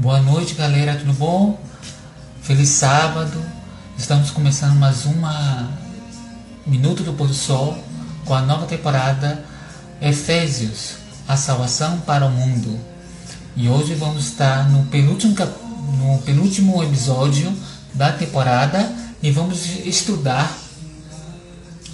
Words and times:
Boa 0.00 0.18
noite, 0.22 0.54
galera, 0.54 0.96
tudo 0.96 1.12
bom? 1.12 1.60
Feliz 2.40 2.70
sábado. 2.70 3.38
Estamos 3.98 4.30
começando 4.30 4.74
mais 4.76 5.04
uma 5.04 5.68
Minuto 6.66 7.02
do 7.02 7.12
Pôr 7.12 7.28
do 7.28 7.34
Sol 7.34 7.76
com 8.24 8.32
a 8.32 8.40
nova 8.40 8.64
temporada 8.64 9.44
Efésios, 10.00 10.94
a 11.28 11.36
salvação 11.36 12.00
para 12.00 12.24
o 12.24 12.30
mundo. 12.30 12.80
E 13.54 13.68
hoje 13.68 13.94
vamos 13.94 14.24
estar 14.24 14.70
no 14.70 14.86
penúltimo, 14.86 15.36
no 15.98 16.16
penúltimo 16.22 16.82
episódio 16.82 17.54
da 17.92 18.10
temporada 18.10 18.90
e 19.22 19.30
vamos 19.30 19.66
estudar 19.84 20.50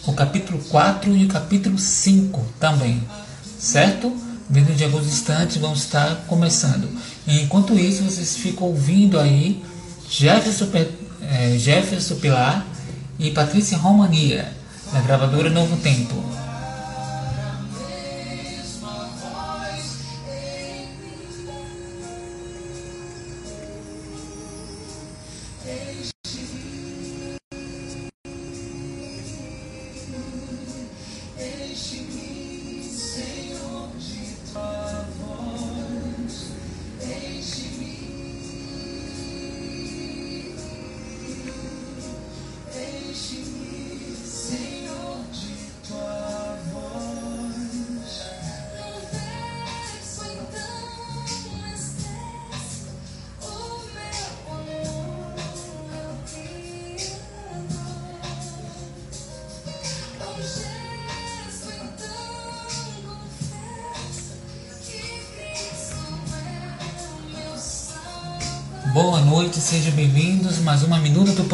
o 0.06 0.12
capítulo 0.12 0.60
4 0.70 1.10
e 1.16 1.24
o 1.24 1.28
capítulo 1.28 1.76
5 1.76 2.40
também, 2.60 3.02
certo? 3.58 4.16
Dentro 4.48 4.76
de 4.76 4.84
alguns 4.84 5.08
instantes 5.08 5.56
vamos 5.56 5.80
estar 5.80 6.14
começando. 6.28 6.88
Enquanto 7.26 7.78
isso, 7.78 8.04
vocês 8.04 8.36
ficam 8.36 8.68
ouvindo 8.68 9.18
aí 9.18 9.62
Jefferson, 10.08 10.68
é, 11.22 11.58
Jefferson 11.58 12.16
Pilar 12.16 12.64
e 13.18 13.30
Patrícia 13.30 13.76
Romania, 13.76 14.52
da 14.92 15.00
gravadora 15.00 15.50
Novo 15.50 15.76
Tempo. 15.78 16.45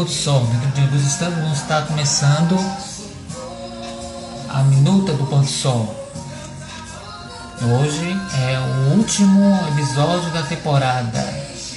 Pôr 0.02 0.04
do 0.04 0.10
Sol. 0.10 0.46
Dentro 0.74 0.98
de 0.98 1.06
estar 1.06 1.86
começando 1.86 2.58
a 4.48 4.62
Minuta 4.64 5.12
do 5.12 5.24
Pôr 5.26 5.40
do 5.40 5.46
Sol. 5.46 5.94
Hoje 7.62 8.16
é 8.36 8.58
o 8.58 8.96
último 8.96 9.56
episódio 9.68 10.30
da 10.32 10.42
temporada. 10.42 11.24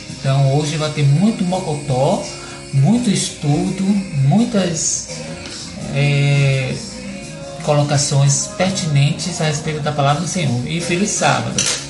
Então 0.09 0.58
hoje 0.58 0.76
vai 0.78 0.90
ter 0.92 1.03
muito 1.03 1.44
mocotó, 1.44 2.23
muito 2.73 3.12
estudo, 3.12 3.84
muitas 4.28 5.20
é, 5.94 6.76
colocações 7.64 8.48
pertinentes 8.58 9.40
a 9.40 9.46
respeito 9.46 9.81
da 9.81 9.92
palavra 9.92 10.23
do 10.23 10.28
Senhor. 10.28 10.68
E 10.68 10.81
feliz 10.81 11.12
sábado! 11.12 11.84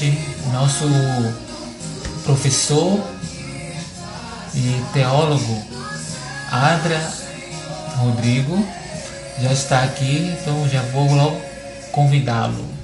Palestrante, 0.00 0.18
nosso 0.52 0.86
professor 2.24 3.04
e 4.54 4.82
teólogo 4.92 5.62
Adra 6.50 7.12
Rodrigo 7.96 8.66
já 9.42 9.52
está 9.52 9.82
aqui, 9.82 10.34
então 10.40 10.68
já 10.68 10.82
vou 10.82 11.12
logo 11.14 11.40
convidá-lo. 11.92 12.79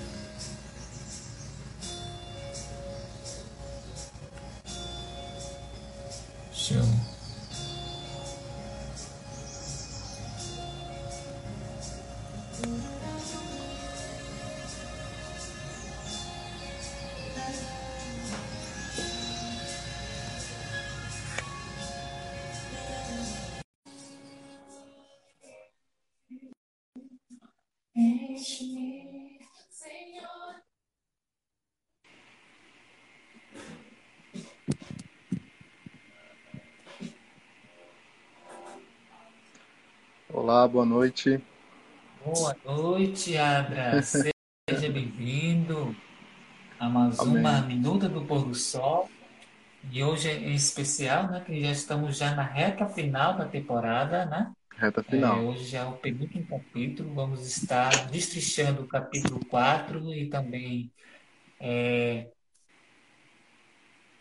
Olá, 40.29 40.69
boa 40.69 40.85
noite. 40.85 41.43
Boa 42.25 42.57
noite, 42.65 43.37
Adra. 43.37 44.01
Seja 44.03 44.33
bem-vindo 44.93 45.95
a 46.79 46.89
mais 46.89 47.19
Amém. 47.19 47.39
uma 47.39 47.63
Minuta 47.63 48.09
do 48.09 48.25
Pôr 48.25 48.45
do 48.45 48.55
Sol. 48.55 49.11
E 49.91 50.03
hoje 50.03 50.29
é 50.29 50.51
especial, 50.51 51.29
né? 51.29 51.43
Que 51.45 51.61
já 51.61 51.71
estamos 51.71 52.19
já 52.19 52.35
na 52.35 52.43
reta 52.43 52.87
final 52.87 53.37
da 53.37 53.45
temporada, 53.45 54.27
né? 54.27 54.53
Reta 54.77 55.01
É, 55.01 55.03
final. 55.03 55.45
hoje 55.45 55.65
já 55.65 55.81
é 55.81 55.85
o 55.87 55.97
penúltimo 55.97 56.47
capítulo. 56.47 57.15
Vamos 57.15 57.47
estar 57.47 58.11
destrinchando 58.11 58.83
o 58.83 58.89
capítulo 58.89 59.45
4 59.47 60.13
e 60.13 60.29
também 60.29 60.93
é, 61.59 62.29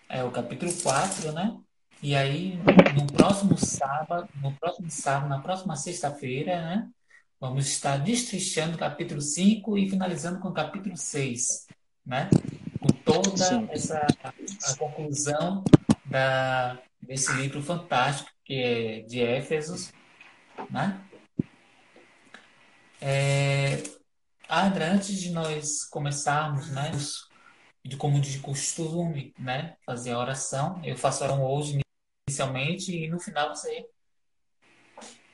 é 0.09 0.23
o 0.23 0.31
capítulo 0.31 0.71
4, 0.81 1.31
né? 1.33 1.57
E 2.01 2.15
aí, 2.15 2.57
no 2.95 3.07
próximo 3.07 3.57
sábado, 3.57 4.29
no 4.41 4.53
próximo 4.53 4.89
sábado, 4.89 5.29
na 5.29 5.39
próxima 5.39 5.75
sexta-feira, 5.75 6.61
né? 6.61 6.89
Vamos 7.39 7.67
estar 7.67 7.97
destrinchando 7.97 8.75
o 8.75 8.79
capítulo 8.79 9.21
5 9.21 9.77
e 9.77 9.89
finalizando 9.89 10.39
com 10.39 10.49
o 10.49 10.53
capítulo 10.53 10.95
6, 10.95 11.67
né? 12.05 12.29
Com 12.79 12.87
toda 13.03 13.37
Sim. 13.37 13.67
essa 13.71 14.05
a 14.63 14.77
conclusão 14.77 15.63
da, 16.05 16.79
desse 17.01 17.33
livro 17.33 17.61
fantástico 17.61 18.29
que 18.45 18.53
é 18.53 18.99
de 19.01 19.21
Éfesos, 19.21 19.91
né? 20.69 21.01
É, 23.01 23.83
Adra, 24.47 24.91
antes 24.91 25.19
de 25.19 25.31
nós 25.31 25.83
começarmos, 25.85 26.71
né, 26.71 26.91
de 27.83 27.97
como 27.97 28.19
de 28.19 28.39
costume, 28.39 29.33
né, 29.37 29.75
fazer 29.85 30.11
a 30.11 30.19
oração, 30.19 30.81
eu 30.83 30.97
faço 30.97 31.23
a 31.23 31.27
oração 31.27 31.45
hoje 31.45 31.79
inicialmente 32.27 32.95
e 32.95 33.07
no 33.07 33.19
final 33.19 33.55
você 33.55 33.87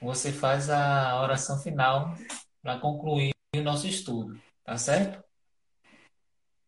você 0.02 0.32
faz 0.32 0.70
a 0.70 1.22
oração 1.22 1.60
final 1.60 2.16
para 2.62 2.80
concluir 2.80 3.32
o 3.56 3.62
nosso 3.62 3.88
estudo, 3.88 4.42
tá 4.64 4.78
certo? 4.78 5.24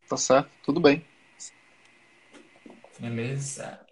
Tá 0.07 0.17
certo? 0.17 0.51
Tudo 0.63 0.79
bem. 0.79 1.03
Beleza? 2.99 3.83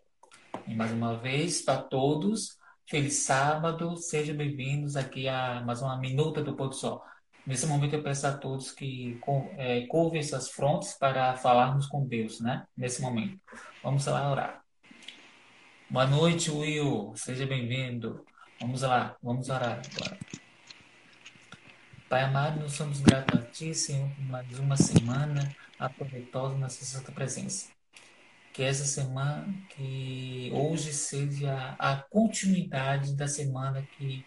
E 0.68 0.76
mais 0.76 0.92
uma 0.92 1.18
vez, 1.18 1.62
para 1.62 1.82
todos, 1.82 2.60
feliz 2.92 3.20
sábado, 3.20 3.96
sejam 3.96 4.36
bem-vindos 4.36 4.98
aqui 4.98 5.26
a 5.26 5.62
mais 5.62 5.82
uma 5.82 5.98
Minuta 5.98 6.44
do 6.44 6.58
Pôr 6.58 6.68
do 6.68 6.76
Sol. 6.76 7.02
Nesse 7.48 7.66
momento 7.66 7.94
eu 7.94 8.04
peço 8.04 8.28
a 8.28 8.34
todos 8.34 8.70
que 8.72 9.18
é, 9.56 9.88
curvem 9.88 10.22
suas 10.22 10.50
frontes 10.50 10.92
para 11.00 11.38
falarmos 11.38 11.88
com 11.88 12.06
Deus, 12.06 12.42
né? 12.42 12.66
Nesse 12.76 13.02
momento. 13.02 13.40
Vamos 13.82 14.06
lá 14.08 14.30
orar. 14.30 14.62
Boa 15.90 16.06
noite, 16.06 16.52
Will. 16.52 17.14
Seja 17.16 17.46
bem-vindo. 17.46 18.26
Vamos 18.60 18.82
lá, 18.82 19.16
vamos 19.24 19.48
orar 19.48 19.80
agora. 19.96 20.20
Pai 22.10 22.24
amado, 22.24 22.60
nós 22.60 22.74
somos 22.74 23.00
gratos 23.00 23.40
a 23.40 23.44
Ti, 23.44 23.74
Senhor, 23.74 24.10
por 24.10 24.26
mais 24.26 24.60
uma 24.60 24.76
semana 24.76 25.56
aproveitosa 25.80 26.58
na 26.58 26.68
Santa 26.68 27.14
Presença. 27.14 27.70
Que 28.54 28.64
essa 28.64 28.84
semana, 28.84 29.48
que 29.70 30.52
hoje 30.54 30.92
seja 30.92 31.76
a 31.80 31.96
continuidade 31.96 33.16
da 33.16 33.28
semana 33.28 33.82
que, 33.98 34.26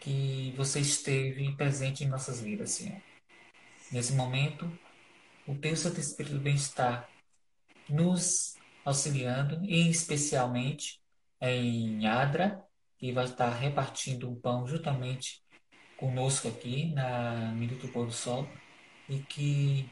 que 0.00 0.54
você 0.56 0.80
esteve 0.80 1.54
presente 1.54 2.02
em 2.02 2.08
nossas 2.08 2.40
vidas, 2.40 2.70
Senhor. 2.70 3.00
Nesse 3.90 4.14
momento, 4.14 4.70
o 5.46 5.54
Teu 5.54 5.76
Santo 5.76 6.00
Espírito 6.00 6.36
do 6.36 6.40
Bem-Estar 6.40 7.08
nos 7.88 8.54
auxiliando, 8.84 9.62
e 9.64 9.90
especialmente 9.90 10.98
em 11.40 12.06
Adra, 12.06 12.62
que 12.98 13.12
vai 13.12 13.24
estar 13.24 13.50
repartindo 13.50 14.30
o 14.30 14.36
pão 14.36 14.66
juntamente 14.66 15.42
conosco 15.96 16.48
aqui 16.48 16.92
na 16.94 17.52
Minuto 17.52 17.86
Pôr 17.88 18.06
do 18.06 18.12
Sol, 18.12 18.48
e 19.08 19.18
que 19.18 19.90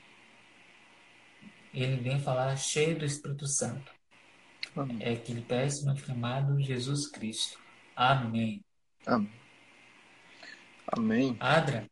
ele 1.73 1.97
vem 1.97 2.19
falar 2.21 2.57
cheio 2.57 2.99
do 2.99 3.05
Espírito 3.05 3.47
Santo. 3.47 3.93
Amém. 4.77 4.99
É 5.01 5.17
que 5.17 5.33
ele 5.33 5.43
peça 5.43 5.85
no 5.85 5.97
chamado 5.97 6.61
Jesus 6.61 7.09
Cristo. 7.09 7.59
Amém. 7.95 8.65
Amém. 9.07 9.33
Amém. 10.87 11.37
Adra, 11.39 11.89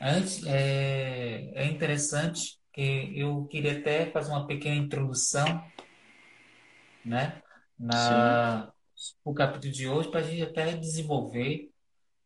antes, 0.00 0.44
é, 0.46 1.50
é 1.54 1.66
interessante 1.66 2.58
que 2.72 3.12
eu 3.14 3.44
queria 3.46 3.78
até 3.78 4.10
fazer 4.10 4.30
uma 4.30 4.46
pequena 4.46 4.76
introdução, 4.76 5.64
né, 7.04 7.42
na 7.78 8.72
o 9.24 9.34
capítulo 9.34 9.72
de 9.72 9.88
hoje 9.88 10.10
para 10.10 10.20
a 10.20 10.22
gente 10.22 10.42
até 10.42 10.76
desenvolver, 10.76 11.70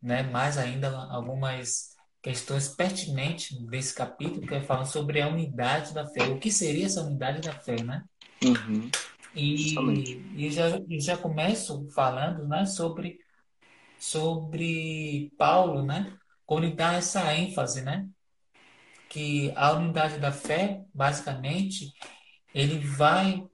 né, 0.00 0.22
mais 0.22 0.56
ainda 0.56 0.94
algumas 1.10 1.97
questões 2.22 2.68
pertinentes 2.68 3.58
desse 3.66 3.94
capítulo 3.94 4.46
que 4.46 4.54
é 4.54 4.60
falando 4.60 4.86
sobre 4.86 5.20
a 5.20 5.28
unidade 5.28 5.94
da 5.94 6.06
fé. 6.06 6.24
O 6.28 6.38
que 6.38 6.50
seria 6.50 6.86
essa 6.86 7.02
unidade 7.02 7.40
da 7.40 7.52
fé, 7.52 7.82
né? 7.82 8.04
Uhum. 8.44 8.90
E, 9.34 9.74
e 10.36 10.50
já, 10.50 10.80
já 10.98 11.16
começo 11.16 11.88
falando, 11.90 12.46
né, 12.48 12.66
sobre 12.66 13.18
sobre 13.98 15.32
Paulo, 15.36 15.84
né? 15.84 16.16
Quando 16.46 16.64
ele 16.64 16.74
dá 16.74 16.94
essa 16.94 17.34
ênfase, 17.34 17.82
né? 17.82 18.08
Que 19.08 19.52
a 19.56 19.72
unidade 19.72 20.18
da 20.18 20.30
fé, 20.30 20.82
basicamente, 20.94 21.92
ele 22.54 22.78
vai 22.78 23.44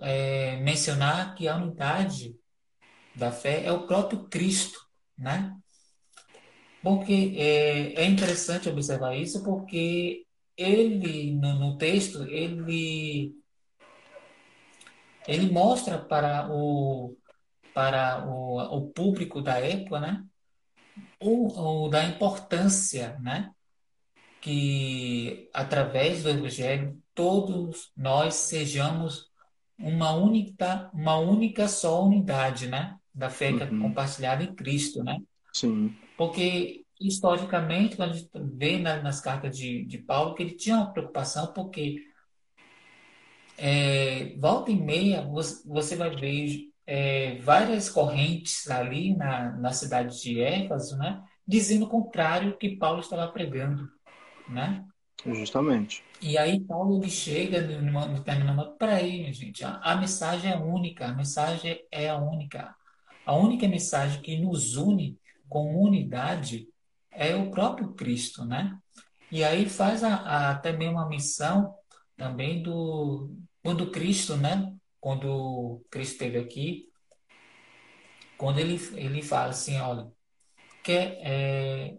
é, 0.00 0.56
mencionar 0.56 1.34
que 1.34 1.46
a 1.46 1.56
unidade 1.56 2.34
da 3.14 3.30
fé 3.30 3.64
é 3.64 3.72
o 3.72 3.86
próprio 3.86 4.24
Cristo, 4.28 4.78
né? 5.16 5.56
Porque 6.82 7.34
é, 7.36 7.94
é 7.94 8.04
interessante 8.04 8.68
observar 8.68 9.16
isso, 9.16 9.42
porque 9.42 10.24
ele, 10.56 11.34
no, 11.34 11.58
no 11.58 11.78
texto, 11.78 12.22
ele, 12.24 13.34
ele 15.26 15.50
mostra 15.50 15.98
para 15.98 16.48
o, 16.50 17.16
para 17.74 18.26
o, 18.26 18.78
o 18.78 18.90
público 18.90 19.42
da 19.42 19.58
época, 19.58 20.00
né? 20.00 20.24
O, 21.20 21.84
o, 21.84 21.88
da 21.88 22.04
importância, 22.04 23.18
né? 23.20 23.50
Que 24.40 25.50
através 25.52 26.22
do 26.22 26.30
Evangelho 26.30 26.98
todos 27.14 27.90
nós 27.96 28.34
sejamos 28.34 29.30
uma 29.78 30.12
única, 30.12 30.90
uma 30.92 31.18
única 31.18 31.68
só 31.68 32.04
unidade, 32.04 32.68
né? 32.68 32.96
Da 33.12 33.28
fé 33.28 33.50
uhum. 33.50 33.80
compartilhada 33.80 34.44
em 34.44 34.54
Cristo, 34.54 35.02
né? 35.02 35.18
Sim. 35.56 35.96
Porque, 36.18 36.84
historicamente, 37.00 37.96
quando 37.96 38.10
a 38.10 38.12
gente 38.12 38.30
vê 38.34 38.78
nas 38.78 39.22
cartas 39.22 39.56
de, 39.56 39.86
de 39.86 39.96
Paulo, 39.96 40.34
que 40.34 40.42
ele 40.42 40.54
tinha 40.54 40.76
uma 40.76 40.92
preocupação, 40.92 41.50
porque 41.54 41.96
é, 43.56 44.36
volta 44.38 44.70
e 44.70 44.76
meia 44.76 45.22
você, 45.22 45.96
vai 45.96 46.14
ver 46.14 46.70
é, 46.86 47.38
várias 47.38 47.88
correntes 47.88 48.68
ali 48.70 49.16
na, 49.16 49.52
na 49.52 49.72
cidade 49.72 50.20
de 50.20 50.42
Éfeso, 50.42 50.98
né? 50.98 51.22
Dizendo 51.46 51.86
o 51.86 51.88
contrário 51.88 52.58
que 52.58 52.76
Paulo 52.76 53.00
estava 53.00 53.26
pregando, 53.32 53.88
né? 54.50 54.84
Justamente. 55.24 56.02
E 56.20 56.36
aí 56.36 56.60
Paulo 56.60 56.98
ele 56.98 57.10
chega 57.10 57.62
no 57.62 58.14
determinado 58.14 58.76
para 58.76 58.96
aí, 58.96 59.32
gente, 59.32 59.64
a, 59.64 59.76
a 59.76 59.96
mensagem 59.96 60.52
é 60.52 60.56
única, 60.56 61.06
a 61.06 61.14
mensagem 61.14 61.80
é 61.90 62.10
a 62.10 62.18
única. 62.18 62.74
A 63.24 63.34
única 63.34 63.66
mensagem 63.66 64.20
que 64.20 64.36
nos 64.38 64.76
une 64.76 65.18
com 65.48 65.82
unidade 65.82 66.68
é 67.10 67.34
o 67.34 67.50
próprio 67.50 67.94
Cristo, 67.94 68.44
né? 68.44 68.76
E 69.30 69.42
aí 69.42 69.68
faz 69.68 70.04
a, 70.04 70.50
a, 70.50 70.54
também 70.58 70.88
uma 70.88 71.08
missão 71.08 71.74
também 72.16 72.62
do 72.62 73.34
quando 73.62 73.90
Cristo, 73.90 74.36
né? 74.36 74.72
Quando 75.00 75.84
Cristo 75.90 76.12
esteve 76.12 76.38
aqui, 76.38 76.88
quando 78.36 78.58
ele, 78.58 78.74
ele 78.94 79.22
fala 79.22 79.50
assim, 79.50 79.78
olha, 79.78 80.10
que 80.82 80.92
é, 80.92 81.96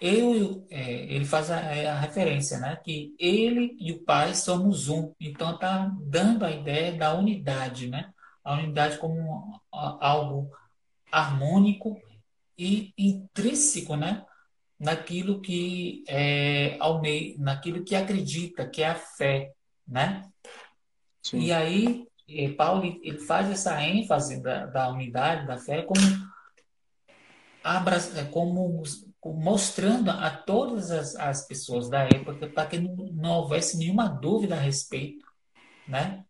eu, 0.00 0.66
é, 0.70 1.04
ele 1.14 1.24
faz 1.24 1.50
a, 1.50 1.60
é, 1.60 1.86
a, 1.88 1.98
referência, 1.98 2.58
né? 2.58 2.76
Que 2.84 3.14
ele 3.18 3.76
e 3.78 3.92
o 3.92 4.04
Pai 4.04 4.34
somos 4.34 4.88
um. 4.88 5.14
Então 5.20 5.54
está 5.54 5.90
dando 6.02 6.44
a 6.44 6.50
ideia 6.50 6.92
da 6.92 7.14
unidade, 7.14 7.88
né? 7.88 8.12
A 8.44 8.54
unidade 8.54 8.98
como 8.98 9.60
algo 9.70 10.50
harmônico 11.10 12.00
e 12.56 12.92
intrínseco, 12.96 13.96
né? 13.96 14.24
Naquilo 14.78 15.40
que 15.40 16.04
é 16.08 16.76
ao 16.80 17.00
meio, 17.00 17.38
naquilo 17.38 17.84
que 17.84 17.94
acredita, 17.94 18.68
que 18.68 18.82
é 18.82 18.88
a 18.88 18.94
fé, 18.94 19.52
né? 19.86 20.22
Sim. 21.22 21.38
E 21.38 21.52
aí 21.52 22.06
eh, 22.28 22.50
Paulo 22.50 22.84
ele 23.02 23.18
faz 23.20 23.50
essa 23.50 23.80
ênfase 23.82 24.42
da, 24.42 24.66
da 24.66 24.88
unidade 24.88 25.46
da 25.46 25.56
fé 25.56 25.82
como 25.82 26.00
é, 28.16 28.24
como 28.24 28.82
mostrando 29.24 30.10
a 30.10 30.30
todas 30.30 30.90
as, 30.90 31.14
as 31.14 31.46
pessoas 31.46 31.88
da 31.88 32.02
época 32.02 32.48
para 32.48 32.66
que 32.66 32.78
não, 32.78 32.94
não, 33.12 33.30
houvesse 33.30 33.78
nenhuma 33.78 34.08
dúvida 34.08 34.56
a 34.56 34.58
respeito, 34.58 35.24
né? 35.86 36.24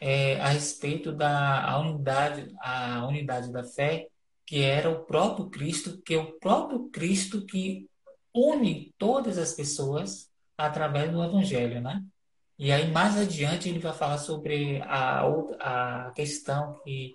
É, 0.00 0.40
a 0.40 0.48
respeito 0.48 1.12
da 1.12 1.64
a 1.64 1.78
unidade, 1.78 2.52
a 2.60 3.06
unidade 3.06 3.52
da 3.52 3.62
fé, 3.62 4.08
que 4.46 4.62
era 4.62 4.90
o 4.90 5.04
próprio 5.04 5.48
Cristo, 5.48 6.00
que 6.02 6.14
é 6.14 6.18
o 6.18 6.38
próprio 6.38 6.88
Cristo 6.90 7.44
que 7.46 7.88
une 8.34 8.92
todas 8.98 9.38
as 9.38 9.52
pessoas 9.52 10.28
através 10.56 11.10
do 11.10 11.22
Evangelho, 11.22 11.80
né? 11.80 12.02
E 12.58 12.70
aí 12.70 12.90
mais 12.90 13.16
adiante 13.16 13.68
ele 13.68 13.78
vai 13.78 13.92
falar 13.92 14.18
sobre 14.18 14.80
a, 14.82 15.24
a 15.60 16.12
questão 16.14 16.80
que 16.84 17.14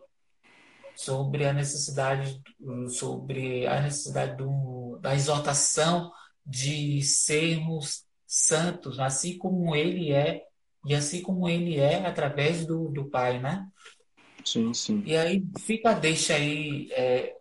sobre 0.96 1.46
a 1.46 1.54
necessidade 1.54 2.42
sobre 2.90 3.66
a 3.66 3.82
necessidade 3.82 4.36
do, 4.36 4.98
da 5.02 5.16
exaltação 5.16 6.12
de 6.46 7.02
sermos 7.02 8.04
santos, 8.26 9.00
assim 9.00 9.38
como 9.38 9.76
ele 9.76 10.12
é 10.12 10.44
e 10.86 10.94
assim 10.96 11.22
como 11.22 11.48
ele 11.48 11.78
é 11.80 12.06
através 12.06 12.66
do, 12.66 12.90
do 12.90 13.10
Pai, 13.10 13.40
né? 13.40 13.66
Sim, 14.52 14.74
sim. 14.74 15.04
E 15.06 15.16
aí 15.16 15.44
fica 15.60 15.94
deixa 15.94 16.36
aí 16.36 16.90
é, 16.92 17.36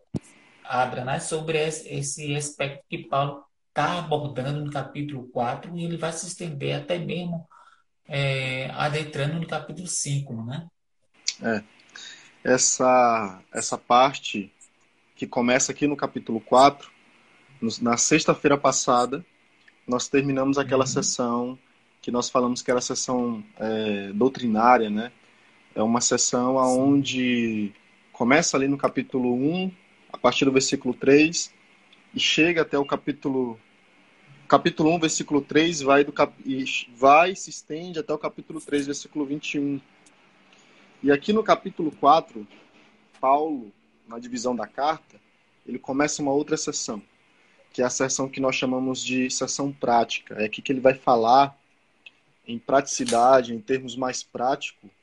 Abra, 0.65 1.05
né, 1.05 1.21
sobre 1.21 1.59
esse 1.59 2.35
aspecto 2.35 2.85
que 2.89 2.99
Paulo 2.99 3.45
está 3.69 3.99
abordando 3.99 4.65
no 4.65 4.71
capítulo 4.71 5.29
4 5.29 5.77
e 5.77 5.85
ele 5.85 5.97
vai 5.97 6.13
se 6.13 6.27
estender 6.27 6.77
até 6.77 6.99
mesmo 6.99 7.49
é, 8.07 8.71
adentrando 8.73 9.41
no 9.41 9.47
capítulo 9.47 9.87
5, 9.87 10.45
né? 10.45 10.67
É 11.43 11.79
essa, 12.43 13.43
essa 13.53 13.77
parte 13.77 14.53
que 15.15 15.27
começa 15.27 15.73
aqui 15.73 15.87
no 15.87 15.97
capítulo 15.97 16.41
4, 16.41 16.91
na 17.81 17.97
sexta-feira 17.97 18.57
passada, 18.57 19.25
nós 19.87 20.09
terminamos 20.09 20.59
aquela 20.59 20.85
uhum. 20.85 20.87
sessão 20.87 21.59
que 22.01 22.11
nós 22.11 22.31
falamos 22.31 22.63
que 22.63 22.71
era 22.71 22.79
a 22.79 22.83
sessão 22.83 23.45
é, 23.59 24.13
doutrinária, 24.13 24.89
né? 24.89 25.13
É 25.79 25.83
uma 25.83 26.01
sessão 26.01 26.57
onde 26.57 27.73
começa 28.13 28.57
ali 28.57 28.67
no 28.67 28.77
capítulo 28.77 29.33
1, 29.33 29.71
a 30.13 30.19
partir 30.19 30.45
do 30.45 30.51
versículo 30.51 30.93
3, 30.93 31.55
e 32.13 32.19
chega 32.19 32.63
até 32.63 32.77
o 32.77 32.85
capítulo 32.85 33.57
capítulo 34.49 34.93
1, 34.97 34.99
versículo 34.99 35.41
3, 35.41 35.83
vai, 35.83 36.03
do 36.03 36.13
cap... 36.13 36.35
vai 36.97 37.37
se 37.37 37.51
estende 37.51 38.01
até 38.01 38.13
o 38.13 38.19
capítulo 38.19 38.61
3, 38.61 38.87
versículo 38.87 39.25
21. 39.25 39.81
E 41.01 41.13
aqui 41.13 41.33
no 41.33 41.45
capítulo 41.45 41.93
4, 41.93 42.45
Paulo, 43.21 43.71
na 44.09 44.19
divisão 44.19 44.57
da 44.57 44.67
carta, 44.67 45.21
ele 45.65 45.79
começa 45.79 46.21
uma 46.21 46.33
outra 46.33 46.57
sessão, 46.57 47.01
que 47.73 47.83
é 47.83 47.85
a 47.85 47.91
sessão 47.91 48.29
que 48.29 48.41
nós 48.41 48.57
chamamos 48.57 49.01
de 49.01 49.31
sessão 49.31 49.71
prática. 49.71 50.43
É 50.43 50.47
aqui 50.47 50.61
que 50.61 50.73
ele 50.73 50.81
vai 50.81 50.95
falar 50.95 51.57
em 52.49 52.59
praticidade, 52.59 53.55
em 53.55 53.61
termos 53.61 53.95
mais 53.95 54.25
práticos, 54.25 54.98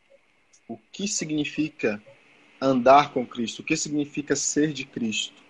o 0.67 0.77
que 0.91 1.07
significa 1.07 2.01
andar 2.62 3.12
com 3.12 3.25
Cristo, 3.25 3.60
o 3.60 3.63
que 3.63 3.75
significa 3.75 4.36
ser 4.36 4.74
de 4.74 4.86
Cristo. 4.86 5.43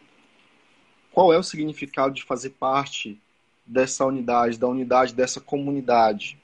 Qual 1.12 1.32
é 1.32 1.38
o 1.38 1.44
significado 1.44 2.14
de 2.14 2.24
fazer 2.24 2.52
parte 2.52 3.20
dessa 3.66 4.06
unidade, 4.06 4.60
da 4.60 4.68
unidade 4.68 5.14
dessa 5.14 5.40
comunidade? 5.40 6.38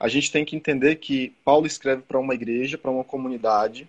A 0.00 0.08
gente 0.08 0.32
tem 0.32 0.44
que 0.44 0.56
entender 0.56 0.96
que 0.96 1.34
Paulo 1.44 1.66
escreve 1.66 2.02
para 2.02 2.18
uma 2.18 2.34
igreja, 2.34 2.78
para 2.78 2.90
uma 2.90 3.04
comunidade 3.04 3.88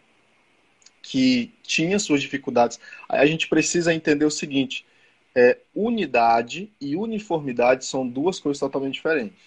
que 1.02 1.54
tinha 1.64 2.00
suas 2.00 2.22
dificuldades. 2.22 2.80
A 3.08 3.26
gente 3.26 3.48
precisa 3.48 3.94
entender 3.94 4.26
o 4.26 4.32
seguinte: 4.32 4.86
é, 5.36 5.60
unidade 5.74 6.72
e 6.80 6.96
uniformidade 6.96 7.86
são 7.86 8.08
duas 8.08 8.40
coisas 8.40 8.60
totalmente 8.60 8.96
diferentes. 8.96 9.40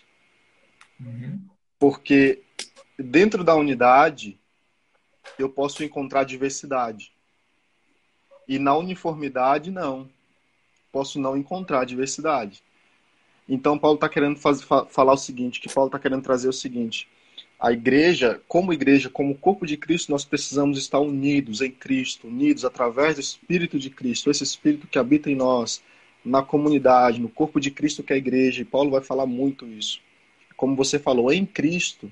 Uhum. 1.01 1.41
Porque 1.79 2.43
dentro 2.99 3.45
da 3.45 3.55
unidade 3.55 4.39
eu 5.39 5.49
posso 5.49 5.85
encontrar 5.85 6.25
diversidade. 6.25 7.13
E 8.47 8.59
na 8.59 8.77
uniformidade, 8.77 9.71
não. 9.71 10.09
Posso 10.91 11.21
não 11.21 11.37
encontrar 11.37 11.85
diversidade. 11.85 12.63
Então, 13.49 13.79
Paulo 13.79 13.97
está 13.97 14.09
querendo 14.09 14.39
fazer, 14.39 14.65
falar 14.91 15.13
o 15.13 15.19
seguinte: 15.19 15.61
que 15.61 15.73
Paulo 15.73 15.89
está 15.89 15.99
querendo 15.99 16.23
trazer 16.23 16.49
o 16.49 16.53
seguinte. 16.53 17.09
A 17.61 17.73
igreja, 17.73 18.41
como 18.47 18.73
igreja, 18.73 19.11
como 19.11 19.37
corpo 19.37 19.67
de 19.67 19.77
Cristo, 19.77 20.13
nós 20.13 20.25
precisamos 20.25 20.79
estar 20.79 21.01
unidos 21.01 21.61
em 21.61 21.71
Cristo, 21.71 22.29
unidos 22.29 22.65
através 22.65 23.17
do 23.17 23.21
Espírito 23.21 23.79
de 23.79 23.91
Cristo, 23.91 24.31
esse 24.31 24.45
Espírito 24.45 24.87
que 24.87 24.99
habita 24.99 25.29
em 25.29 25.35
nós, 25.35 25.83
na 26.25 26.41
comunidade, 26.41 27.21
no 27.21 27.29
corpo 27.29 27.59
de 27.59 27.71
Cristo 27.71 28.03
que 28.03 28.13
é 28.13 28.17
a 28.17 28.19
igreja. 28.19 28.63
E 28.63 28.65
Paulo 28.65 28.91
vai 28.91 29.01
falar 29.01 29.27
muito 29.27 29.67
isso. 29.67 30.01
Como 30.57 30.77
você 30.77 30.99
falou, 30.99 31.33
em 31.33 31.45
Cristo, 31.45 32.11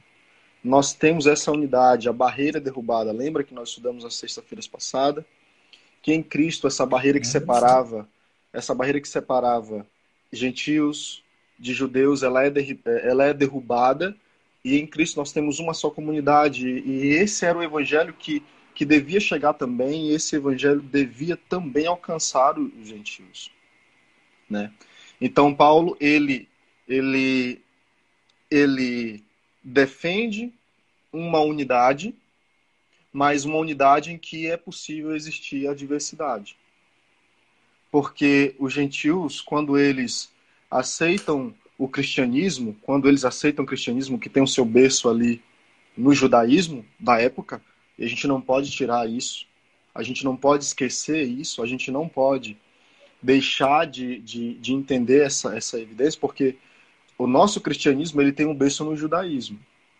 nós 0.62 0.92
temos 0.92 1.26
essa 1.26 1.52
unidade, 1.52 2.08
a 2.08 2.12
barreira 2.12 2.60
derrubada. 2.60 3.12
Lembra 3.12 3.44
que 3.44 3.54
nós 3.54 3.70
estudamos 3.70 4.04
na 4.04 4.10
sexta-feira 4.10 4.62
passada? 4.70 5.24
Que 6.02 6.12
em 6.12 6.22
Cristo, 6.22 6.66
essa 6.66 6.84
barreira 6.84 7.20
que 7.20 7.26
separava, 7.26 8.08
essa 8.52 8.74
barreira 8.74 9.00
que 9.00 9.08
separava 9.08 9.86
gentios 10.32 11.22
de 11.58 11.72
judeus, 11.72 12.22
ela 12.22 12.44
é, 12.44 12.52
ela 13.02 13.24
é 13.24 13.32
derrubada 13.32 14.16
e 14.66 14.80
em 14.80 14.86
Cristo 14.86 15.18
nós 15.18 15.30
temos 15.30 15.60
uma 15.60 15.72
só 15.72 15.90
comunidade. 15.90 16.68
E 16.68 17.10
esse 17.10 17.46
era 17.46 17.56
o 17.56 17.62
evangelho 17.62 18.12
que, 18.12 18.42
que 18.74 18.84
devia 18.84 19.20
chegar 19.20 19.54
também, 19.54 20.08
e 20.08 20.12
esse 20.12 20.34
evangelho 20.34 20.80
devia 20.80 21.36
também 21.36 21.86
alcançar 21.86 22.58
os 22.58 22.88
gentios. 22.88 23.52
Né? 24.50 24.72
Então, 25.20 25.54
Paulo, 25.54 25.96
ele, 26.00 26.48
ele, 26.88 27.62
ele 28.50 29.22
defende 29.66 30.52
uma 31.12 31.40
unidade, 31.40 32.14
mas 33.12 33.44
uma 33.44 33.58
unidade 33.58 34.12
em 34.12 34.18
que 34.18 34.46
é 34.46 34.56
possível 34.56 35.16
existir 35.16 35.66
a 35.66 35.74
diversidade. 35.74 36.56
Porque 37.90 38.54
os 38.60 38.72
gentios, 38.72 39.40
quando 39.40 39.76
eles 39.76 40.30
aceitam 40.70 41.52
o 41.76 41.88
cristianismo, 41.88 42.76
quando 42.82 43.08
eles 43.08 43.24
aceitam 43.24 43.64
o 43.64 43.66
cristianismo 43.66 44.20
que 44.20 44.28
tem 44.28 44.42
o 44.42 44.46
seu 44.46 44.64
berço 44.64 45.08
ali 45.08 45.42
no 45.96 46.14
judaísmo 46.14 46.86
da 47.00 47.20
época, 47.20 47.60
e 47.98 48.04
a 48.04 48.08
gente 48.08 48.28
não 48.28 48.40
pode 48.40 48.70
tirar 48.70 49.08
isso, 49.08 49.46
a 49.92 50.02
gente 50.02 50.24
não 50.24 50.36
pode 50.36 50.62
esquecer 50.62 51.24
isso, 51.24 51.60
a 51.60 51.66
gente 51.66 51.90
não 51.90 52.08
pode 52.08 52.56
deixar 53.20 53.84
de, 53.86 54.20
de, 54.20 54.54
de 54.54 54.72
entender 54.72 55.24
essa, 55.24 55.56
essa 55.56 55.80
evidência, 55.80 56.20
porque 56.20 56.56
o 57.18 57.26
nosso 57.26 57.60
cristianismo 57.60 58.20
ele 58.20 58.32
tem 58.32 58.46
um 58.46 58.54
berço 58.54 58.84
no 58.84 58.96
judaísmo. 58.96 59.58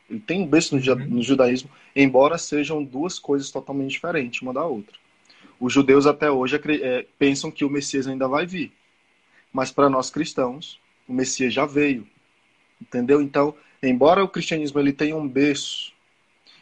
Ele 0.08 0.20
tem 0.20 0.42
um 0.42 0.46
berço 0.46 0.76
no, 0.76 0.82
uhum. 0.82 1.08
no 1.08 1.22
judaísmo, 1.22 1.70
embora 1.94 2.38
sejam 2.38 2.82
duas 2.82 3.18
coisas 3.18 3.50
totalmente 3.50 3.92
diferentes 3.92 4.40
uma 4.42 4.52
da 4.52 4.64
outra. 4.64 4.94
Os 5.58 5.72
judeus 5.72 6.06
até 6.06 6.30
hoje 6.30 6.60
é, 6.82 7.06
pensam 7.18 7.50
que 7.50 7.64
o 7.64 7.70
Messias 7.70 8.06
ainda 8.06 8.28
vai 8.28 8.46
vir. 8.46 8.72
Mas 9.52 9.70
para 9.70 9.88
nós 9.88 10.10
cristãos, 10.10 10.78
o 11.08 11.12
Messias 11.12 11.52
já 11.52 11.64
veio. 11.64 12.06
Entendeu? 12.80 13.22
Então, 13.22 13.54
embora 13.82 14.22
o 14.22 14.28
cristianismo 14.28 14.78
ele 14.78 14.92
tenha 14.92 15.16
um 15.16 15.26
berço, 15.26 15.92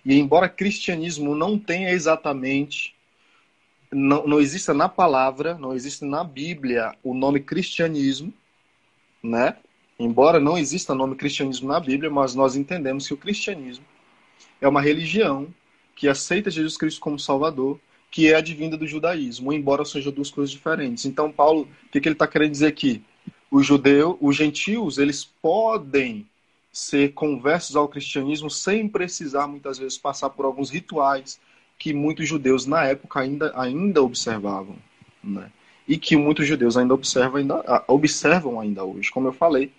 e 0.05 0.19
embora 0.19 0.49
cristianismo 0.49 1.35
não 1.35 1.59
tenha 1.59 1.91
exatamente, 1.91 2.95
não, 3.91 4.27
não 4.27 4.41
exista 4.41 4.73
na 4.73 4.89
palavra, 4.89 5.55
não 5.55 5.75
existe 5.75 6.05
na 6.05 6.23
Bíblia 6.23 6.95
o 7.03 7.15
nome 7.15 7.41
cristianismo, 7.41 8.33
né? 9.23 9.57
Embora 9.99 10.41
não 10.41 10.59
exista 10.59 10.93
o 10.93 10.97
nome 10.97 11.15
cristianismo 11.15 11.69
na 11.69 11.79
Bíblia, 11.79 12.11
mas 12.11 12.35
nós 12.35 12.57
entendemos 12.57 13.07
que 13.07 13.15
o 13.15 13.19
cristianismo 13.19 13.85
é 14.61 14.67
uma 14.67 14.81
religião 14.81 15.47
que 15.95 16.09
aceita 16.09 16.51
Jesus 16.51 16.77
Cristo 16.77 17.01
como 17.01 17.19
Salvador, 17.19 17.79
que 18.11 18.33
é 18.33 18.37
advinda 18.37 18.77
do 18.77 18.87
judaísmo, 18.87 19.53
embora 19.53 19.85
sejam 19.85 20.13
duas 20.13 20.31
coisas 20.31 20.51
diferentes. 20.51 21.05
Então, 21.05 21.31
Paulo, 21.31 21.69
o 21.87 21.89
que, 21.91 22.01
que 22.01 22.09
ele 22.09 22.15
está 22.15 22.27
querendo 22.27 22.53
dizer 22.53 22.67
aqui? 22.67 23.03
os 23.55 23.65
judeus, 23.65 24.17
os 24.21 24.35
gentios, 24.35 24.99
eles 24.99 25.25
podem 25.25 26.27
ser 26.73 27.13
conversos 27.13 27.77
ao 27.77 27.87
cristianismo 27.87 28.51
sem 28.51 28.89
precisar 28.89 29.47
muitas 29.47 29.79
vezes 29.79 29.97
passar 29.97 30.29
por 30.31 30.45
alguns 30.45 30.71
rituais 30.71 31.39
que 31.79 31.93
muitos 31.93 32.29
judeus 32.29 32.67
na 32.67 32.85
época 32.85 33.21
ainda, 33.21 33.53
ainda 33.55 34.03
observavam, 34.03 34.75
né? 35.23 35.53
E 35.87 35.97
que 35.97 36.17
muitos 36.17 36.49
judeus 36.49 36.77
ainda 36.77 36.95
observam 36.95 37.37
ainda, 37.37 37.63
ah, 37.69 37.85
observam 37.87 38.59
ainda 38.59 38.83
hoje. 38.83 39.13
Como 39.13 39.29
eu 39.29 39.33
falei, 39.33 39.71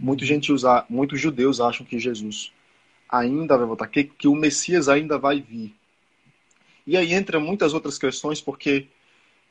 muitos 0.00 0.26
gentios, 0.26 0.62
muitos 0.88 1.20
judeus 1.20 1.60
acham 1.60 1.86
que 1.86 1.98
Jesus 1.98 2.52
ainda 3.08 3.56
vai 3.56 3.66
voltar, 3.66 3.86
que, 3.86 4.04
que 4.04 4.26
o 4.26 4.34
Messias 4.34 4.88
ainda 4.88 5.18
vai 5.18 5.40
vir. 5.40 5.74
E 6.86 6.96
aí 6.96 7.12
entra 7.12 7.38
muitas 7.38 7.74
outras 7.74 7.98
questões, 7.98 8.40
porque 8.40 8.86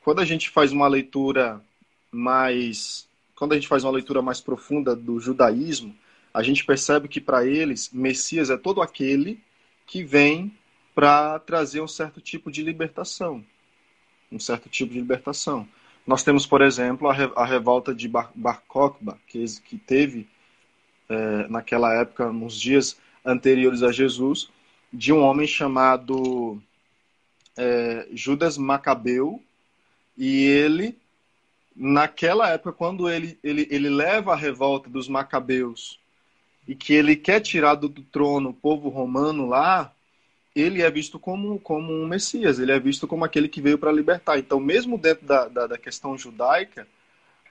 quando 0.02 0.20
a 0.20 0.26
gente 0.26 0.50
faz 0.50 0.72
uma 0.72 0.88
leitura 0.88 1.62
mais 2.12 3.08
quando 3.40 3.54
a 3.54 3.56
gente 3.56 3.70
faz 3.70 3.86
uma 3.86 3.94
leitura 3.94 4.22
mais 4.22 4.42
profunda 4.42 4.94
do 4.94 5.18
judaísmo, 5.18 5.96
a 6.34 6.44
gente 6.44 6.66
percebe 6.66 7.08
que 7.08 7.22
para 7.22 7.46
eles, 7.46 7.90
Messias 7.94 8.50
é 8.50 8.58
todo 8.58 8.82
aquele 8.82 9.40
que 9.88 10.04
vem 10.04 10.52
para 10.94 11.40
trazer 11.40 11.80
um 11.80 11.88
certo 11.88 12.20
tipo 12.20 12.52
de 12.52 12.62
libertação. 12.62 13.44
Um 14.30 14.40
certo 14.40 14.68
tipo 14.68 14.92
de 14.92 15.00
libertação. 15.00 15.66
Nós 16.06 16.22
temos, 16.22 16.46
por 16.46 16.62
exemplo, 16.62 17.08
a, 17.08 17.14
re, 17.14 17.32
a 17.34 17.46
revolta 17.46 17.96
de 17.96 18.10
Bar, 18.10 18.30
Bar 18.36 18.62
Kokhba, 18.68 19.18
que, 19.26 19.46
que 19.62 19.78
teve 19.78 20.28
é, 21.10 21.48
naquela 21.48 21.94
época, 21.94 22.32
nos 22.32 22.60
dias 22.60 22.98
anteriores 23.26 23.84
a 23.84 23.92
Jesus, 23.92 24.50
de 24.94 25.12
um 25.12 25.20
homem 25.22 25.46
chamado 25.46 26.62
é, 27.58 28.08
Judas 28.14 28.58
Macabeu, 28.58 29.42
e 30.18 30.46
ele 30.46 30.96
naquela 31.80 32.50
época, 32.50 32.74
quando 32.74 33.10
ele, 33.10 33.40
ele, 33.42 33.66
ele 33.72 33.90
leva 33.90 34.34
a 34.34 34.36
revolta 34.36 34.90
dos 34.90 35.08
macabeus 35.08 35.98
e 36.68 36.76
que 36.76 36.94
ele 36.94 37.16
quer 37.16 37.40
tirar 37.40 37.76
do, 37.76 37.88
do 37.88 38.04
trono 38.04 38.50
o 38.50 38.54
povo 38.54 38.90
romano 38.90 39.48
lá, 39.48 39.94
ele 40.54 40.82
é 40.82 40.92
visto 40.92 41.18
como, 41.18 41.58
como 41.58 41.94
um 41.94 42.06
Messias, 42.06 42.60
ele 42.60 42.74
é 42.74 42.80
visto 42.80 43.08
como 43.08 43.24
aquele 43.24 43.48
que 43.48 43.62
veio 43.62 43.78
para 43.78 43.94
libertar. 43.94 44.38
Então, 44.38 44.60
mesmo 44.60 44.98
dentro 44.98 45.26
da, 45.26 45.48
da, 45.48 45.68
da, 45.68 45.78
questão 45.78 46.18
judaica, 46.18 46.86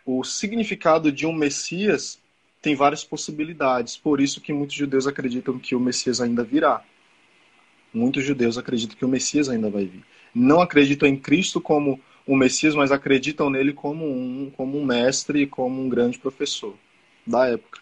o 0.05 0.23
significado 0.23 1.11
de 1.11 1.27
um 1.27 1.33
Messias 1.33 2.19
tem 2.61 2.75
várias 2.75 3.05
possibilidades. 3.05 3.97
Por 3.97 4.21
isso 4.21 4.41
que 4.41 4.53
muitos 4.53 4.77
judeus 4.77 5.07
acreditam 5.07 5.59
que 5.59 5.75
o 5.75 5.81
Messias 5.81 6.21
ainda 6.21 6.43
virá. 6.43 6.83
Muitos 7.93 8.25
judeus 8.25 8.59
acreditam 8.59 8.97
que 8.97 9.05
o 9.05 9.09
Messias 9.09 9.49
ainda 9.49 9.71
vai 9.71 9.87
vir. 9.87 10.05
Não 10.35 10.61
acreditam 10.61 11.09
em 11.09 11.17
Cristo 11.17 11.61
como 11.61 12.00
o 12.27 12.37
Messias, 12.37 12.75
mas 12.75 12.93
acreditam 12.93 13.49
nele 13.49 13.73
como 13.73 14.07
um, 14.07 14.50
como 14.55 14.79
um 14.79 14.85
mestre 14.85 15.43
e 15.43 15.47
como 15.47 15.81
um 15.81 15.88
grande 15.88 16.19
professor 16.19 16.75
da 17.27 17.47
época. 17.47 17.81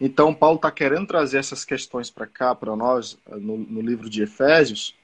Então, 0.00 0.32
Paulo 0.32 0.56
está 0.56 0.70
querendo 0.70 1.06
trazer 1.06 1.38
essas 1.38 1.64
questões 1.64 2.08
para 2.08 2.26
cá, 2.26 2.54
para 2.54 2.74
nós, 2.76 3.18
no, 3.28 3.58
no 3.58 3.80
livro 3.80 4.08
de 4.08 4.22
Efésios, 4.22 4.94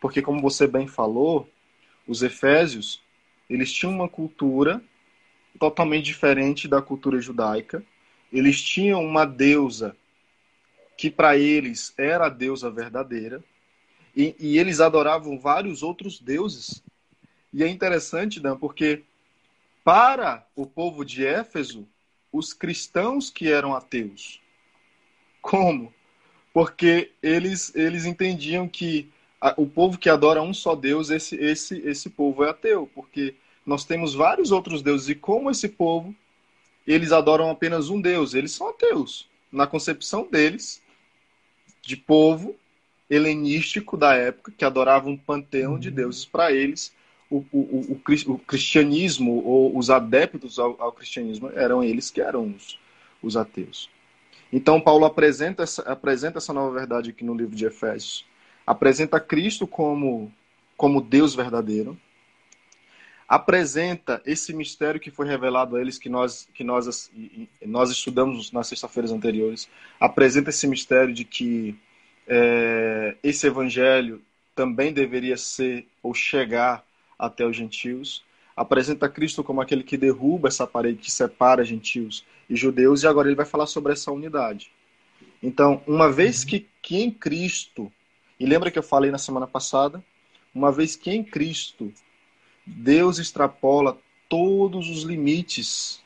porque, 0.00 0.22
como 0.22 0.40
você 0.40 0.66
bem 0.66 0.86
falou, 0.86 1.48
os 2.06 2.22
Efésios 2.22 3.02
eles 3.50 3.72
tinham 3.72 3.92
uma 3.92 4.08
cultura 4.08 4.80
totalmente 5.58 6.04
diferente 6.04 6.68
da 6.68 6.80
cultura 6.80 7.20
judaica. 7.20 7.84
Eles 8.32 8.62
tinham 8.62 9.04
uma 9.04 9.24
deusa 9.24 9.96
que 10.96 11.10
para 11.10 11.36
eles 11.36 11.94
era 11.96 12.26
a 12.26 12.28
deusa 12.28 12.70
verdadeira, 12.70 13.42
e, 14.14 14.34
e, 14.38 14.58
eles 14.58 14.80
adoravam 14.80 15.38
vários 15.38 15.82
outros 15.82 16.18
deuses 16.18 16.82
e 17.52 17.64
é 17.64 17.68
interessante, 17.68 18.38
Dan, 18.38 18.56
porque 18.56 19.02
para 19.82 20.46
o 20.54 20.66
povo 20.66 21.04
de 21.04 21.26
Éfeso, 21.26 21.86
os 22.32 22.52
cristãos 22.52 23.28
que 23.28 23.50
eram 23.50 23.74
ateus. 23.74 24.40
Como? 25.42 25.92
Porque 26.52 27.12
eles, 27.22 27.74
eles 27.74 28.04
entendiam 28.04 28.68
que 28.68 29.10
a, 29.40 29.54
o 29.56 29.66
povo 29.66 29.98
que 29.98 30.08
adora 30.08 30.42
um 30.42 30.54
só 30.54 30.76
Deus, 30.76 31.10
esse, 31.10 31.34
esse, 31.36 31.78
esse 31.78 32.10
povo 32.10 32.44
é 32.44 32.50
ateu, 32.50 32.88
porque 32.94 33.34
nós 33.66 33.84
temos 33.84 34.14
vários 34.14 34.52
outros 34.52 34.82
deuses, 34.82 35.08
e 35.08 35.14
como 35.14 35.50
esse 35.50 35.68
povo, 35.68 36.14
eles 36.86 37.12
adoram 37.12 37.50
apenas 37.50 37.88
um 37.88 38.00
Deus, 38.00 38.34
eles 38.34 38.52
são 38.52 38.68
ateus. 38.68 39.28
Na 39.50 39.66
concepção 39.66 40.26
deles, 40.30 40.82
de 41.82 41.96
povo, 41.96 42.56
helenístico 43.08 43.96
da 43.96 44.14
época, 44.14 44.52
que 44.56 44.64
adorava 44.64 45.08
um 45.08 45.16
panteão 45.16 45.78
de 45.78 45.90
deuses. 45.90 46.24
Para 46.24 46.52
eles, 46.52 46.94
o, 47.28 47.44
o, 47.52 47.58
o, 47.58 48.00
o, 48.32 48.38
cristianismo, 48.38 49.42
ou 49.44 49.76
os 49.76 49.90
adeptos 49.90 50.58
ao, 50.58 50.80
ao, 50.80 50.92
cristianismo, 50.92 51.50
eram 51.54 51.82
eles 51.82 52.10
que 52.10 52.20
eram 52.20 52.54
os, 52.54 52.78
os 53.22 53.36
ateus. 53.36 53.90
Então, 54.52 54.80
Paulo 54.80 55.04
apresenta 55.04 55.62
essa, 55.62 55.82
apresenta 55.82 56.38
essa 56.38 56.52
nova 56.52 56.72
verdade 56.72 57.10
aqui 57.10 57.24
no 57.24 57.34
livro 57.34 57.54
de 57.54 57.66
Efésios. 57.66 58.24
Apresenta 58.66 59.18
Cristo 59.20 59.66
como, 59.66 60.32
como 60.76 61.00
Deus 61.00 61.34
verdadeiro. 61.34 61.98
Apresenta 63.30 64.20
esse 64.26 64.52
mistério 64.52 64.98
que 64.98 65.08
foi 65.08 65.24
revelado 65.24 65.76
a 65.76 65.80
eles, 65.80 66.00
que 66.00 66.08
nós, 66.08 66.48
que 66.52 66.64
nós, 66.64 67.12
nós 67.64 67.88
estudamos 67.88 68.50
nas 68.50 68.66
sextas-feiras 68.66 69.12
anteriores. 69.12 69.68
Apresenta 70.00 70.50
esse 70.50 70.66
mistério 70.66 71.14
de 71.14 71.24
que 71.24 71.78
é, 72.26 73.14
esse 73.22 73.46
evangelho 73.46 74.20
também 74.52 74.92
deveria 74.92 75.36
ser 75.36 75.86
ou 76.02 76.12
chegar 76.12 76.84
até 77.16 77.46
os 77.46 77.54
gentios. 77.54 78.24
Apresenta 78.56 79.08
Cristo 79.08 79.44
como 79.44 79.60
aquele 79.60 79.84
que 79.84 79.96
derruba 79.96 80.48
essa 80.48 80.66
parede 80.66 80.98
que 80.98 81.12
separa 81.12 81.64
gentios 81.64 82.24
e 82.48 82.56
judeus, 82.56 83.04
e 83.04 83.06
agora 83.06 83.28
ele 83.28 83.36
vai 83.36 83.46
falar 83.46 83.66
sobre 83.66 83.92
essa 83.92 84.10
unidade. 84.10 84.72
Então, 85.40 85.80
uma 85.86 86.10
vez 86.10 86.42
que, 86.42 86.66
que 86.82 87.00
em 87.00 87.12
Cristo, 87.12 87.92
e 88.40 88.44
lembra 88.44 88.72
que 88.72 88.78
eu 88.78 88.82
falei 88.82 89.12
na 89.12 89.18
semana 89.18 89.46
passada? 89.46 90.02
Uma 90.52 90.72
vez 90.72 90.96
que 90.96 91.12
em 91.12 91.22
Cristo 91.22 91.94
Deus 92.76 93.18
extrapola 93.18 93.98
todos 94.28 94.88
os 94.88 95.02
limites 95.02 96.00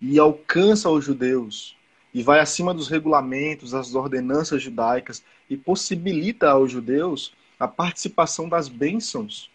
e 0.00 0.18
alcança 0.18 0.88
os 0.88 1.04
judeus 1.04 1.76
e 2.14 2.22
vai 2.22 2.40
acima 2.40 2.72
dos 2.72 2.88
regulamentos, 2.88 3.72
das 3.72 3.94
ordenanças 3.94 4.62
judaicas 4.62 5.22
e 5.50 5.56
possibilita 5.56 6.50
aos 6.50 6.72
judeus 6.72 7.34
a 7.60 7.68
participação 7.68 8.48
das 8.48 8.68
bênçãos, 8.68 9.50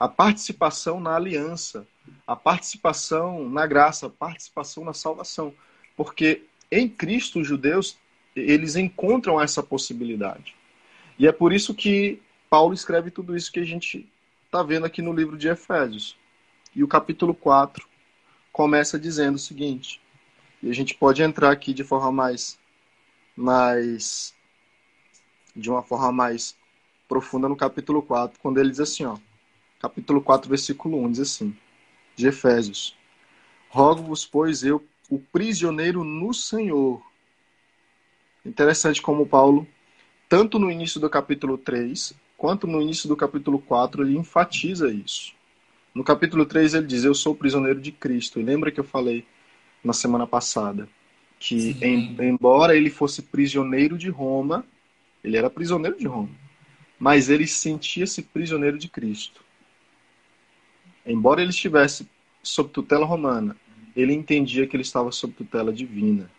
a 0.00 0.08
participação 0.08 0.98
na 0.98 1.14
aliança, 1.14 1.86
a 2.26 2.34
participação 2.34 3.48
na 3.48 3.66
graça, 3.66 4.06
a 4.06 4.10
participação 4.10 4.84
na 4.84 4.92
salvação. 4.92 5.54
Porque 5.96 6.42
em 6.70 6.88
Cristo 6.88 7.40
os 7.40 7.46
judeus 7.46 7.96
eles 8.34 8.74
encontram 8.74 9.40
essa 9.40 9.62
possibilidade. 9.62 10.56
E 11.16 11.28
é 11.28 11.32
por 11.32 11.52
isso 11.52 11.72
que 11.72 12.20
Paulo 12.50 12.74
escreve 12.74 13.12
tudo 13.12 13.36
isso 13.36 13.52
que 13.52 13.60
a 13.60 13.64
gente 13.64 14.08
está 14.54 14.62
vendo 14.62 14.86
aqui 14.86 15.02
no 15.02 15.12
livro 15.12 15.36
de 15.36 15.48
Efésios. 15.48 16.16
E 16.76 16.84
o 16.84 16.86
capítulo 16.86 17.34
4 17.34 17.88
começa 18.52 18.96
dizendo 18.96 19.34
o 19.34 19.38
seguinte: 19.38 20.00
e 20.62 20.70
a 20.70 20.72
gente 20.72 20.94
pode 20.94 21.24
entrar 21.24 21.50
aqui 21.50 21.74
de 21.74 21.82
forma 21.82 22.12
mais, 22.12 22.56
mais 23.36 24.32
de 25.56 25.68
uma 25.68 25.82
forma 25.82 26.12
mais 26.12 26.56
profunda 27.08 27.48
no 27.48 27.56
capítulo 27.56 28.00
4, 28.00 28.38
quando 28.38 28.58
ele 28.58 28.70
diz 28.70 28.78
assim, 28.78 29.04
ó, 29.04 29.18
capítulo 29.80 30.22
4, 30.22 30.48
versículo 30.48 31.02
1, 31.04 31.10
diz 31.10 31.20
assim, 31.20 31.56
de 32.14 32.28
Efésios: 32.28 32.96
Rogo-vos, 33.68 34.24
pois 34.24 34.62
eu, 34.62 34.86
o 35.10 35.18
prisioneiro 35.18 36.04
no 36.04 36.32
Senhor. 36.32 37.02
Interessante 38.46 39.02
como 39.02 39.26
Paulo, 39.26 39.66
tanto 40.28 40.60
no 40.60 40.70
início 40.70 41.00
do 41.00 41.10
capítulo 41.10 41.58
3, 41.58 42.14
quanto 42.36 42.66
no 42.66 42.80
início 42.80 43.08
do 43.08 43.16
capítulo 43.16 43.58
4, 43.58 44.02
ele 44.02 44.16
enfatiza 44.16 44.92
isso. 44.92 45.32
No 45.94 46.02
capítulo 46.02 46.44
3 46.44 46.74
ele 46.74 46.86
diz: 46.86 47.04
Eu 47.04 47.14
sou 47.14 47.34
prisioneiro 47.34 47.80
de 47.80 47.92
Cristo. 47.92 48.40
E 48.40 48.42
lembra 48.42 48.70
que 48.70 48.80
eu 48.80 48.84
falei 48.84 49.24
na 49.82 49.92
semana 49.92 50.26
passada, 50.26 50.88
que 51.38 51.76
em, 51.80 52.16
embora 52.20 52.76
ele 52.76 52.90
fosse 52.90 53.22
prisioneiro 53.22 53.96
de 53.96 54.08
Roma, 54.08 54.64
ele 55.22 55.36
era 55.36 55.48
prisioneiro 55.48 55.96
de 55.96 56.06
Roma, 56.06 56.30
mas 56.98 57.28
ele 57.28 57.46
sentia-se 57.46 58.22
prisioneiro 58.22 58.78
de 58.78 58.88
Cristo. 58.88 59.44
Embora 61.06 61.42
ele 61.42 61.50
estivesse 61.50 62.08
sob 62.42 62.70
tutela 62.70 63.04
romana, 63.04 63.56
ele 63.94 64.12
entendia 64.12 64.66
que 64.66 64.74
ele 64.74 64.82
estava 64.82 65.12
sob 65.12 65.34
tutela 65.34 65.72
divina. 65.72 66.30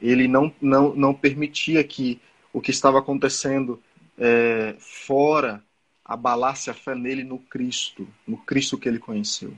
Ele 0.00 0.28
não, 0.28 0.52
não, 0.60 0.94
não 0.94 1.12
permitia 1.12 1.82
que 1.82 2.20
o 2.52 2.60
que 2.60 2.70
estava 2.70 3.00
acontecendo 3.00 3.82
é, 4.18 4.76
fora 4.78 5.62
abalasse 6.04 6.70
a 6.70 6.74
fé 6.74 6.94
nele 6.94 7.22
no 7.22 7.38
Cristo, 7.38 8.08
no 8.26 8.36
Cristo 8.38 8.78
que 8.78 8.88
ele 8.88 8.98
conheceu, 8.98 9.54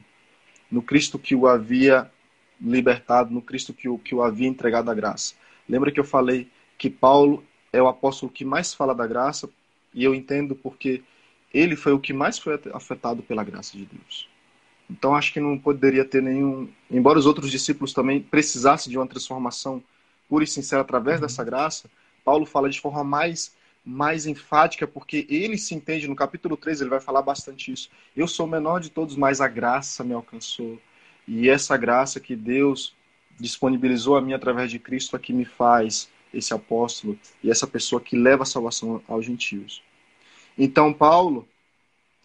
no 0.71 0.83
Cristo 0.83 1.19
que 1.19 1.35
o 1.35 1.47
havia 1.47 2.11
libertado 2.61 3.33
no 3.33 3.41
Cristo 3.41 3.73
que 3.73 3.89
o, 3.89 3.99
que 3.99 4.15
o 4.15 4.23
havia 4.23 4.49
entregado 4.49 4.91
a 4.91 4.95
graça. 4.95 5.35
Lembra 5.69 5.91
que 5.91 5.99
eu 5.99 6.05
falei 6.05 6.49
que 6.77 6.91
Paulo 6.91 7.45
é 7.73 7.81
o 7.81 7.89
apóstolo 7.89 8.31
que 8.31 8.45
mais 8.45 8.75
fala 8.75 8.95
da 8.95 9.07
graça, 9.07 9.49
e 9.95 10.05
eu 10.05 10.15
entendo 10.15 10.55
porque 10.55 11.03
ele 11.53 11.75
foi 11.77 11.93
o 11.93 12.01
que 12.01 12.13
mais 12.13 12.39
foi 12.39 12.61
afetado 12.73 13.23
pela 13.23 13.43
graça 13.43 13.77
de 13.77 13.85
Deus. 13.85 14.29
Então 14.89 15.15
acho 15.15 15.33
que 15.33 15.41
não 15.41 15.57
poderia 15.57 16.05
ter 16.05 16.23
nenhum. 16.23 16.69
Embora 16.91 17.19
os 17.19 17.27
outros 17.27 17.51
discípulos 17.51 17.93
também 17.93 18.21
precisassem 18.21 18.91
de 18.91 18.99
uma 18.99 19.07
transformação 19.07 19.83
pura 20.29 20.45
e 20.45 20.47
sincera 20.47 20.83
através 20.83 21.21
dessa 21.21 21.45
graça, 21.45 21.89
Paulo 22.25 22.45
fala 22.45 22.69
de 22.69 22.81
forma 22.81 23.03
mais 23.05 23.55
mais 23.85 24.27
enfática, 24.27 24.87
porque 24.87 25.27
ele 25.29 25.57
se 25.57 25.75
entende, 25.75 26.09
no 26.09 26.17
capítulo 26.17 26.57
3 26.57 26.83
ele 26.83 26.91
vai 26.91 27.01
falar 27.01 27.23
bastante 27.23 27.73
isso. 27.73 27.91
Eu 28.17 28.29
sou 28.29 28.47
o 28.47 28.49
menor 28.49 28.81
de 28.81 28.91
todos, 28.91 29.17
mas 29.17 29.41
a 29.41 29.49
graça 29.49 30.05
me 30.05 30.13
alcançou. 30.13 30.81
E 31.27 31.49
essa 31.49 31.77
graça 31.77 32.21
que 32.21 32.37
Deus 32.37 32.95
disponibilizou 33.39 34.17
a 34.17 34.21
mim 34.21 34.33
através 34.33 34.71
de 34.71 34.79
Cristo 34.79 35.17
é 35.17 35.19
que 35.19 35.33
me 35.33 35.45
faz 35.45 36.11
esse 36.33 36.53
apóstolo 36.53 37.19
e 37.43 37.51
essa 37.51 37.67
pessoa 37.67 38.01
que 38.01 38.17
leva 38.17 38.43
a 38.43 38.47
salvação 38.47 39.03
aos 39.09 39.25
gentios. 39.25 39.83
Então, 40.57 40.93
Paulo, 40.93 41.49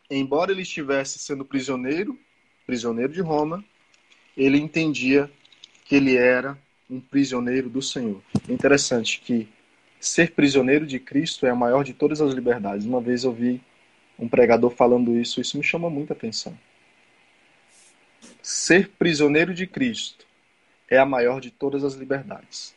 embora 0.10 0.52
ele 0.52 0.62
estivesse 0.62 1.18
sendo 1.20 1.46
prisioneiro, 1.46 2.18
prisioneiro 2.66 3.14
de 3.14 3.22
Roma, 3.22 3.64
ele 4.36 4.58
entendia 4.58 5.32
que 5.86 5.96
ele 5.96 6.16
era 6.16 6.58
um 6.90 7.00
prisioneiro 7.00 7.70
do 7.70 7.82
Senhor. 7.82 8.22
É 8.48 8.52
interessante 8.52 9.22
que 9.22 9.48
ser 10.00 10.32
prisioneiro 10.32 10.86
de 10.86 11.00
Cristo 11.00 11.46
é 11.46 11.50
a 11.50 11.56
maior 11.56 11.84
de 11.84 11.94
todas 11.94 12.22
as 12.22 12.34
liberdades. 12.34 12.86
Uma 12.86 13.02
vez 13.02 13.24
eu 13.24 13.32
vi 13.32 13.62
um 14.18 14.28
pregador 14.28 14.72
falando 14.72 15.18
isso, 15.18 15.42
isso 15.42 15.58
me 15.58 15.64
chama 15.64 15.90
muita 15.90 16.14
atenção. 16.14 16.58
Ser 18.42 18.90
prisioneiro 18.90 19.54
de 19.54 19.68
Cristo 19.68 20.26
é 20.90 20.98
a 20.98 21.06
maior 21.06 21.42
de 21.42 21.52
todas 21.52 21.84
as 21.84 21.96
liberdades. 21.96 22.76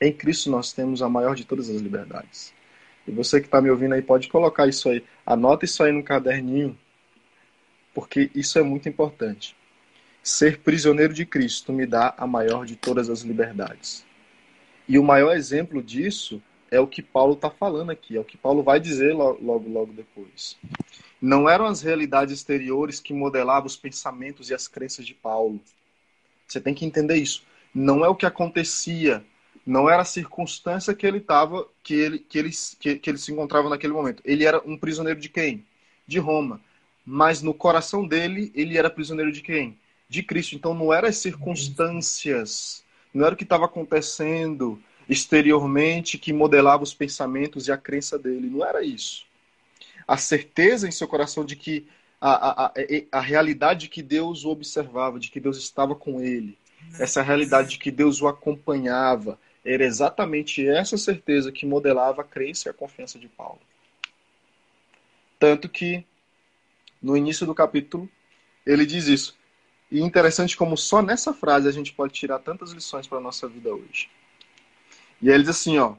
Em 0.00 0.12
Cristo 0.12 0.50
nós 0.50 0.72
temos 0.72 1.00
a 1.02 1.08
maior 1.08 1.34
de 1.34 1.44
todas 1.44 1.70
as 1.70 1.80
liberdades. 1.80 2.52
E 3.06 3.12
você 3.12 3.40
que 3.40 3.46
está 3.46 3.60
me 3.60 3.70
ouvindo 3.70 3.94
aí 3.94 4.02
pode 4.02 4.28
colocar 4.28 4.66
isso 4.66 4.88
aí, 4.88 5.04
anota 5.24 5.64
isso 5.64 5.82
aí 5.82 5.92
no 5.92 6.02
caderninho, 6.02 6.76
porque 7.94 8.30
isso 8.34 8.58
é 8.58 8.62
muito 8.62 8.88
importante. 8.88 9.56
Ser 10.22 10.58
prisioneiro 10.60 11.12
de 11.12 11.24
Cristo 11.24 11.72
me 11.72 11.86
dá 11.86 12.14
a 12.16 12.26
maior 12.26 12.64
de 12.64 12.76
todas 12.76 13.10
as 13.10 13.20
liberdades. 13.20 14.04
E 14.88 14.98
o 14.98 15.02
maior 15.02 15.34
exemplo 15.36 15.82
disso 15.82 16.42
é 16.70 16.78
o 16.80 16.86
que 16.86 17.02
Paulo 17.02 17.34
está 17.34 17.48
falando 17.48 17.90
aqui, 17.90 18.16
é 18.16 18.20
o 18.20 18.24
que 18.24 18.36
Paulo 18.36 18.62
vai 18.62 18.80
dizer 18.80 19.14
logo, 19.14 19.38
logo, 19.42 19.92
depois. 19.92 20.56
Não 21.20 21.48
eram 21.48 21.64
as 21.66 21.82
realidades 21.82 22.34
exteriores 22.34 23.00
que 23.00 23.14
modelavam 23.14 23.66
os 23.66 23.76
pensamentos 23.76 24.50
e 24.50 24.54
as 24.54 24.68
crenças 24.68 25.06
de 25.06 25.14
Paulo. 25.14 25.60
Você 26.46 26.60
tem 26.60 26.74
que 26.74 26.84
entender 26.84 27.16
isso. 27.16 27.44
Não 27.74 28.04
é 28.04 28.08
o 28.08 28.14
que 28.14 28.26
acontecia, 28.26 29.24
não 29.66 29.88
era 29.88 30.02
a 30.02 30.04
circunstância 30.04 30.94
que 30.94 31.06
ele 31.06 31.18
estava, 31.18 31.66
que 31.82 31.94
ele, 31.94 32.18
que, 32.18 32.38
ele, 32.38 32.50
que, 32.78 32.96
que 32.96 33.10
ele 33.10 33.18
se 33.18 33.32
encontrava 33.32 33.70
naquele 33.70 33.92
momento. 33.92 34.22
Ele 34.24 34.44
era 34.44 34.60
um 34.66 34.76
prisioneiro 34.76 35.18
de 35.18 35.28
quem? 35.28 35.64
De 36.06 36.18
Roma. 36.18 36.60
Mas 37.04 37.40
no 37.40 37.54
coração 37.54 38.06
dele, 38.06 38.52
ele 38.54 38.76
era 38.76 38.90
prisioneiro 38.90 39.32
de 39.32 39.40
quem? 39.40 39.78
De 40.08 40.22
Cristo. 40.22 40.54
Então 40.54 40.74
não 40.74 40.92
eram 40.92 41.08
as 41.08 41.16
circunstâncias, 41.16 42.83
não 43.14 43.24
era 43.24 43.34
o 43.34 43.38
que 43.38 43.44
estava 43.44 43.64
acontecendo 43.64 44.82
exteriormente 45.08 46.18
que 46.18 46.32
modelava 46.32 46.82
os 46.82 46.92
pensamentos 46.92 47.68
e 47.68 47.72
a 47.72 47.76
crença 47.76 48.18
dele. 48.18 48.50
Não 48.50 48.64
era 48.64 48.82
isso 48.82 49.26
a 50.06 50.16
certeza 50.16 50.86
em 50.86 50.90
seu 50.90 51.08
coração 51.08 51.44
de 51.44 51.56
que 51.56 51.86
a, 52.20 52.30
a, 52.30 52.66
a, 52.66 52.72
a 53.12 53.20
realidade 53.20 53.80
de 53.80 53.88
que 53.88 54.02
Deus 54.02 54.44
o 54.44 54.50
observava, 54.50 55.18
de 55.18 55.30
que 55.30 55.40
Deus 55.40 55.58
estava 55.58 55.94
com 55.94 56.20
ele, 56.20 56.56
essa 56.98 57.22
realidade 57.22 57.70
de 57.70 57.78
que 57.78 57.90
Deus 57.90 58.20
o 58.20 58.28
acompanhava, 58.28 59.38
era 59.64 59.84
exatamente 59.84 60.66
essa 60.66 60.96
certeza 60.98 61.50
que 61.50 61.66
modelava 61.66 62.20
a 62.20 62.24
crença 62.24 62.68
e 62.68 62.70
a 62.70 62.74
confiança 62.74 63.18
de 63.18 63.28
Paulo. 63.28 63.60
Tanto 65.38 65.68
que, 65.68 66.04
no 67.02 67.16
início 67.16 67.46
do 67.46 67.54
capítulo, 67.54 68.08
ele 68.66 68.84
diz 68.84 69.06
isso. 69.06 69.36
E 69.94 70.00
interessante 70.00 70.56
como 70.56 70.76
só 70.76 71.00
nessa 71.00 71.32
frase 71.32 71.68
a 71.68 71.70
gente 71.70 71.92
pode 71.92 72.12
tirar 72.12 72.40
tantas 72.40 72.72
lições 72.72 73.06
para 73.06 73.18
a 73.18 73.20
nossa 73.20 73.46
vida 73.46 73.72
hoje. 73.72 74.10
E 75.22 75.28
ele 75.28 75.44
diz 75.44 75.50
assim, 75.50 75.78
ó: 75.78 75.94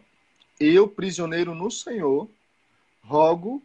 Eu, 0.59 0.85
prisioneiro 0.85 1.55
no 1.55 1.71
Senhor, 1.71 2.29
rogo 3.01 3.63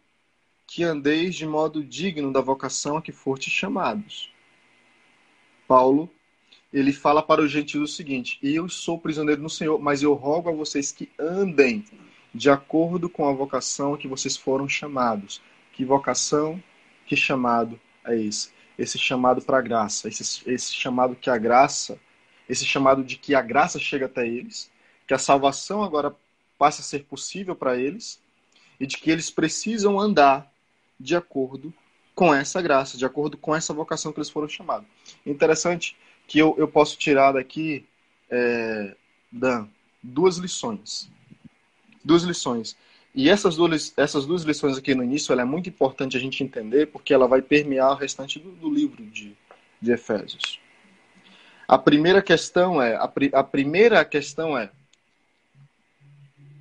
que 0.68 0.84
andeis 0.84 1.34
de 1.34 1.44
modo 1.44 1.82
digno 1.82 2.32
da 2.32 2.40
vocação 2.40 2.96
a 2.96 3.02
que 3.02 3.10
fortes 3.10 3.52
chamados. 3.52 4.32
Paulo 5.66 6.08
ele 6.72 6.92
fala 6.92 7.24
para 7.24 7.42
os 7.42 7.50
gentios 7.50 7.90
o 7.90 7.92
seguinte: 7.92 8.38
Eu 8.40 8.68
sou 8.68 9.00
prisioneiro 9.00 9.42
no 9.42 9.50
Senhor, 9.50 9.80
mas 9.80 10.00
eu 10.00 10.14
rogo 10.14 10.48
a 10.48 10.52
vocês 10.52 10.92
que 10.92 11.10
andem 11.18 11.84
de 12.32 12.48
acordo 12.48 13.10
com 13.10 13.28
a 13.28 13.32
vocação 13.32 13.96
que 13.96 14.06
vocês 14.06 14.36
foram 14.36 14.68
chamados. 14.68 15.42
Que 15.72 15.84
vocação, 15.84 16.62
que 17.04 17.16
chamado 17.16 17.80
é 18.04 18.16
esse? 18.16 18.59
Esse 18.80 18.98
chamado 18.98 19.42
para 19.42 19.58
a 19.58 19.60
graça, 19.60 20.08
esse, 20.08 20.42
esse 20.50 20.72
chamado 20.72 21.14
que 21.14 21.28
a 21.28 21.36
graça, 21.36 22.00
esse 22.48 22.64
chamado 22.64 23.04
de 23.04 23.16
que 23.16 23.34
a 23.34 23.42
graça 23.42 23.78
chega 23.78 24.06
até 24.06 24.26
eles, 24.26 24.70
que 25.06 25.12
a 25.12 25.18
salvação 25.18 25.82
agora 25.82 26.16
passa 26.58 26.80
a 26.80 26.84
ser 26.84 27.04
possível 27.04 27.54
para 27.54 27.76
eles 27.76 28.22
e 28.80 28.86
de 28.86 28.96
que 28.96 29.10
eles 29.10 29.30
precisam 29.30 30.00
andar 30.00 30.50
de 30.98 31.14
acordo 31.14 31.72
com 32.14 32.34
essa 32.34 32.62
graça, 32.62 32.96
de 32.96 33.04
acordo 33.04 33.36
com 33.36 33.54
essa 33.54 33.74
vocação 33.74 34.12
que 34.12 34.18
eles 34.18 34.30
foram 34.30 34.48
chamados. 34.48 34.88
Interessante 35.26 35.96
que 36.26 36.38
eu, 36.38 36.54
eu 36.56 36.66
posso 36.66 36.96
tirar 36.96 37.32
daqui, 37.32 37.86
é, 38.30 38.96
Dan, 39.30 39.68
duas 40.02 40.36
lições. 40.38 41.10
Duas 42.02 42.22
lições. 42.22 42.76
E 43.14 43.28
essas 43.28 43.56
duas, 43.56 43.92
essas 43.96 44.24
duas 44.24 44.42
lições 44.42 44.78
aqui 44.78 44.94
no 44.94 45.02
início, 45.02 45.32
ela 45.32 45.42
é 45.42 45.44
muito 45.44 45.68
importante 45.68 46.16
a 46.16 46.20
gente 46.20 46.42
entender, 46.44 46.86
porque 46.86 47.12
ela 47.12 47.26
vai 47.26 47.42
permear 47.42 47.92
o 47.92 47.96
restante 47.96 48.38
do, 48.38 48.52
do 48.52 48.72
livro 48.72 49.04
de, 49.04 49.36
de 49.80 49.92
Efésios. 49.92 50.60
A 51.66 51.76
primeira 51.76 52.22
questão 52.22 52.80
é, 52.80 52.94
a, 52.94 53.10
a 53.34 53.44
primeira 53.44 54.04
questão 54.04 54.56
é, 54.56 54.70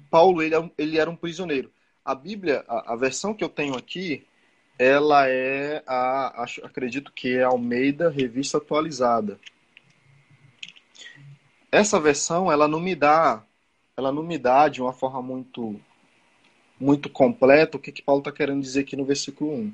Paulo 0.10 0.42
ele, 0.42 0.56
é 0.56 0.72
ele 0.78 0.98
era 0.98 1.10
um 1.10 1.16
prisioneiro. 1.16 1.72
A 2.04 2.16
Bíblia, 2.16 2.64
a, 2.68 2.94
a 2.94 2.96
versão 2.96 3.34
que 3.34 3.44
eu 3.44 3.50
tenho 3.50 3.76
aqui, 3.76 4.26
ela 4.78 5.28
é 5.28 5.84
a, 5.86 6.44
acho, 6.44 6.66
acredito 6.66 7.12
que 7.12 7.36
é 7.36 7.44
Almeida 7.44 8.10
Revista 8.10 8.58
Atualizada 8.58 9.40
essa 11.72 12.00
versão 12.00 12.52
ela 12.52 12.68
não 12.68 12.80
me 12.80 12.96
dá 12.96 13.44
ela 13.96 14.12
não 14.12 14.24
me 14.24 14.38
dá 14.38 14.68
de 14.68 14.82
uma 14.82 14.94
forma 14.94 15.22
muito 15.22 15.80
muito 16.80 17.10
completa 17.10 17.78
o 17.78 17.80
que, 17.80 17.92
que 17.92 18.02
Paulo 18.02 18.22
está 18.22 18.32
querendo 18.32 18.62
dizer 18.62 18.82
aqui 18.82 18.96
no 18.96 19.06
versículo 19.06 19.52
1. 19.54 19.74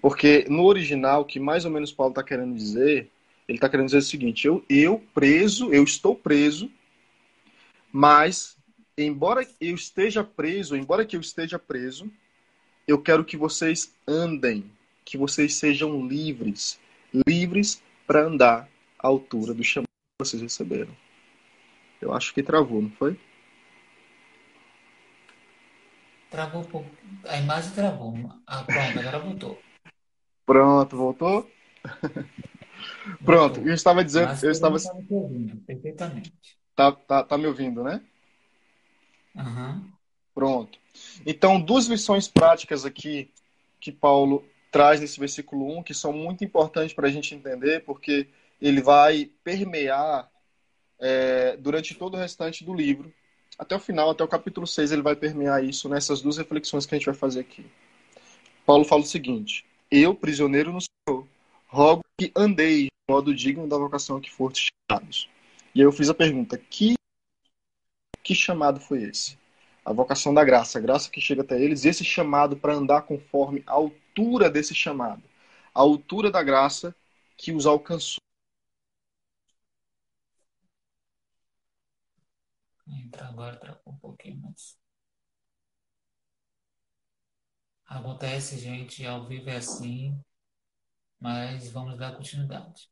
Porque 0.00 0.46
no 0.48 0.64
original, 0.64 1.22
o 1.22 1.24
que 1.24 1.40
mais 1.40 1.64
ou 1.64 1.70
menos 1.70 1.92
Paulo 1.92 2.12
está 2.12 2.22
querendo 2.22 2.54
dizer, 2.54 3.10
ele 3.48 3.58
está 3.58 3.68
querendo 3.68 3.86
dizer 3.86 3.98
o 3.98 4.02
seguinte: 4.02 4.46
eu, 4.46 4.64
eu 4.68 5.02
preso, 5.14 5.72
eu 5.72 5.82
estou 5.82 6.14
preso, 6.14 6.70
mas 7.92 8.56
embora 8.96 9.46
eu 9.60 9.74
esteja 9.74 10.22
preso, 10.22 10.76
embora 10.76 11.04
que 11.04 11.16
eu 11.16 11.20
esteja 11.20 11.58
preso, 11.58 12.10
eu 12.86 13.00
quero 13.00 13.24
que 13.24 13.36
vocês 13.36 13.94
andem, 14.06 14.70
que 15.04 15.16
vocês 15.16 15.54
sejam 15.54 16.06
livres, 16.06 16.78
livres 17.26 17.82
para 18.06 18.24
andar 18.24 18.68
à 18.98 19.08
altura 19.08 19.54
do 19.54 19.64
chamado 19.64 19.88
vocês 20.20 20.40
receberam. 20.40 20.94
Eu 22.00 22.12
acho 22.12 22.32
que 22.32 22.42
travou, 22.42 22.80
não 22.80 22.90
foi? 22.90 23.18
Travou 26.34 26.62
um 26.62 26.64
pouco. 26.64 26.90
A 27.28 27.38
imagem 27.38 27.70
travou. 27.70 28.12
Ah, 28.44 28.64
pronto, 28.64 28.98
agora 28.98 29.18
voltou. 29.20 29.62
Pronto, 30.44 30.96
voltou? 30.96 31.50
Pronto, 33.24 33.60
eu 33.60 33.72
estava 33.72 34.04
dizendo. 34.04 34.26
Mas 34.26 34.42
eu 34.42 34.50
estava. 34.50 34.76
estava 34.76 35.00
te 35.00 35.14
ouvindo 35.14 35.56
perfeitamente. 35.58 36.34
Tá, 36.74 36.90
tá, 36.90 37.22
tá 37.22 37.38
me 37.38 37.46
ouvindo, 37.46 37.84
né? 37.84 38.02
Uhum. 39.36 39.88
Pronto. 40.34 40.76
Então, 41.24 41.60
duas 41.60 41.86
lições 41.86 42.26
práticas 42.26 42.84
aqui 42.84 43.30
que 43.78 43.92
Paulo 43.92 44.44
traz 44.72 45.00
nesse 45.00 45.20
versículo 45.20 45.78
1, 45.78 45.84
que 45.84 45.94
são 45.94 46.12
muito 46.12 46.42
importantes 46.42 46.92
para 46.92 47.06
a 47.06 47.12
gente 47.12 47.32
entender, 47.32 47.84
porque 47.84 48.28
ele 48.60 48.82
vai 48.82 49.30
permear 49.44 50.28
é, 50.98 51.56
durante 51.58 51.94
todo 51.94 52.14
o 52.14 52.18
restante 52.18 52.64
do 52.64 52.74
livro, 52.74 53.14
até 53.58 53.76
o 53.76 53.80
final, 53.80 54.10
até 54.10 54.24
o 54.24 54.28
capítulo 54.28 54.66
6, 54.66 54.92
ele 54.92 55.02
vai 55.02 55.14
permear 55.14 55.64
isso 55.64 55.88
nessas 55.88 56.20
duas 56.20 56.36
reflexões 56.36 56.86
que 56.86 56.94
a 56.94 56.98
gente 56.98 57.06
vai 57.06 57.14
fazer 57.14 57.40
aqui. 57.40 57.64
Paulo 58.66 58.84
fala 58.84 59.02
o 59.02 59.06
seguinte: 59.06 59.64
Eu, 59.90 60.14
prisioneiro 60.14 60.72
no 60.72 60.80
Senhor, 60.80 61.26
rogo 61.68 62.02
que 62.18 62.32
andeis 62.36 62.84
de 62.84 62.90
modo 63.08 63.34
digno 63.34 63.68
da 63.68 63.76
vocação 63.76 64.20
que 64.20 64.30
fortes 64.30 64.68
chamados. 64.90 65.28
E 65.74 65.80
aí 65.80 65.86
eu 65.86 65.92
fiz 65.92 66.08
a 66.08 66.14
pergunta: 66.14 66.58
que, 66.58 66.94
que 68.22 68.34
chamado 68.34 68.80
foi 68.80 69.02
esse? 69.02 69.38
A 69.84 69.92
vocação 69.92 70.32
da 70.32 70.42
graça, 70.42 70.78
a 70.78 70.80
graça 70.80 71.10
que 71.10 71.20
chega 71.20 71.42
até 71.42 71.60
eles, 71.60 71.84
esse 71.84 72.04
chamado 72.04 72.56
para 72.56 72.74
andar 72.74 73.02
conforme 73.02 73.62
a 73.66 73.72
altura 73.72 74.48
desse 74.48 74.74
chamado, 74.74 75.22
a 75.74 75.80
altura 75.80 76.30
da 76.30 76.42
graça 76.42 76.94
que 77.36 77.52
os 77.52 77.66
alcançou. 77.66 78.18
Entra 82.88 83.28
agora, 83.28 83.58
travou 83.60 83.92
um 83.92 83.98
pouquinho 83.98 84.40
mais. 84.40 84.78
Acontece, 87.86 88.58
gente, 88.58 89.06
ao 89.06 89.26
vivo 89.26 89.48
é 89.48 89.56
assim, 89.56 90.22
mas 91.20 91.70
vamos 91.72 91.98
dar 91.98 92.14
continuidade. 92.16 92.88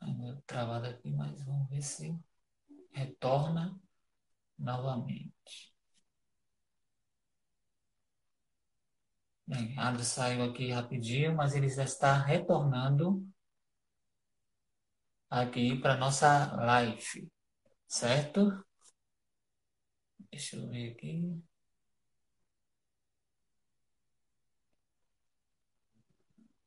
Ainda 0.00 0.40
travado 0.46 0.86
aqui, 0.86 1.10
mas 1.10 1.42
vamos 1.42 1.68
ver 1.68 1.82
se 1.82 2.16
retorna 2.92 3.80
novamente. 4.58 5.73
Bem, 9.46 9.74
André 9.78 10.02
saiu 10.04 10.42
aqui 10.44 10.70
rapidinho, 10.70 11.34
mas 11.36 11.54
ele 11.54 11.68
já 11.68 11.84
está 11.84 12.16
retornando 12.18 13.26
aqui 15.30 15.76
para 15.80 15.96
nossa 15.96 16.54
live, 16.56 17.30
certo? 17.88 18.64
Deixa 20.30 20.56
eu 20.56 20.68
ver 20.68 20.92
aqui. 20.92 21.42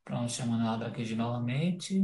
Pronto, 0.04 0.32
chamando 0.32 0.68
a 0.68 0.74
Adra 0.74 0.88
aqui 0.88 1.04
de 1.04 1.16
novamente. 1.16 2.02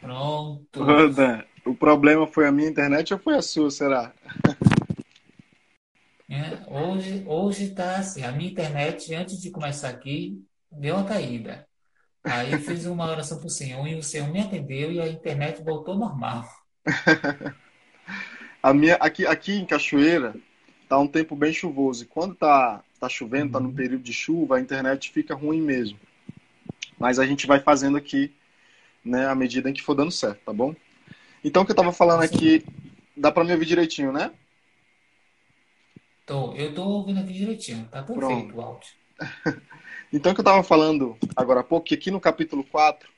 Pronto. 0.00 0.84
Roda. 0.84 1.46
O 1.68 1.74
problema 1.74 2.26
foi 2.26 2.46
a 2.48 2.52
minha 2.52 2.68
internet 2.68 3.12
ou 3.12 3.20
foi 3.20 3.36
a 3.36 3.42
sua, 3.42 3.70
será? 3.70 4.10
É, 6.26 6.58
hoje, 6.66 7.24
hoje 7.26 7.68
tá 7.74 7.96
assim, 7.96 8.22
a 8.24 8.32
minha 8.32 8.50
internet, 8.50 9.14
antes 9.14 9.38
de 9.38 9.50
começar 9.50 9.90
aqui, 9.90 10.42
deu 10.72 10.96
uma 10.96 11.04
caída. 11.04 11.68
Aí 12.24 12.52
eu 12.52 12.58
fiz 12.58 12.86
uma 12.86 13.10
oração 13.10 13.38
pro 13.38 13.50
Senhor 13.50 13.86
e 13.86 13.96
o 13.96 14.02
Senhor 14.02 14.30
me 14.30 14.40
atendeu 14.40 14.90
e 14.90 14.98
a 14.98 15.08
internet 15.08 15.62
voltou 15.62 15.94
normal. 15.94 16.48
a 18.62 18.72
minha, 18.72 18.94
aqui, 18.94 19.26
aqui 19.26 19.52
em 19.52 19.66
Cachoeira, 19.66 20.34
tá 20.88 20.98
um 20.98 21.06
tempo 21.06 21.36
bem 21.36 21.52
chuvoso. 21.52 22.04
E 22.04 22.06
quando 22.06 22.34
tá, 22.34 22.82
tá 22.98 23.10
chovendo, 23.10 23.44
uhum. 23.44 23.52
tá 23.52 23.60
no 23.60 23.68
uhum. 23.68 23.74
período 23.74 24.02
de 24.02 24.12
chuva, 24.14 24.56
a 24.56 24.60
internet 24.60 25.10
fica 25.10 25.34
ruim 25.34 25.60
mesmo. 25.60 25.98
Mas 26.98 27.18
a 27.18 27.26
gente 27.26 27.46
vai 27.46 27.60
fazendo 27.60 27.98
aqui, 27.98 28.34
né, 29.04 29.26
à 29.26 29.34
medida 29.34 29.68
em 29.68 29.74
que 29.74 29.82
for 29.82 29.94
dando 29.94 30.10
certo, 30.10 30.40
tá 30.46 30.52
bom? 30.52 30.74
Então, 31.48 31.62
o 31.62 31.64
que 31.64 31.70
eu 31.70 31.72
estava 31.72 31.92
falando 31.94 32.22
aqui, 32.22 32.62
dá 33.16 33.32
para 33.32 33.42
me 33.42 33.52
ouvir 33.52 33.64
direitinho, 33.64 34.12
né? 34.12 34.30
Tô, 36.26 36.52
eu 36.52 36.74
tô 36.74 36.84
ouvindo 36.84 37.20
aqui 37.20 37.32
direitinho, 37.32 37.88
tá 37.90 38.02
perfeito 38.02 38.18
Pronto. 38.20 38.54
o 38.54 38.60
áudio. 38.60 38.90
então, 40.12 40.32
o 40.32 40.34
que 40.34 40.40
eu 40.40 40.42
estava 40.42 40.62
falando 40.62 41.16
agora 41.34 41.60
há 41.60 41.64
pouco, 41.64 41.86
que 41.86 41.94
aqui 41.94 42.10
no 42.10 42.20
capítulo 42.20 42.62
4, 42.64 43.08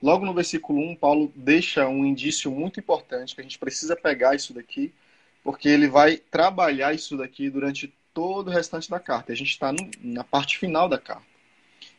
logo 0.00 0.24
no 0.24 0.32
versículo 0.32 0.78
1, 0.78 0.94
Paulo 0.94 1.32
deixa 1.34 1.88
um 1.88 2.06
indício 2.06 2.52
muito 2.52 2.78
importante, 2.78 3.34
que 3.34 3.40
a 3.40 3.44
gente 3.44 3.58
precisa 3.58 3.96
pegar 3.96 4.36
isso 4.36 4.54
daqui, 4.54 4.94
porque 5.42 5.68
ele 5.68 5.88
vai 5.88 6.18
trabalhar 6.18 6.94
isso 6.94 7.16
daqui 7.16 7.50
durante 7.50 7.92
todo 8.14 8.46
o 8.46 8.52
restante 8.52 8.88
da 8.88 9.00
carta. 9.00 9.32
A 9.32 9.36
gente 9.36 9.50
está 9.50 9.74
na 10.00 10.22
parte 10.22 10.56
final 10.56 10.88
da 10.88 10.98
carta, 10.98 11.26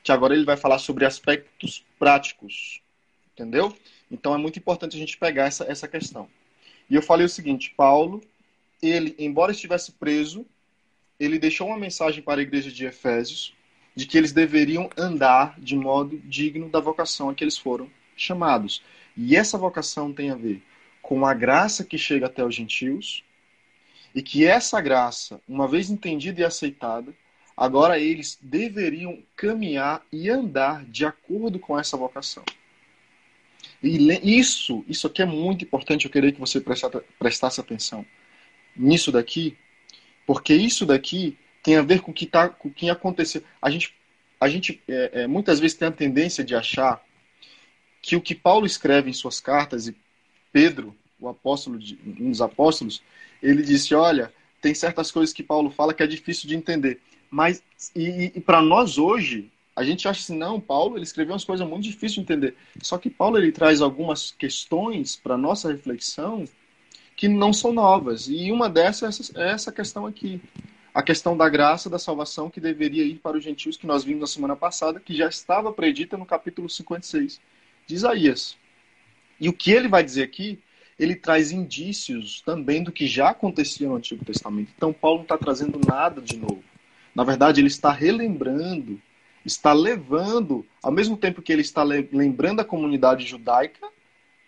que 0.02 0.14
agora 0.14 0.34
ele 0.34 0.46
vai 0.46 0.56
falar 0.56 0.80
sobre 0.80 1.04
aspectos 1.04 1.84
práticos, 2.00 2.82
entendeu? 3.34 3.76
Então 4.10 4.34
é 4.34 4.38
muito 4.38 4.60
importante 4.60 4.96
a 4.96 5.00
gente 5.00 5.18
pegar 5.18 5.46
essa, 5.46 5.66
essa 5.66 5.88
questão. 5.88 6.28
E 6.90 6.96
eu 6.96 7.02
falei 7.02 7.26
o 7.26 7.30
seguinte: 7.30 7.74
Paulo, 7.76 8.22
ele, 8.82 9.16
embora 9.20 9.52
estivesse 9.52 9.92
preso, 9.94 10.46
ele 11.20 11.40
deixou 11.40 11.68
uma 11.68 11.78
mensagem 11.78 12.22
para 12.22 12.40
a 12.40 12.44
igreja 12.44 12.72
de 12.72 12.86
Efésios 12.86 13.54
de 13.96 14.06
que 14.06 14.16
eles 14.16 14.32
deveriam 14.32 14.90
andar 14.96 15.60
de 15.60 15.76
modo 15.76 16.20
digno 16.20 16.70
da 16.70 16.80
vocação 16.80 17.30
a 17.30 17.34
que 17.34 17.44
eles 17.44 17.58
foram 17.58 17.90
chamados. 18.16 18.84
E 19.16 19.36
essa 19.36 19.58
vocação 19.58 20.14
tem 20.14 20.30
a 20.30 20.36
ver 20.36 20.62
com 21.02 21.26
a 21.26 21.34
graça 21.34 21.84
que 21.84 21.98
chega 21.98 22.28
até 22.28 22.46
os 22.46 22.54
gentios, 22.54 23.24
e 24.14 24.22
que 24.22 24.46
essa 24.46 24.80
graça, 24.82 25.42
uma 25.48 25.68
vez 25.68 25.90
entendida 25.90 26.42
e 26.42 26.44
aceitada, 26.44 27.14
agora 27.56 28.00
eles 28.00 28.38
deveriam 28.42 29.24
caminhar 29.36 30.04
e 30.12 30.30
andar 30.30 30.86
de 30.86 31.06
acordo 31.06 31.58
com 31.58 31.80
essa 31.80 31.98
vocação. 31.98 32.44
E 33.82 34.40
isso, 34.40 34.84
isso 34.88 35.08
aqui 35.08 35.22
é 35.22 35.26
muito 35.26 35.64
importante, 35.64 36.06
eu 36.06 36.12
queria 36.12 36.32
que 36.32 36.40
você 36.40 36.64
prestasse 37.20 37.60
atenção 37.60 38.06
nisso 38.76 39.12
daqui, 39.12 39.58
porque 40.26 40.54
isso 40.54 40.86
daqui 40.86 41.38
tem 41.64 41.76
a 41.76 41.82
ver 41.82 42.02
com 42.02 42.12
o 42.12 42.14
que, 42.14 42.26
tá, 42.26 42.50
com 42.50 42.70
o 42.70 42.74
que 42.74 42.90
aconteceu. 42.90 43.44
A 43.62 43.70
gente, 43.70 43.94
a 44.40 44.48
gente 44.48 44.82
é, 44.88 45.22
é, 45.22 45.28
muitas 45.28 45.60
vezes 45.60 45.78
tem 45.78 45.88
a 45.88 45.92
tendência 45.92 46.44
de 46.44 46.56
achar 46.56 47.04
que 48.02 48.16
o 48.16 48.22
que 48.22 48.34
Paulo 48.34 48.66
escreve 48.66 49.10
em 49.10 49.14
suas 49.14 49.40
cartas, 49.40 49.88
e 49.88 49.96
Pedro, 50.52 50.96
o 51.20 51.28
apóstolo, 51.28 51.78
de, 51.78 52.00
um 52.06 52.32
dos 52.32 52.42
apóstolos, 52.42 53.04
ele 53.42 53.62
disse, 53.62 53.94
olha, 53.94 54.34
tem 54.62 54.74
certas 54.74 55.12
coisas 55.12 55.34
que 55.34 55.44
Paulo 55.44 55.70
fala 55.70 55.94
que 55.94 56.04
é 56.04 56.08
difícil 56.08 56.48
de 56.48 56.56
entender. 56.56 57.00
Mas, 57.30 57.62
e, 57.96 58.32
e 58.36 58.40
para 58.40 58.62
nós 58.62 58.98
hoje, 58.98 59.52
a 59.78 59.84
gente 59.84 60.08
acha 60.08 60.22
assim, 60.22 60.36
não, 60.36 60.60
Paulo 60.60 60.98
ele 60.98 61.04
escreveu 61.04 61.34
umas 61.34 61.46
coisas 61.46 61.66
muito 61.68 61.84
difíceis 61.84 62.14
de 62.14 62.22
entender. 62.22 62.56
Só 62.82 62.98
que 62.98 63.12
Paulo 63.12 63.38
ele 63.38 63.52
traz 63.52 63.80
algumas 63.80 64.32
questões 64.32 65.16
para 65.16 65.38
nossa 65.38 65.72
reflexão 65.72 66.46
que 67.16 67.28
não 67.28 67.54
são 67.54 67.72
novas. 67.72 68.28
E 68.28 68.52
uma 68.52 68.68
dessas 68.68 69.32
é 69.36 69.52
essa 69.52 69.72
questão 69.72 70.08
aqui. 70.08 70.42
A 70.92 71.04
questão 71.04 71.38
da 71.38 71.48
graça 71.48 71.92
da 71.92 72.00
salvação 72.00 72.50
que 72.50 72.60
deveria 72.60 73.04
ir 73.04 73.20
para 73.20 73.38
os 73.38 73.44
gentios, 73.44 73.78
que 73.78 73.86
nós 73.86 74.04
vimos 74.04 74.22
na 74.22 74.26
semana 74.26 74.56
passada, 74.56 75.00
que 75.00 75.16
já 75.16 75.28
estava 75.28 75.72
predita 75.72 76.18
no 76.18 76.26
capítulo 76.26 76.68
56 76.68 77.40
de 77.86 77.94
Isaías. 77.94 78.58
E 79.40 79.48
o 79.48 79.54
que 79.54 79.70
ele 79.70 79.88
vai 79.88 80.04
dizer 80.04 80.24
aqui, 80.24 80.58
ele 80.98 81.14
traz 81.14 81.52
indícios 81.52 82.42
também 82.42 82.84
do 82.84 82.92
que 82.92 83.06
já 83.06 83.30
acontecia 83.30 83.88
no 83.88 83.98
Antigo 83.98 84.26
Testamento. 84.26 84.72
Então, 84.76 84.92
Paulo 84.92 85.18
não 85.18 85.24
está 85.24 85.38
trazendo 85.38 85.80
nada 85.88 86.20
de 86.20 86.36
novo. 86.36 86.64
Na 87.14 87.24
verdade, 87.24 87.62
ele 87.62 87.68
está 87.68 87.92
relembrando 87.92 89.00
está 89.48 89.72
levando, 89.72 90.66
ao 90.84 90.92
mesmo 90.92 91.16
tempo 91.16 91.42
que 91.42 91.54
ele 91.54 91.62
está 91.62 91.82
lembrando 91.82 92.60
a 92.60 92.66
comunidade 92.66 93.26
judaica 93.26 93.88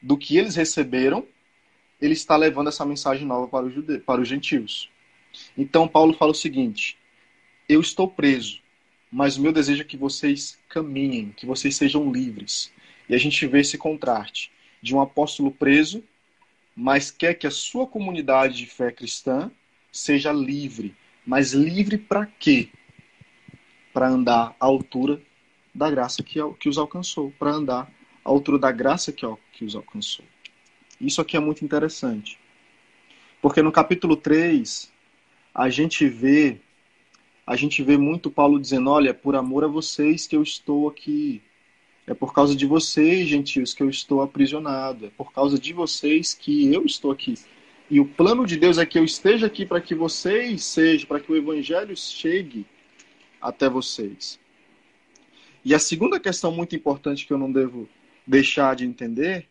do 0.01 0.17
que 0.17 0.38
eles 0.38 0.55
receberam, 0.55 1.25
ele 2.01 2.13
está 2.13 2.35
levando 2.35 2.67
essa 2.67 2.85
mensagem 2.85 3.25
nova 3.25 3.47
para 3.47 3.65
os, 3.65 3.73
jude... 3.73 3.99
para 3.99 4.21
os 4.21 4.27
gentios. 4.27 4.89
Então, 5.57 5.88
Paulo 5.88 6.13
fala 6.13 6.31
o 6.31 6.35
seguinte: 6.35 6.97
Eu 7.67 7.79
estou 7.79 8.09
preso, 8.09 8.59
mas 9.09 9.38
o 9.38 9.41
meu 9.41 9.53
desejo 9.53 9.81
é 9.81 9.85
que 9.85 9.97
vocês 9.97 10.59
caminhem, 10.67 11.33
que 11.35 11.45
vocês 11.45 11.75
sejam 11.75 12.12
livres. 12.12 12.71
E 13.07 13.15
a 13.15 13.17
gente 13.17 13.47
vê 13.47 13.62
esse 13.62 13.77
contraste 13.77 14.51
de 14.81 14.93
um 14.93 15.01
apóstolo 15.01 15.49
preso, 15.49 16.03
mas 16.75 17.09
quer 17.09 17.33
que 17.35 17.47
a 17.47 17.51
sua 17.51 17.88
comunidade 17.88 18.57
de 18.57 18.65
fé 18.65 18.91
cristã 18.91 19.49
seja 19.91 20.31
livre. 20.31 20.93
Mas 21.25 21.53
livre 21.53 21.97
para 21.97 22.25
quê? 22.25 22.69
Para 23.93 24.08
andar 24.08 24.56
à 24.60 24.65
altura 24.65 25.21
da 25.73 25.89
graça 25.89 26.23
que, 26.23 26.39
que 26.60 26.69
os 26.69 26.78
alcançou, 26.78 27.34
para 27.38 27.52
andar 27.52 27.91
à 28.23 28.30
altura 28.30 28.60
da 28.60 28.71
graça 28.71 29.12
que, 29.12 29.25
que 29.54 29.65
os 29.65 29.75
alcançou. 29.75 30.25
Isso 30.99 31.21
aqui 31.21 31.38
é 31.38 31.39
muito 31.39 31.63
interessante. 31.63 32.38
Porque 33.41 33.62
no 33.62 33.71
capítulo 33.71 34.15
3, 34.15 34.91
a 35.54 35.69
gente 35.69 36.08
vê 36.08 36.60
a 37.49 37.56
gente 37.56 37.82
vê 37.82 37.97
muito 37.97 38.30
Paulo 38.30 38.60
dizendo, 38.60 38.91
olha, 38.91 39.12
por 39.12 39.36
amor 39.36 39.63
a 39.63 39.67
vocês 39.67 40.28
que 40.28 40.36
eu 40.36 40.43
estou 40.43 40.88
aqui. 40.88 41.41
É 42.06 42.13
por 42.13 42.32
causa 42.32 42.56
de 42.56 42.63
vocês, 42.67 43.28
gentios, 43.28 43.73
que 43.73 43.82
eu 43.82 43.89
estou 43.89 44.21
aprisionado. 44.21 45.08
É 45.08 45.10
por 45.10 45.34
causa 45.34 45.58
de 45.58 45.73
vocês 45.73 46.36
que 46.36 46.71
eu 46.71 46.86
estou 46.86 47.10
aqui. 47.10 47.34
E 47.89 47.99
o 47.99 48.06
plano 48.06 48.45
de 48.45 48.56
Deus 48.56 48.78
é 48.78 48.86
que 48.86 48.99
eu 48.99 49.04
esteja 49.04 49.47
aqui 49.47 49.65
para 49.65 49.82
que 49.82 49.95
vocês 49.95 50.63
sejam, 50.63 51.08
para 51.08 51.19
que 51.19 51.32
o 51.32 51.36
evangelho 51.36 51.97
chegue 51.97 52.67
até 53.41 53.69
vocês. 53.69 54.39
E 55.63 55.73
a 55.75 55.80
segunda 55.80 56.19
questão 56.19 56.52
muito 56.52 56.75
importante 56.75 57.25
que 57.25 57.34
eu 57.34 57.38
não 57.38 57.52
devo 57.52 57.88
deixar 58.25 58.75
de 58.75 58.86
entender 58.86 59.47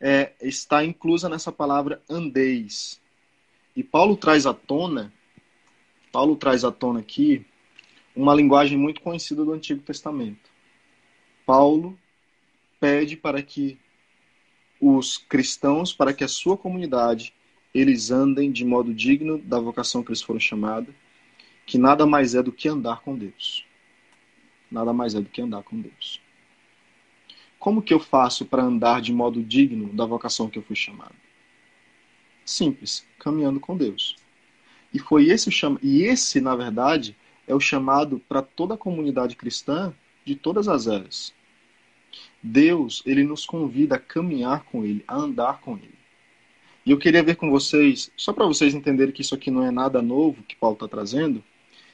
é 0.00 0.32
está 0.40 0.84
inclusa 0.84 1.28
nessa 1.28 1.52
palavra 1.52 2.02
andeis. 2.08 3.00
E 3.74 3.82
Paulo 3.82 4.16
traz 4.16 4.46
à 4.46 4.52
tona, 4.54 5.12
Paulo 6.10 6.36
traz 6.36 6.64
à 6.64 6.70
tona 6.70 7.00
aqui 7.00 7.44
uma 8.14 8.34
linguagem 8.34 8.76
muito 8.76 9.00
conhecida 9.00 9.44
do 9.44 9.52
Antigo 9.52 9.80
Testamento. 9.80 10.50
Paulo 11.46 11.98
pede 12.78 13.16
para 13.16 13.42
que 13.42 13.78
os 14.80 15.16
cristãos, 15.16 15.92
para 15.92 16.12
que 16.12 16.24
a 16.24 16.28
sua 16.28 16.56
comunidade, 16.56 17.32
eles 17.72 18.10
andem 18.10 18.50
de 18.50 18.64
modo 18.64 18.92
digno 18.92 19.38
da 19.38 19.58
vocação 19.58 20.02
que 20.02 20.10
eles 20.10 20.20
foram 20.20 20.40
chamados 20.40 20.92
que 21.66 21.78
nada 21.78 22.06
mais 22.06 22.34
é 22.34 22.42
do 22.42 22.52
que 22.52 22.68
andar 22.68 23.00
com 23.00 23.16
Deus. 23.16 23.64
Nada 24.70 24.92
mais 24.92 25.14
é 25.14 25.20
do 25.20 25.28
que 25.28 25.40
andar 25.40 25.62
com 25.62 25.80
Deus. 25.80 26.20
Como 27.58 27.82
que 27.82 27.94
eu 27.94 28.00
faço 28.00 28.44
para 28.44 28.62
andar 28.62 29.00
de 29.00 29.12
modo 29.12 29.42
digno 29.42 29.92
da 29.92 30.04
vocação 30.04 30.48
que 30.48 30.58
eu 30.58 30.62
fui 30.62 30.74
chamado? 30.74 31.14
Simples, 32.44 33.06
caminhando 33.18 33.60
com 33.60 33.76
Deus. 33.76 34.16
E 34.92 34.98
foi 34.98 35.28
esse 35.28 35.48
o 35.48 35.52
cham... 35.52 35.78
e 35.82 36.02
esse, 36.02 36.40
na 36.40 36.56
verdade, 36.56 37.16
é 37.46 37.54
o 37.54 37.60
chamado 37.60 38.20
para 38.28 38.42
toda 38.42 38.74
a 38.74 38.78
comunidade 38.78 39.36
cristã 39.36 39.94
de 40.24 40.34
todas 40.34 40.68
as 40.68 40.86
eras. 40.86 41.32
Deus, 42.42 43.02
ele 43.06 43.22
nos 43.22 43.46
convida 43.46 43.94
a 43.94 44.00
caminhar 44.00 44.64
com 44.64 44.84
ele, 44.84 45.04
a 45.06 45.16
andar 45.16 45.60
com 45.60 45.76
ele. 45.76 45.94
E 46.84 46.90
eu 46.90 46.98
queria 46.98 47.22
ver 47.22 47.36
com 47.36 47.48
vocês, 47.50 48.10
só 48.16 48.32
para 48.32 48.44
vocês 48.44 48.74
entenderem 48.74 49.14
que 49.14 49.22
isso 49.22 49.34
aqui 49.34 49.50
não 49.50 49.64
é 49.64 49.70
nada 49.70 50.02
novo 50.02 50.42
que 50.42 50.56
Paulo 50.56 50.74
está 50.74 50.88
trazendo, 50.88 51.42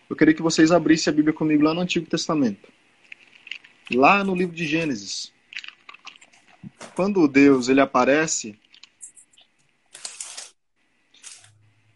eu 0.08 0.16
queria 0.16 0.34
que 0.34 0.42
vocês 0.42 0.70
abrissem 0.70 1.12
a 1.12 1.14
Bíblia 1.14 1.34
comigo 1.34 1.62
lá 1.62 1.74
no 1.74 1.80
Antigo 1.80 2.08
Testamento. 2.08 2.72
Lá 3.92 4.24
no 4.24 4.34
livro 4.34 4.54
de 4.56 4.66
Gênesis. 4.66 5.32
Quando 6.94 7.28
Deus 7.28 7.68
ele 7.68 7.80
aparece, 7.80 8.58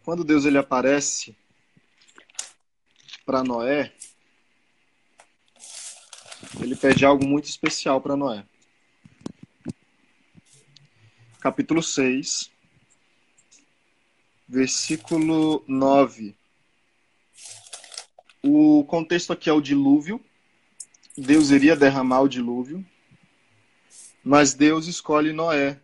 quando 0.03 0.23
Deus 0.23 0.45
ele 0.45 0.57
aparece 0.57 1.35
para 3.25 3.43
Noé, 3.43 3.93
ele 6.61 6.75
pede 6.75 7.05
algo 7.05 7.25
muito 7.25 7.45
especial 7.45 7.99
para 7.99 8.15
Noé. 8.15 8.45
Capítulo 11.39 11.81
6, 11.81 12.51
versículo 14.47 15.63
9. 15.67 16.35
O 18.45 18.83
contexto 18.83 19.31
aqui 19.31 19.49
é 19.49 19.53
o 19.53 19.61
dilúvio. 19.61 20.19
Deus 21.17 21.49
iria 21.49 21.75
derramar 21.75 22.21
o 22.21 22.27
dilúvio, 22.27 22.85
mas 24.23 24.53
Deus 24.53 24.87
escolhe 24.87 25.31
Noé 25.31 25.79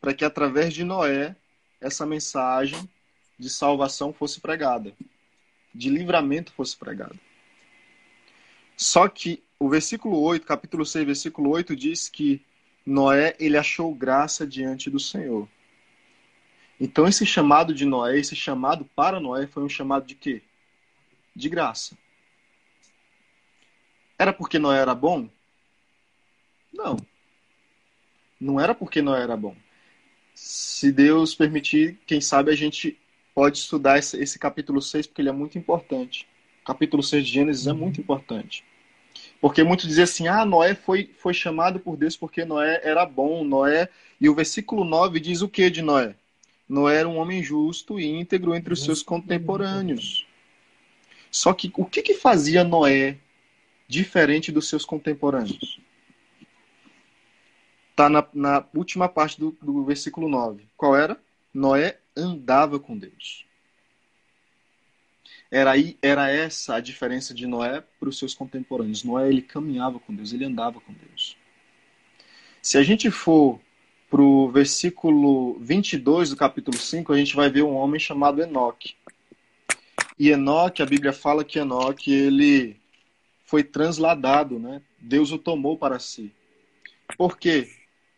para 0.00 0.14
que 0.14 0.24
através 0.24 0.72
de 0.72 0.84
Noé 0.84 1.34
essa 1.80 2.04
mensagem 2.06 2.88
de 3.38 3.50
salvação 3.50 4.12
fosse 4.12 4.40
pregada, 4.40 4.94
de 5.74 5.90
livramento 5.90 6.52
fosse 6.52 6.76
pregada. 6.76 7.18
Só 8.76 9.08
que 9.08 9.42
o 9.58 9.68
versículo 9.68 10.20
8, 10.20 10.46
capítulo 10.46 10.86
6, 10.86 11.06
versículo 11.06 11.50
8 11.50 11.74
diz 11.74 12.08
que 12.08 12.42
Noé, 12.84 13.34
ele 13.40 13.56
achou 13.56 13.94
graça 13.94 14.46
diante 14.46 14.88
do 14.90 15.00
Senhor. 15.00 15.48
Então 16.78 17.08
esse 17.08 17.24
chamado 17.24 17.74
de 17.74 17.84
Noé, 17.84 18.18
esse 18.18 18.36
chamado 18.36 18.84
para 18.94 19.18
Noé 19.18 19.46
foi 19.46 19.64
um 19.64 19.68
chamado 19.68 20.06
de 20.06 20.14
quê? 20.14 20.42
De 21.34 21.48
graça. 21.48 21.96
Era 24.18 24.32
porque 24.32 24.58
Noé 24.58 24.78
era 24.78 24.94
bom? 24.94 25.28
Não. 26.72 26.96
Não 28.40 28.60
era 28.60 28.74
porque 28.74 29.02
Noé 29.02 29.22
era 29.22 29.36
bom. 29.36 29.56
Se 30.34 30.92
Deus 30.92 31.34
permitir, 31.34 31.98
quem 32.06 32.20
sabe 32.20 32.50
a 32.50 32.56
gente 32.56 32.98
pode 33.34 33.58
estudar 33.58 33.98
esse, 33.98 34.20
esse 34.20 34.38
capítulo 34.38 34.80
6, 34.80 35.06
porque 35.06 35.22
ele 35.22 35.28
é 35.28 35.32
muito 35.32 35.58
importante. 35.58 36.28
O 36.62 36.66
capítulo 36.66 37.02
6 37.02 37.26
de 37.26 37.32
Gênesis 37.32 37.66
é 37.66 37.72
muito 37.72 38.00
importante. 38.00 38.64
Porque 39.40 39.62
muitos 39.62 39.86
dizem 39.86 40.04
assim: 40.04 40.28
ah, 40.28 40.44
Noé 40.44 40.74
foi, 40.74 41.10
foi 41.18 41.34
chamado 41.34 41.78
por 41.78 41.96
Deus 41.96 42.16
porque 42.16 42.44
Noé 42.44 42.80
era 42.82 43.04
bom. 43.04 43.44
Noé. 43.44 43.88
E 44.20 44.28
o 44.28 44.34
versículo 44.34 44.84
9 44.84 45.20
diz 45.20 45.42
o 45.42 45.48
que 45.48 45.68
de 45.68 45.82
Noé? 45.82 46.14
Noé 46.68 46.96
era 46.96 47.08
um 47.08 47.18
homem 47.18 47.42
justo 47.42 48.00
e 48.00 48.06
íntegro 48.06 48.54
entre 48.54 48.72
os 48.72 48.82
seus 48.82 49.02
contemporâneos. 49.02 50.26
Só 51.34 51.52
que 51.52 51.72
o 51.76 51.84
que, 51.84 52.00
que 52.00 52.14
fazia 52.14 52.62
Noé 52.62 53.18
diferente 53.88 54.52
dos 54.52 54.68
seus 54.68 54.84
contemporâneos? 54.84 55.80
Está 57.90 58.08
na, 58.08 58.24
na, 58.32 58.64
última 58.72 59.08
parte 59.08 59.40
do, 59.40 59.50
do 59.60 59.84
versículo 59.84 60.28
9. 60.28 60.64
Qual 60.76 60.96
era? 60.96 61.20
Noé 61.52 61.98
andava 62.16 62.78
com 62.78 62.96
Deus. 62.96 63.44
Era, 65.50 65.72
aí, 65.72 65.98
era 66.00 66.30
essa 66.30 66.76
a 66.76 66.80
diferença 66.80 67.34
de 67.34 67.48
Noé 67.48 67.82
para 67.98 68.08
os 68.08 68.16
seus 68.16 68.32
contemporâneos. 68.32 69.02
Noé 69.02 69.28
ele 69.28 69.42
caminhava 69.42 69.98
com 69.98 70.14
Deus, 70.14 70.32
ele 70.32 70.44
andava 70.44 70.80
com 70.80 70.92
Deus. 70.92 71.36
Se 72.62 72.78
a 72.78 72.82
gente 72.84 73.10
for 73.10 73.58
para 74.08 74.22
o 74.22 74.52
versículo 74.52 75.58
22 75.58 76.30
do 76.30 76.36
capítulo 76.36 76.76
5, 76.76 77.12
a 77.12 77.18
gente 77.18 77.34
vai 77.34 77.50
ver 77.50 77.64
um 77.64 77.74
homem 77.74 77.98
chamado 77.98 78.40
Enoque. 78.40 78.94
E 80.18 80.30
Enoque, 80.30 80.82
a 80.82 80.86
Bíblia 80.86 81.12
fala 81.12 81.44
que 81.44 81.58
Enoque 81.58 82.12
ele 82.12 82.76
foi 83.44 83.62
transladado, 83.64 84.58
né? 84.58 84.80
Deus 84.98 85.32
o 85.32 85.38
tomou 85.38 85.76
para 85.76 85.98
si. 85.98 86.32
Por 87.16 87.36
quê? 87.36 87.68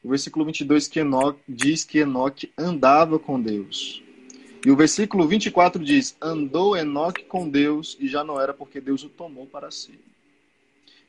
O 0.02 0.10
versículo 0.10 0.44
22 0.44 0.88
que 0.88 1.00
Enoque, 1.00 1.40
diz 1.48 1.84
que 1.84 1.98
Enoque 1.98 2.52
andava 2.56 3.18
com 3.18 3.40
Deus. 3.40 4.02
E 4.64 4.70
o 4.70 4.76
versículo 4.76 5.26
24 5.26 5.82
diz: 5.82 6.16
Andou 6.20 6.76
Enoque 6.76 7.24
com 7.24 7.48
Deus 7.48 7.96
e 7.98 8.08
já 8.08 8.22
não 8.22 8.40
era 8.40 8.52
porque 8.52 8.80
Deus 8.80 9.02
o 9.02 9.08
tomou 9.08 9.46
para 9.46 9.70
si. 9.70 9.98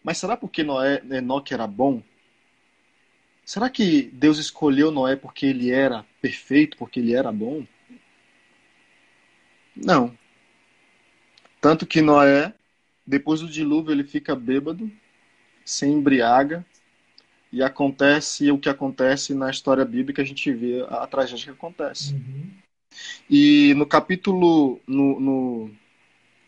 Mas 0.03 0.17
será 0.17 0.37
porque 0.37 0.63
Noé, 0.63 1.01
Enoque 1.11 1.53
era 1.53 1.67
bom? 1.67 2.01
Será 3.43 3.69
que 3.69 4.03
Deus 4.13 4.37
escolheu 4.37 4.91
Noé 4.91 5.15
porque 5.15 5.45
ele 5.45 5.71
era 5.71 6.05
perfeito, 6.21 6.77
porque 6.77 6.99
ele 6.99 7.13
era 7.13 7.31
bom? 7.31 7.65
Não. 9.75 10.17
Tanto 11.59 11.85
que 11.85 12.01
Noé, 12.01 12.53
depois 13.05 13.41
do 13.41 13.49
dilúvio, 13.49 13.91
ele 13.91 14.03
fica 14.03 14.35
bêbado, 14.35 14.91
se 15.65 15.85
embriaga, 15.85 16.65
e 17.51 17.63
acontece 17.63 18.51
o 18.51 18.57
que 18.57 18.69
acontece 18.69 19.33
na 19.33 19.49
história 19.49 19.85
bíblica, 19.85 20.21
a 20.21 20.25
gente 20.25 20.51
vê 20.51 20.81
a, 20.89 21.03
a 21.03 21.07
tragédia 21.07 21.45
que 21.45 21.51
acontece. 21.51 22.13
Uhum. 22.13 22.51
E 23.29 23.73
no 23.75 23.85
capítulo, 23.85 24.79
no, 24.85 25.19
no, 25.19 25.71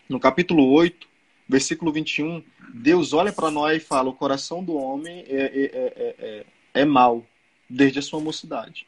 no 0.07 0.19
capítulo 0.19 0.69
8, 0.71 1.07
versículo 1.47 1.91
21, 1.91 2.43
Deus 2.73 3.13
olha 3.13 3.31
para 3.31 3.51
Noé 3.51 3.77
e 3.77 3.79
fala: 3.79 4.09
O 4.09 4.13
coração 4.13 4.63
do 4.63 4.75
homem 4.75 5.25
é, 5.27 5.35
é, 5.35 5.63
é, 5.63 6.15
é, 6.19 6.45
é 6.81 6.85
mau, 6.85 7.25
desde 7.69 7.99
a 7.99 8.01
sua 8.01 8.19
mocidade. 8.19 8.85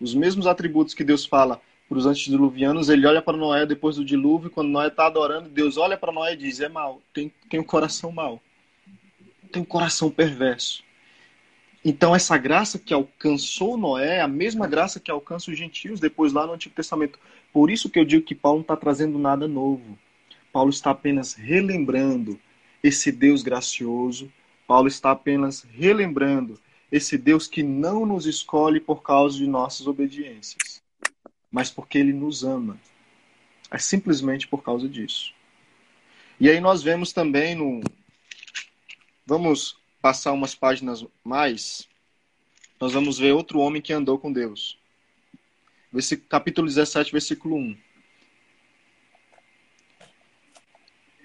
Os 0.00 0.14
mesmos 0.14 0.46
atributos 0.46 0.94
que 0.94 1.04
Deus 1.04 1.24
fala 1.24 1.60
para 1.90 1.98
os 1.98 2.06
antediluvianos, 2.06 2.88
ele 2.88 3.04
olha 3.04 3.20
para 3.20 3.36
Noé 3.36 3.66
depois 3.66 3.96
do 3.96 4.04
dilúvio, 4.04 4.48
quando 4.48 4.68
Noé 4.68 4.86
está 4.86 5.06
adorando, 5.06 5.48
Deus 5.48 5.76
olha 5.76 5.98
para 5.98 6.12
Noé 6.12 6.34
e 6.34 6.36
diz: 6.36 6.60
É 6.60 6.68
mau, 6.68 7.02
tem, 7.12 7.32
tem 7.48 7.58
um 7.58 7.64
coração 7.64 8.12
mau, 8.12 8.40
tem 9.50 9.60
um 9.60 9.64
coração 9.64 10.08
perverso. 10.08 10.84
Então, 11.84 12.14
essa 12.14 12.38
graça 12.38 12.78
que 12.78 12.94
alcançou 12.94 13.76
Noé 13.76 14.18
é 14.18 14.20
a 14.20 14.28
mesma 14.28 14.68
graça 14.68 15.00
que 15.00 15.10
alcança 15.10 15.50
os 15.50 15.58
gentios 15.58 15.98
depois 15.98 16.32
lá 16.32 16.46
no 16.46 16.52
Antigo 16.52 16.76
Testamento. 16.76 17.18
Por 17.52 17.72
isso 17.72 17.90
que 17.90 17.98
eu 17.98 18.04
digo 18.04 18.24
que 18.24 18.36
Paulo 18.36 18.58
não 18.58 18.62
está 18.62 18.76
trazendo 18.76 19.18
nada 19.18 19.48
novo. 19.48 19.98
Paulo 20.52 20.70
está 20.70 20.92
apenas 20.92 21.34
relembrando 21.34 22.38
esse 22.84 23.10
Deus 23.10 23.42
gracioso. 23.42 24.30
Paulo 24.64 24.86
está 24.86 25.10
apenas 25.10 25.66
relembrando 25.72 26.56
esse 26.92 27.18
Deus 27.18 27.48
que 27.48 27.64
não 27.64 28.06
nos 28.06 28.26
escolhe 28.26 28.78
por 28.78 29.02
causa 29.02 29.38
de 29.38 29.48
nossas 29.48 29.88
obediências 29.88 30.80
mas 31.50 31.70
porque 31.70 31.98
ele 31.98 32.12
nos 32.12 32.44
ama. 32.44 32.78
É 33.70 33.78
simplesmente 33.78 34.46
por 34.46 34.62
causa 34.62 34.88
disso. 34.88 35.32
E 36.38 36.48
aí 36.48 36.60
nós 36.60 36.82
vemos 36.82 37.12
também 37.12 37.54
no. 37.54 37.80
Vamos 39.26 39.76
passar 40.00 40.32
umas 40.32 40.54
páginas 40.54 41.04
mais. 41.22 41.88
Nós 42.80 42.92
vamos 42.92 43.18
ver 43.18 43.32
outro 43.32 43.58
homem 43.58 43.82
que 43.82 43.92
andou 43.92 44.18
com 44.18 44.32
Deus. 44.32 44.78
Capítulo 46.28 46.66
17, 46.66 47.12
versículo 47.12 47.56
1. 47.56 47.76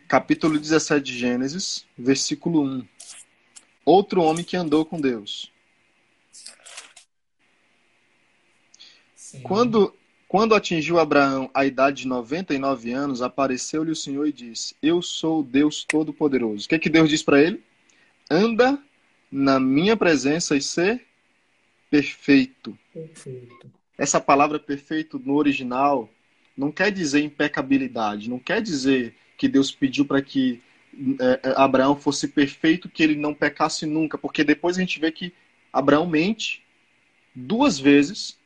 Capítulo 0.08 0.60
17 0.60 1.04
de 1.04 1.18
Gênesis, 1.18 1.86
versículo 1.98 2.64
1. 2.64 2.88
Outro 3.86 4.22
homem 4.22 4.44
que 4.44 4.58
andou 4.58 4.86
com 4.86 5.00
Deus. 5.00 5.52
Sim. 9.16 9.42
Quando 9.42 9.96
quando 10.36 10.54
atingiu 10.54 11.00
Abraão 11.00 11.50
a 11.54 11.66
idade 11.66 12.02
de 12.02 12.10
99 12.10 12.92
anos, 12.92 13.22
apareceu-lhe 13.22 13.92
o 13.92 13.96
Senhor 13.96 14.28
e 14.28 14.34
disse: 14.34 14.76
Eu 14.82 15.02
sou 15.02 15.40
o 15.40 15.44
Deus 15.44 15.86
Todo-Poderoso. 15.86 16.66
O 16.66 16.68
que, 16.68 16.76
é 16.76 16.80
que 16.80 16.90
Deus 16.90 17.10
diz 17.10 17.24
para 17.24 17.42
ele? 17.42 17.64
Anda 18.30 18.78
na 19.32 19.62
minha 19.62 19.96
presença 19.96 20.58
e 20.58 20.62
ser 20.62 21.06
perfeito. 21.90 22.78
perfeito. 22.94 23.72
Essa 23.98 24.20
palavra 24.20 24.60
perfeito 24.60 25.18
no 25.24 25.36
original 25.36 26.10
não 26.58 26.70
quer 26.70 26.92
dizer 26.92 27.22
impecabilidade, 27.22 28.30
não 28.30 28.38
quer 28.38 28.62
dizer 28.62 29.16
que 29.38 29.48
Deus 29.48 29.72
pediu 29.72 30.04
para 30.04 30.22
que 30.22 30.62
é, 31.18 31.48
é, 31.48 31.54
Abraão 31.56 31.96
fosse 31.96 32.28
perfeito, 32.28 32.90
que 32.90 33.02
ele 33.02 33.16
não 33.16 33.34
pecasse 33.34 33.86
nunca, 33.86 34.18
porque 34.18 34.44
depois 34.44 34.76
a 34.76 34.82
gente 34.82 35.00
vê 35.00 35.14
que 35.14 35.32
Abraão 35.72 36.06
mente 36.06 36.62
duas 37.34 37.80
vezes 37.80 38.38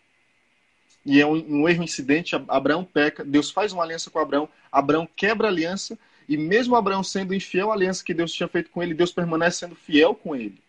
e 1.06 1.22
é 1.22 1.26
um, 1.26 1.62
um, 1.62 1.70
erro 1.70 1.84
incidente, 1.84 2.36
Abraão 2.48 2.84
peca, 2.84 3.24
Deus 3.24 3.50
faz 3.50 3.74
uma 3.74 3.84
aliança 3.84 4.10
com 4.10 4.20
Abraão, 4.20 4.50
Abraão 4.72 5.08
quebra 5.16 5.48
a 5.48 5.52
aliança, 5.52 5.98
e 6.28 6.38
mesmo 6.38 6.76
Abraão 6.76 7.04
sendo 7.04 7.34
infiel 7.34 7.72
à 7.72 7.74
aliança 7.74 8.04
que 8.04 8.14
Deus 8.14 8.32
tinha 8.32 8.48
feito 8.48 8.70
com 8.70 8.84
ele, 8.84 8.94
Deus 8.94 9.12
permanece 9.12 9.60
sendo 9.60 9.76
fiel 9.76 10.14
com 10.14 10.36
ele. 10.36 10.62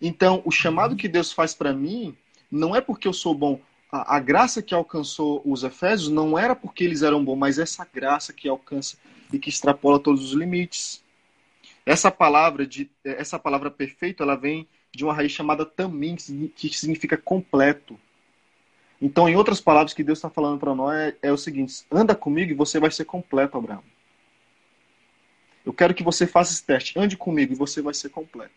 Então, 0.00 0.42
o 0.44 0.50
chamado 0.50 0.96
que 0.96 1.08
Deus 1.08 1.32
faz 1.32 1.54
para 1.54 1.72
mim 1.72 2.14
não 2.50 2.76
é 2.76 2.80
porque 2.80 3.08
eu 3.08 3.12
sou 3.12 3.34
bom. 3.34 3.60
A, 3.90 4.16
a, 4.16 4.20
graça 4.20 4.60
que 4.60 4.74
alcançou 4.74 5.40
os 5.44 5.62
Efésios 5.62 6.10
não 6.10 6.38
era 6.38 6.54
porque 6.54 6.84
eles 6.84 7.02
eram 7.02 7.24
bons, 7.24 7.36
mas 7.36 7.58
essa 7.58 7.86
graça 7.90 8.32
que 8.32 8.48
alcança 8.48 8.98
e 9.32 9.38
que 9.38 9.48
extrapola 9.48 9.98
todos 9.98 10.24
os 10.24 10.32
limites. 10.32 11.02
Essa 11.84 12.10
palavra 12.10 12.66
de 12.66 12.90
essa 13.04 13.38
palavra 13.38 13.70
perfeito, 13.70 14.22
ela 14.22 14.36
vem 14.36 14.66
de 14.94 15.04
uma 15.04 15.14
raiz 15.14 15.32
chamada 15.32 15.64
tamim, 15.64 16.16
que 16.16 16.68
significa 16.68 17.16
completo. 17.16 17.98
Então, 19.00 19.28
em 19.28 19.36
outras 19.36 19.60
palavras, 19.60 19.92
que 19.92 20.02
Deus 20.02 20.18
está 20.18 20.30
falando 20.30 20.58
para 20.58 20.74
nós 20.74 20.94
é, 20.94 21.16
é, 21.22 21.32
o 21.32 21.36
seguinte: 21.36 21.84
anda 21.90 22.14
comigo 22.14 22.50
e 22.50 22.54
você 22.54 22.80
vai 22.80 22.90
ser 22.90 23.04
completo, 23.04 23.58
Abraão. 23.58 23.82
Eu 25.64 25.72
quero 25.72 25.94
que 25.94 26.02
você 26.02 26.26
faça 26.26 26.52
esse 26.52 26.64
teste. 26.64 26.98
Ande 26.98 27.16
comigo 27.16 27.52
e 27.52 27.56
você 27.56 27.82
vai 27.82 27.92
ser 27.92 28.08
completo. 28.08 28.54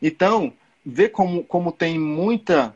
Então, 0.00 0.52
vê 0.84 1.08
como, 1.08 1.44
como 1.44 1.72
tem 1.72 1.98
muita 1.98 2.74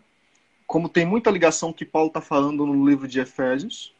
como 0.67 0.89
tem 0.89 1.05
muita 1.05 1.33
ligação 1.33 1.73
que 1.73 1.85
Paulo 1.85 2.07
está 2.09 2.21
falando 2.21 2.65
no 2.65 2.89
livro 2.89 3.09
de 3.09 3.19
Efésios 3.19 3.93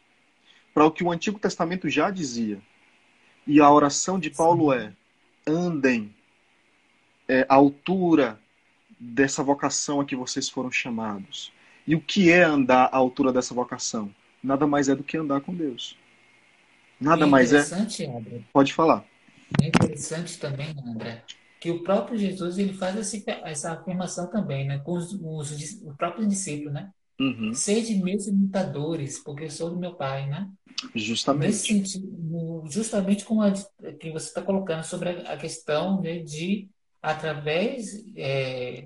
para 0.73 0.85
o 0.85 0.91
que 0.91 1.03
o 1.03 1.11
Antigo 1.11 1.37
Testamento 1.37 1.89
já 1.89 2.09
dizia. 2.09 2.61
E 3.45 3.59
a 3.59 3.69
oração 3.69 4.17
de 4.17 4.29
Paulo 4.29 4.71
é: 4.71 4.93
andem 5.45 6.15
é, 7.27 7.45
à 7.49 7.55
altura 7.55 8.39
dessa 8.97 9.43
vocação 9.43 9.99
a 9.99 10.05
que 10.05 10.15
vocês 10.15 10.47
foram 10.47 10.71
chamados. 10.71 11.51
E 11.87 11.95
o 11.95 12.01
que 12.01 12.31
é 12.31 12.43
andar 12.43 12.85
à 12.85 12.97
altura 12.97 13.33
dessa 13.33 13.53
vocação? 13.53 14.13
Nada 14.43 14.65
mais 14.65 14.89
é 14.89 14.95
do 14.95 15.03
que 15.03 15.17
andar 15.17 15.41
com 15.41 15.53
Deus. 15.53 15.97
Nada 16.99 17.25
é 17.25 17.27
mais 17.27 17.51
é. 17.51 17.59
André. 18.05 18.41
Pode 18.53 18.73
falar. 18.73 19.03
É 19.61 19.67
interessante 19.67 20.37
também, 20.37 20.73
André, 20.85 21.23
que 21.59 21.71
o 21.71 21.83
próprio 21.83 22.17
Jesus 22.17 22.57
ele 22.57 22.73
faz 22.73 22.95
essa, 22.95 23.31
essa 23.43 23.71
afirmação 23.73 24.29
também, 24.29 24.65
né, 24.65 24.79
com 24.79 24.93
os, 24.93 25.11
os, 25.13 25.51
os 25.51 25.95
próprios 25.97 26.27
discípulos, 26.27 26.73
né? 26.73 26.91
Uhum. 27.19 27.53
Sede 27.53 27.95
meus 27.95 28.25
imitadores, 28.25 29.19
porque 29.19 29.43
eu 29.43 29.49
sou 29.49 29.69
do 29.69 29.77
meu 29.77 29.93
Pai, 29.93 30.27
né? 30.27 30.49
Justamente. 30.95 31.47
Nesse 31.47 31.67
sentido, 31.67 32.63
justamente 32.69 33.25
como 33.25 33.43
a 33.43 33.51
que 33.51 34.09
você 34.11 34.27
está 34.27 34.41
colocando 34.41 34.83
sobre 34.83 35.09
a, 35.09 35.33
a 35.33 35.37
questão 35.37 36.01
né, 36.01 36.19
de 36.19 36.67
através 37.01 38.03
é, 38.15 38.83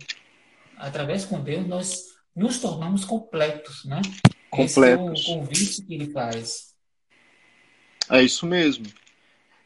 através 0.77 1.23
com 1.25 1.41
Deus 1.41 1.65
nós 1.65 2.14
nos 2.35 2.59
tornamos 2.59 3.05
completos, 3.05 3.85
né? 3.85 4.01
Completos. 4.49 5.21
Esse 5.21 5.31
é 5.31 5.33
o 5.33 5.39
convite 5.39 5.81
que 5.83 5.93
ele 5.93 6.11
faz. 6.11 6.75
É 8.09 8.21
isso 8.21 8.45
mesmo. 8.45 8.85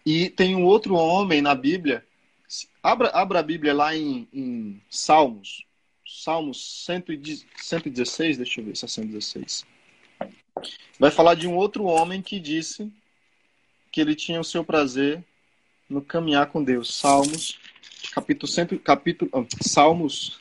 E 0.05 0.29
tem 0.29 0.55
um 0.55 0.63
outro 0.63 0.95
homem 0.95 1.41
na 1.41 1.55
Bíblia. 1.55 2.05
Abra, 2.81 3.09
abra 3.09 3.39
a 3.39 3.43
Bíblia 3.43 3.73
lá 3.73 3.95
em, 3.95 4.27
em 4.31 4.81
Salmos. 4.89 5.65
Salmos 6.05 6.85
116, 6.85 8.37
deixa 8.37 8.61
eu 8.61 8.65
ver 8.65 8.75
se 8.75 8.85
é 8.85 8.87
116. 8.87 9.65
Vai 10.99 11.11
falar 11.11 11.35
de 11.35 11.47
um 11.47 11.55
outro 11.55 11.83
homem 11.85 12.21
que 12.21 12.39
disse 12.39 12.91
que 13.91 14.01
ele 14.01 14.15
tinha 14.15 14.39
o 14.39 14.43
seu 14.43 14.63
prazer 14.63 15.23
no 15.89 16.01
caminhar 16.01 16.47
com 16.47 16.63
Deus. 16.63 16.95
Salmos, 16.95 17.59
capítulo, 18.11 18.51
100, 18.51 18.79
capítulo 18.79 19.47
Salmos 19.61 20.39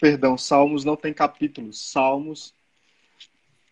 Perdão, 0.00 0.36
Salmos 0.36 0.84
não 0.84 0.96
tem 0.96 1.12
capítulos. 1.12 1.90
Salmos. 1.90 2.54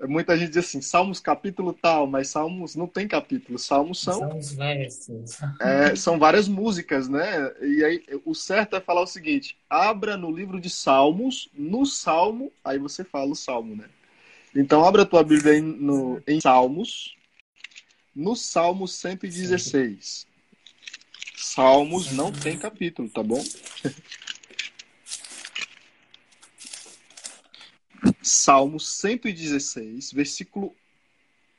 Muita 0.01 0.37
gente 0.37 0.49
diz 0.51 0.67
assim, 0.67 0.81
Salmos 0.81 1.21
capítulo 1.21 1.73
tal, 1.73 2.09
mas 2.09 2.29
Salmos 2.29 2.75
não 2.75 2.89
tem 2.89 3.07
capítulo. 3.07 3.59
Salmos 3.59 4.01
são. 4.01 4.19
São 4.19 4.39
os 4.39 4.53
versos. 4.53 5.39
É, 5.61 5.95
são 5.95 6.19
várias 6.19 6.49
músicas, 6.49 7.09
né? 7.09 7.53
E 7.61 7.85
aí 7.85 8.05
o 8.25 8.35
certo 8.35 8.75
é 8.75 8.81
falar 8.81 9.03
o 9.03 9.07
seguinte: 9.07 9.57
abra 9.71 10.17
no 10.17 10.31
livro 10.31 10.61
de 10.61 10.69
Salmos, 10.69 11.49
no 11.55 11.87
Salmo, 11.87 12.53
aí 12.65 12.79
você 12.79 13.05
fala 13.05 13.31
o 13.31 13.37
Salmo, 13.37 13.77
né? 13.77 13.89
Então 14.55 14.85
abra 14.85 15.03
a 15.03 15.07
tua 15.07 15.23
Bíblia 15.23 15.57
em, 15.57 15.63
no, 15.63 16.23
em 16.27 16.41
Salmos, 16.41 17.17
no 18.15 18.37
Salmo 18.37 18.87
116. 18.87 20.27
Salmos 21.37 22.13
não 22.13 22.31
tem 22.31 22.59
capítulo, 22.59 23.09
tá 23.09 23.23
bom? 23.23 23.43
Salmo 28.23 28.79
116, 28.79 30.13
versículo 30.13 30.75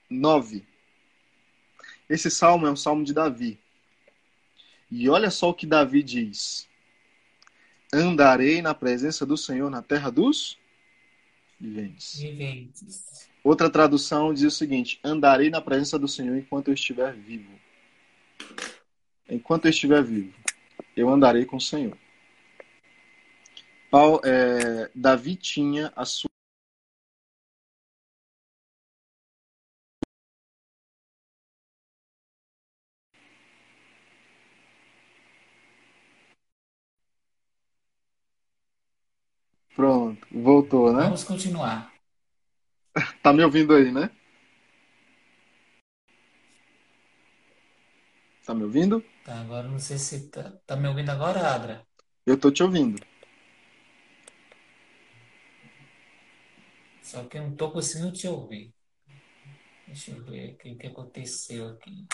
9. 0.09 0.65
Esse 2.09 2.29
salmo 2.29 2.67
é 2.67 2.71
um 2.71 2.75
salmo 2.75 3.03
de 3.03 3.13
Davi. 3.13 3.59
E 4.91 5.09
olha 5.09 5.31
só 5.31 5.49
o 5.49 5.53
que 5.53 5.65
Davi 5.65 6.03
diz: 6.03 6.67
Andarei 7.93 8.61
na 8.61 8.73
presença 8.73 9.25
do 9.25 9.37
Senhor 9.37 9.69
na 9.69 9.81
terra 9.81 10.09
dos 10.09 10.57
viventes. 11.59 12.19
Viventes. 12.19 13.29
Outra 13.43 13.69
tradução 13.69 14.33
diz 14.33 14.43
o 14.43 14.51
seguinte: 14.51 14.99
Andarei 15.03 15.49
na 15.49 15.61
presença 15.61 15.97
do 15.97 16.07
Senhor 16.07 16.37
enquanto 16.37 16.67
eu 16.67 16.73
estiver 16.73 17.13
vivo. 17.13 17.51
Enquanto 19.29 19.65
eu 19.65 19.69
estiver 19.69 20.03
vivo, 20.03 20.33
eu 20.95 21.09
andarei 21.09 21.45
com 21.45 21.55
o 21.57 21.61
Senhor. 21.61 21.97
Paulo, 23.89 24.21
é, 24.23 24.91
Davi 24.93 25.35
tinha 25.35 25.91
a 25.95 26.03
sua 26.03 26.32
Pronto, 39.75 40.27
voltou, 40.31 40.93
né? 40.93 41.03
Vamos 41.03 41.23
continuar. 41.23 41.91
Tá 43.23 43.33
me 43.33 43.43
ouvindo 43.43 43.73
aí, 43.73 43.91
né? 43.91 44.09
Tá 48.45 48.53
me 48.53 48.63
ouvindo? 48.63 49.03
Tá, 49.23 49.41
agora 49.41 49.67
não 49.67 49.79
sei 49.79 49.97
se 49.97 50.29
tá, 50.29 50.51
tá 50.65 50.75
me 50.75 50.87
ouvindo 50.87 51.09
agora, 51.09 51.53
Adra. 51.53 51.87
Eu 52.25 52.37
tô 52.37 52.51
te 52.51 52.61
ouvindo. 52.61 53.01
Só 57.01 57.23
que 57.25 57.37
eu 57.37 57.43
não 57.43 57.55
tô 57.55 57.71
conseguindo 57.71 58.11
te 58.11 58.27
ouvir. 58.27 58.73
Deixa 59.87 60.11
eu 60.11 60.23
ver 60.23 60.53
o 60.53 60.77
que 60.77 60.87
aconteceu 60.87 61.69
aqui. 61.69 62.05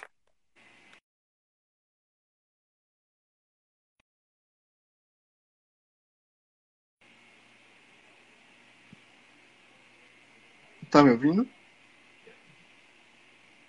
Tá 10.91 11.03
me 11.03 11.11
ouvindo? 11.11 11.47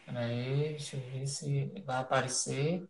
Peraí, 0.04 0.70
deixa 0.70 0.96
eu 0.96 1.00
ver 1.10 1.26
se 1.26 1.66
vai 1.86 1.98
aparecer. 1.98 2.86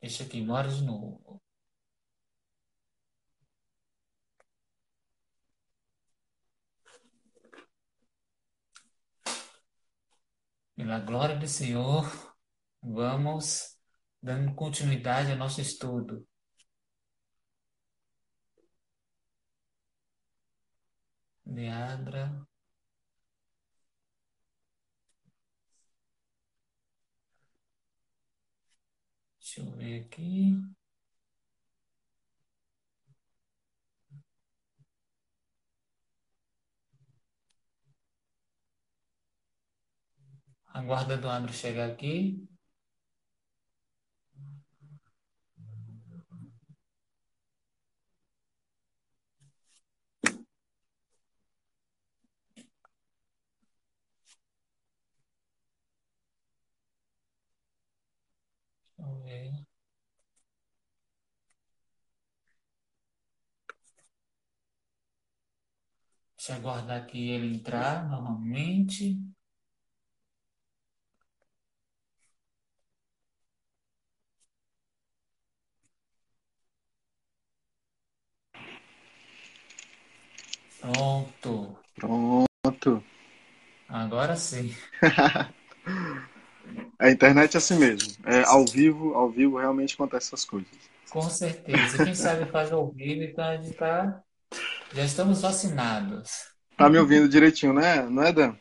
Deixa 0.00 0.24
aqui, 0.24 0.40
bora 0.44 0.68
de 0.68 0.82
novo. 0.82 1.40
Pela 10.74 10.98
glória 11.00 11.36
do 11.36 11.46
Senhor, 11.46 12.27
vamos 12.88 13.76
dando 14.22 14.54
continuidade 14.54 15.30
ao 15.32 15.38
nosso 15.38 15.60
estudo. 15.60 16.26
Leandra. 21.46 22.46
Deixa 29.40 29.60
eu 29.62 29.70
ver 29.72 30.04
aqui. 30.04 30.54
Aguardando 40.72 41.26
o 41.26 41.30
Andro 41.30 41.52
chegar 41.52 41.90
aqui. 41.90 42.47
Deixa 66.36 66.52
eu 66.52 66.56
aguardar 66.56 67.02
aqui 67.02 67.30
ele 67.30 67.56
entrar 67.56 68.08
novamente. 68.08 69.20
Pronto. 80.80 81.76
Pronto. 81.96 83.04
Agora 83.88 84.36
sim. 84.36 84.74
A 86.98 87.10
internet 87.10 87.54
é 87.54 87.58
assim 87.58 87.78
mesmo. 87.78 88.12
É 88.26 88.42
ao 88.44 88.66
vivo, 88.66 89.14
ao 89.14 89.30
vivo 89.30 89.58
realmente 89.58 89.94
acontecem 89.94 90.28
essas 90.28 90.44
coisas. 90.44 90.68
Com 91.10 91.22
certeza. 91.22 92.04
Quem 92.04 92.14
sabe 92.14 92.50
faz 92.50 92.72
ao 92.72 92.90
vivo, 92.90 93.22
então 93.22 93.44
a 93.44 93.56
gente 93.56 93.74
tá. 93.74 94.20
Já 94.92 95.04
estamos 95.04 95.40
vacinados. 95.40 96.48
Tá 96.76 96.88
me 96.88 96.98
ouvindo 96.98 97.28
direitinho, 97.28 97.72
né? 97.72 98.02
Não 98.02 98.22
é, 98.22 98.32
Dan? 98.32 98.54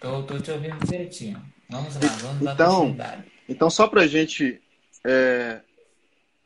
Tô, 0.00 0.22
tô 0.24 0.38
te 0.38 0.50
ouvindo 0.50 0.78
direitinho. 0.84 1.42
Vamos 1.68 1.94
lá, 1.94 2.00
vamos 2.00 2.44
dar 2.44 2.54
Então, 2.54 2.96
então 3.48 3.70
só 3.70 3.88
pra 3.88 4.06
gente 4.06 4.60
é, 5.04 5.60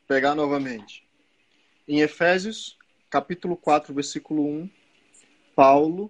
pegar 0.07 0.35
novamente. 0.35 1.05
Em 1.87 2.01
Efésios, 2.01 2.77
capítulo 3.09 3.57
4, 3.57 3.93
versículo 3.93 4.45
1, 4.47 4.69
Paulo, 5.55 6.09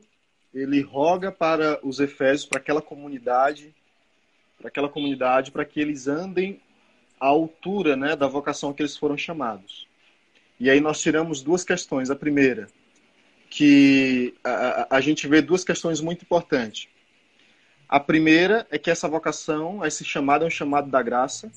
ele 0.54 0.82
roga 0.82 1.32
para 1.32 1.80
os 1.86 2.00
efésios, 2.00 2.46
para 2.46 2.60
aquela 2.60 2.82
comunidade, 2.82 3.76
para 4.62 4.70
aquela 4.70 4.88
comunidade, 4.88 5.52
para 5.52 5.66
que 5.66 5.80
eles 5.80 6.08
andem 6.08 6.62
à 7.20 7.26
altura, 7.26 7.96
né, 7.96 8.16
da 8.16 8.28
vocação 8.28 8.72
que 8.72 8.82
eles 8.82 8.96
foram 8.96 9.18
chamados. 9.18 9.88
E 10.60 10.70
aí 10.70 10.80
nós 10.80 11.02
tiramos 11.02 11.42
duas 11.42 11.64
questões. 11.64 12.12
A 12.12 12.16
primeira, 12.16 12.68
que 13.50 14.34
a, 14.44 14.96
a, 14.96 15.02
gente 15.02 15.28
vê 15.28 15.42
duas 15.42 15.64
questões 15.64 16.00
muito 16.00 16.22
importantes. 16.22 16.88
A 17.90 18.00
primeira 18.00 18.66
é 18.70 18.78
que 18.78 18.90
essa 18.90 19.08
vocação, 19.08 19.84
esse 19.84 20.06
chamado 20.06 20.46
é 20.46 20.48
um 20.48 20.52
chamado 20.52 20.90
da 20.90 21.02
graça, 21.02 21.52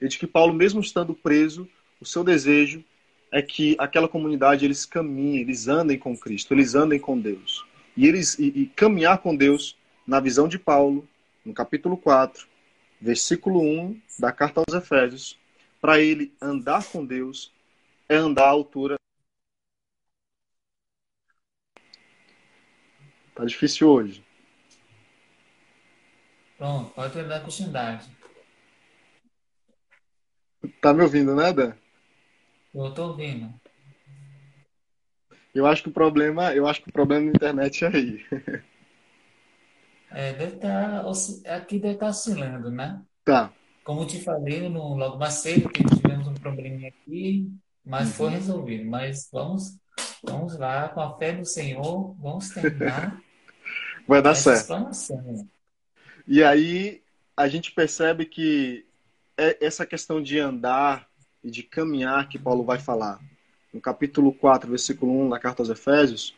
e 0.00 0.08
de 0.08 0.18
que 0.18 0.26
Paulo, 0.26 0.54
mesmo 0.54 0.80
estando 0.80 1.14
preso, 1.14 1.68
o 2.00 2.06
seu 2.06 2.24
desejo 2.24 2.82
é 3.30 3.42
que 3.42 3.76
aquela 3.78 4.08
comunidade 4.08 4.64
eles 4.64 4.86
caminhem, 4.86 5.40
eles 5.40 5.68
andem 5.68 5.98
com 5.98 6.16
Cristo, 6.16 6.54
eles 6.54 6.74
andem 6.74 6.98
com 6.98 7.18
Deus. 7.18 7.64
E 7.96 8.06
eles 8.06 8.38
e, 8.38 8.46
e 8.46 8.66
caminhar 8.66 9.18
com 9.18 9.36
Deus, 9.36 9.76
na 10.06 10.18
visão 10.20 10.48
de 10.48 10.58
Paulo, 10.58 11.06
no 11.48 11.54
capítulo 11.54 11.96
4, 11.96 12.46
versículo 13.00 13.60
1 13.62 13.98
da 14.18 14.30
carta 14.30 14.60
aos 14.60 14.76
Efésios, 14.76 15.38
para 15.80 15.98
ele 15.98 16.34
andar 16.40 16.84
com 16.84 17.04
Deus 17.04 17.54
é 18.06 18.16
andar 18.16 18.44
à 18.44 18.50
altura. 18.50 18.96
Tá 23.34 23.46
difícil 23.46 23.88
hoje. 23.88 24.22
Pronto, 26.58 26.90
pode 26.90 27.22
dar 27.22 27.40
continuidade. 27.40 28.06
Tá 30.82 30.92
me 30.92 31.02
ouvindo, 31.02 31.34
né, 31.34 31.52
Dan? 31.52 31.72
Eu 32.74 32.92
tô 32.92 33.08
ouvindo. 33.08 33.54
Eu 35.54 35.66
acho 35.66 35.82
que 35.82 35.88
o 35.88 35.92
problema, 35.92 36.54
eu 36.54 36.66
acho 36.66 36.82
que 36.82 36.90
o 36.90 36.92
problema 36.92 37.30
da 37.30 37.36
internet 37.36 37.84
é 37.84 37.88
aí. 37.88 38.26
É, 40.10 40.32
deve 40.32 40.56
estar, 40.56 41.04
aqui 41.54 41.78
deve 41.78 41.94
estar 41.94 42.08
oscilando, 42.08 42.70
né? 42.70 43.00
Tá. 43.24 43.52
Como 43.84 44.06
te 44.06 44.22
falei 44.22 44.68
no, 44.68 44.94
logo 44.94 45.18
mais 45.18 45.34
cedo, 45.34 45.68
que 45.68 45.84
tivemos 45.84 46.26
um 46.26 46.34
probleminha 46.34 46.88
aqui, 46.88 47.50
mas 47.84 48.14
foi 48.14 48.30
resolvido. 48.30 48.88
Mas 48.88 49.28
vamos, 49.32 49.78
vamos 50.22 50.58
lá, 50.58 50.88
com 50.88 51.00
a 51.00 51.16
fé 51.16 51.32
do 51.32 51.44
Senhor, 51.44 52.14
vamos 52.18 52.50
terminar 52.50 53.20
Vai 54.08 54.22
dar 54.22 54.34
certo. 54.34 54.60
explanação. 54.60 55.46
E 56.26 56.42
aí 56.42 57.02
a 57.36 57.46
gente 57.46 57.70
percebe 57.72 58.24
que 58.24 58.86
é 59.36 59.64
essa 59.64 59.84
questão 59.84 60.22
de 60.22 60.40
andar 60.40 61.06
e 61.44 61.50
de 61.50 61.62
caminhar 61.62 62.26
que 62.26 62.38
Paulo 62.38 62.64
vai 62.64 62.78
falar. 62.78 63.20
No 63.72 63.82
capítulo 63.82 64.32
4, 64.32 64.70
versículo 64.70 65.12
1 65.26 65.28
da 65.28 65.38
carta 65.38 65.60
aos 65.60 65.68
Efésios, 65.68 66.34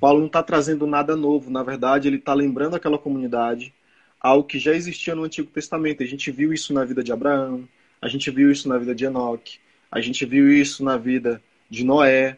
Paulo 0.00 0.20
não 0.20 0.26
está 0.26 0.42
trazendo 0.42 0.86
nada 0.86 1.16
novo. 1.16 1.50
Na 1.50 1.62
verdade, 1.62 2.08
ele 2.08 2.16
está 2.16 2.34
lembrando 2.34 2.76
aquela 2.76 2.98
comunidade 2.98 3.72
algo 4.20 4.44
que 4.44 4.58
já 4.58 4.74
existia 4.74 5.14
no 5.14 5.24
Antigo 5.24 5.50
Testamento. 5.50 6.02
A 6.02 6.06
gente 6.06 6.30
viu 6.30 6.52
isso 6.52 6.72
na 6.72 6.84
vida 6.84 7.02
de 7.02 7.12
Abraão, 7.12 7.68
a 8.00 8.08
gente 8.08 8.30
viu 8.30 8.50
isso 8.50 8.68
na 8.68 8.78
vida 8.78 8.94
de 8.94 9.04
Enoque, 9.04 9.58
a 9.90 10.00
gente 10.00 10.24
viu 10.26 10.52
isso 10.52 10.84
na 10.84 10.96
vida 10.96 11.42
de 11.70 11.84
Noé, 11.84 12.36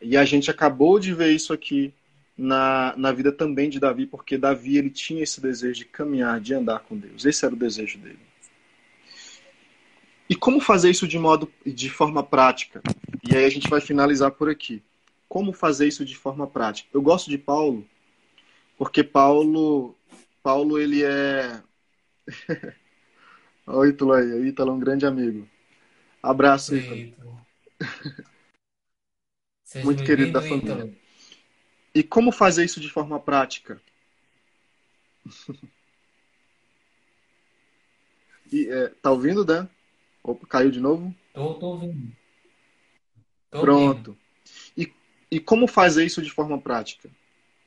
e 0.00 0.16
a 0.16 0.24
gente 0.24 0.50
acabou 0.50 0.98
de 0.98 1.14
ver 1.14 1.32
isso 1.32 1.52
aqui 1.52 1.92
na, 2.36 2.94
na 2.96 3.12
vida 3.12 3.30
também 3.30 3.68
de 3.68 3.78
Davi, 3.78 4.06
porque 4.06 4.38
Davi 4.38 4.78
ele 4.78 4.90
tinha 4.90 5.22
esse 5.22 5.40
desejo 5.40 5.80
de 5.80 5.84
caminhar, 5.84 6.40
de 6.40 6.54
andar 6.54 6.80
com 6.80 6.96
Deus. 6.96 7.24
Esse 7.24 7.44
era 7.44 7.54
o 7.54 7.58
desejo 7.58 7.98
dele. 7.98 8.18
E 10.28 10.34
como 10.34 10.60
fazer 10.60 10.90
isso 10.90 11.06
de 11.06 11.18
modo 11.18 11.52
de 11.66 11.90
forma 11.90 12.22
prática? 12.22 12.80
E 13.28 13.36
aí 13.36 13.44
a 13.44 13.50
gente 13.50 13.68
vai 13.68 13.80
finalizar 13.80 14.30
por 14.30 14.48
aqui. 14.48 14.82
Como 15.30 15.52
fazer 15.52 15.86
isso 15.86 16.04
de 16.04 16.16
forma 16.16 16.44
prática? 16.44 16.90
Eu 16.92 17.00
gosto 17.00 17.30
de 17.30 17.38
Paulo 17.38 17.86
porque 18.76 19.04
Paulo 19.04 19.94
Paulo 20.42 20.76
ele 20.76 21.04
é 21.04 21.62
Olha 23.64 23.78
o 23.78 23.86
Ítalo 23.86 24.12
aí, 24.12 24.26
o 24.32 24.44
Ítalo 24.44 24.72
é 24.72 24.74
um 24.74 24.80
grande 24.80 25.06
amigo. 25.06 25.48
Abraço, 26.20 26.76
Ítalo. 26.76 27.08
Muito 29.84 30.02
querido 30.02 30.32
da 30.32 30.42
família. 30.42 30.72
Ítalo. 30.72 30.96
E 31.94 32.02
como 32.02 32.32
fazer 32.32 32.64
isso 32.64 32.80
de 32.80 32.90
forma 32.90 33.20
prática? 33.20 33.80
e, 38.52 38.66
é, 38.68 38.88
tá 39.00 39.12
ouvindo, 39.12 39.44
Dan? 39.44 39.68
Opa, 40.24 40.44
caiu 40.48 40.72
de 40.72 40.80
novo? 40.80 41.14
Tô, 41.32 41.54
tô 41.54 41.66
ouvindo. 41.68 42.10
Tô 43.52 43.60
Pronto. 43.60 44.10
Ouvindo. 44.10 44.29
E, 45.30 45.38
como 45.38 45.66
fazer 45.66 46.04
isso 46.04 46.20
de 46.20 46.30
forma 46.30 46.58
prática? 46.58 47.08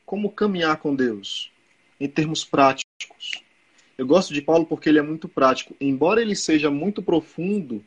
Como 0.06 0.32
caminhar 0.32 0.78
com 0.78 0.96
Deus? 0.96 1.52
Em 2.00 2.10
termos 2.10 2.44
práticos. 2.44 3.44
Eu 3.98 4.06
gosto 4.06 4.34
de 4.34 4.42
Paulo 4.42 4.66
porque 4.66 4.90
ele 4.90 5.00
é 5.00 5.04
muito 5.04 5.30
prático. 5.30 5.76
Embora 5.80 6.22
ele 6.22 6.36
seja 6.36 6.70
muito 6.70 7.02
profundo, 7.02 7.84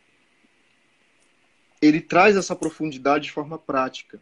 ele 1.83 2.01
traz 2.01 2.37
essa 2.37 2.57
profundidade 2.57 3.25
de 3.25 3.33
forma 3.33 3.59
prática. 3.59 4.21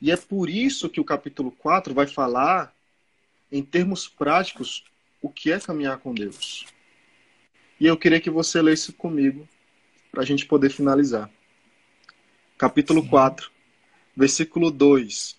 E 0.00 0.10
é 0.10 0.16
por 0.16 0.48
isso 0.48 0.88
que 0.88 1.00
o 1.00 1.04
capítulo 1.04 1.50
4 1.50 1.92
vai 1.92 2.06
falar, 2.06 2.74
em 3.50 3.62
termos 3.62 4.08
práticos, 4.08 4.84
o 5.20 5.28
que 5.28 5.50
é 5.50 5.60
caminhar 5.60 5.98
com 5.98 6.14
Deus. 6.14 6.66
E 7.80 7.86
eu 7.86 7.96
queria 7.96 8.20
que 8.20 8.30
você 8.30 8.62
lesse 8.62 8.92
comigo, 8.92 9.48
para 10.10 10.22
a 10.22 10.24
gente 10.26 10.46
poder 10.46 10.70
finalizar. 10.70 11.28
Capítulo 12.56 13.02
Sim. 13.02 13.08
4, 13.08 13.50
versículo 14.16 14.70
2. 14.70 15.36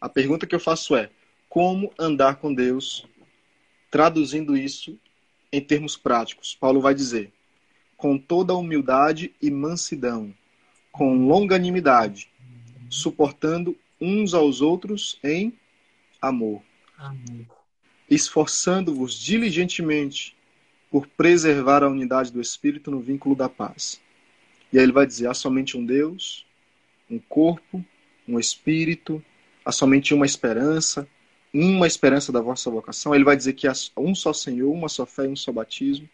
A 0.00 0.08
pergunta 0.08 0.46
que 0.46 0.54
eu 0.54 0.60
faço 0.60 0.94
é: 0.96 1.10
como 1.48 1.92
andar 1.98 2.36
com 2.36 2.52
Deus? 2.52 3.06
Traduzindo 3.90 4.56
isso 4.56 4.98
em 5.50 5.60
termos 5.60 5.96
práticos, 5.96 6.54
Paulo 6.54 6.80
vai 6.80 6.94
dizer: 6.94 7.32
com 7.96 8.18
toda 8.18 8.54
humildade 8.54 9.34
e 9.40 9.50
mansidão, 9.50 10.34
com 10.92 11.26
longanimidade, 11.26 12.30
suportando 12.88 13.76
uns 14.00 14.34
aos 14.34 14.60
outros 14.60 15.18
em 15.24 15.52
amor, 16.20 16.62
amor. 16.96 17.46
esforçando-vos 18.08 19.18
diligentemente 19.18 20.36
por 20.90 21.06
preservar 21.06 21.82
a 21.82 21.88
unidade 21.88 22.32
do 22.32 22.40
Espírito 22.40 22.90
no 22.90 23.00
vínculo 23.00 23.34
da 23.34 23.48
paz. 23.48 24.00
E 24.72 24.78
aí 24.78 24.84
ele 24.84 24.92
vai 24.92 25.06
dizer: 25.06 25.28
há 25.28 25.34
somente 25.34 25.76
um 25.76 25.84
Deus, 25.84 26.46
um 27.10 27.18
corpo, 27.18 27.84
um 28.26 28.38
Espírito, 28.38 29.22
há 29.64 29.72
somente 29.72 30.14
uma 30.14 30.26
esperança, 30.26 31.08
uma 31.52 31.86
esperança 31.86 32.30
da 32.30 32.40
vossa 32.40 32.70
vocação. 32.70 33.14
Ele 33.14 33.24
vai 33.24 33.36
dizer 33.36 33.54
que 33.54 33.66
há 33.66 33.72
um 33.96 34.14
só 34.14 34.32
Senhor, 34.32 34.70
uma 34.72 34.88
só 34.88 35.06
fé 35.06 35.26
um 35.28 35.36
só 35.36 35.52
batismo. 35.52 36.08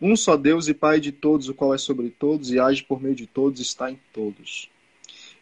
Um 0.00 0.16
só 0.16 0.36
Deus 0.36 0.66
e 0.68 0.74
Pai 0.74 0.98
de 0.98 1.12
todos, 1.12 1.48
o 1.48 1.54
qual 1.54 1.74
é 1.74 1.78
sobre 1.78 2.08
todos 2.10 2.50
e 2.50 2.58
age 2.58 2.82
por 2.82 3.02
meio 3.02 3.14
de 3.14 3.26
todos, 3.26 3.60
está 3.60 3.90
em 3.90 4.00
todos. 4.12 4.70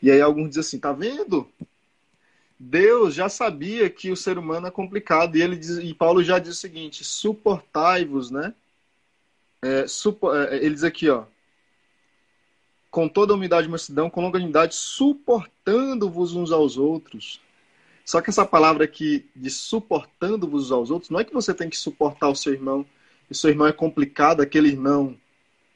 E 0.03 0.11
aí 0.11 0.21
alguns 0.21 0.49
dizem 0.49 0.61
assim, 0.61 0.79
tá 0.79 0.93
vendo? 0.93 1.49
Deus 2.59 3.15
já 3.15 3.29
sabia 3.29 3.89
que 3.89 4.11
o 4.11 4.17
ser 4.17 4.37
humano 4.37 4.67
é 4.67 4.71
complicado 4.71 5.37
e 5.37 5.43
ele 5.43 5.57
diz, 5.57 5.79
e 5.79 5.95
Paulo 5.95 6.25
já 6.25 6.41
diz 6.41 6.57
o 6.57 6.61
seguinte: 6.61 7.05
suportai-vos, 7.05 8.31
né? 8.31 8.53
É, 9.63 9.85
é, 9.85 10.57
ele 10.57 10.75
diz 10.75 10.85
aqui, 10.85 11.09
ó, 11.09 11.25
com 12.91 13.09
toda 13.09 13.35
humildade 13.35 13.67
e 13.67 13.71
mansidão, 13.71 14.09
com 14.09 14.23
longanimidade, 14.23 14.75
suportando-vos 14.75 16.35
uns 16.35 16.51
aos 16.51 16.77
outros. 16.77 17.41
Só 18.05 18.21
que 18.21 18.31
essa 18.31 18.47
palavra 18.47 18.85
aqui 18.85 19.29
de 19.37 19.51
suportando-vos 19.51 20.73
aos 20.73 20.91
outros, 20.91 21.11
não 21.11 21.21
é 21.21 21.25
que 21.25 21.35
você 21.35 21.53
tem 21.53 21.69
que 21.69 21.77
suportar 21.77 22.29
o 22.29 22.35
seu 22.35 22.53
irmão, 22.53 22.87
e 23.31 23.35
seu 23.35 23.51
irmão 23.51 23.67
é 23.67 23.73
complicado, 23.73 24.41
aquele 24.41 24.69
irmão, 24.69 25.17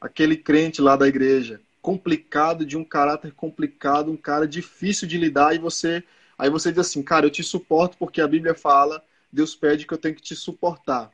aquele 0.01 0.37
crente 0.37 0.81
lá 0.81 0.97
da 0.97 1.07
igreja 1.07 1.61
complicado, 1.83 2.65
de 2.65 2.79
um 2.79 2.85
caráter 2.85 3.33
complicado, 3.33 4.11
um 4.11 4.17
cara 4.17 4.47
difícil 4.47 5.07
de 5.09 5.19
lidar, 5.19 5.55
e 5.55 5.59
você. 5.59 6.03
Aí 6.39 6.49
você 6.49 6.71
diz 6.71 6.79
assim, 6.79 7.03
cara, 7.03 7.27
eu 7.27 7.31
te 7.31 7.43
suporto 7.43 7.99
porque 7.99 8.21
a 8.21 8.29
Bíblia 8.29 8.55
fala, 8.55 9.05
Deus 9.31 9.55
pede 9.55 9.85
que 9.85 9.93
eu 9.93 9.99
tenho 9.99 10.15
que 10.15 10.23
te 10.23 10.37
suportar. 10.37 11.11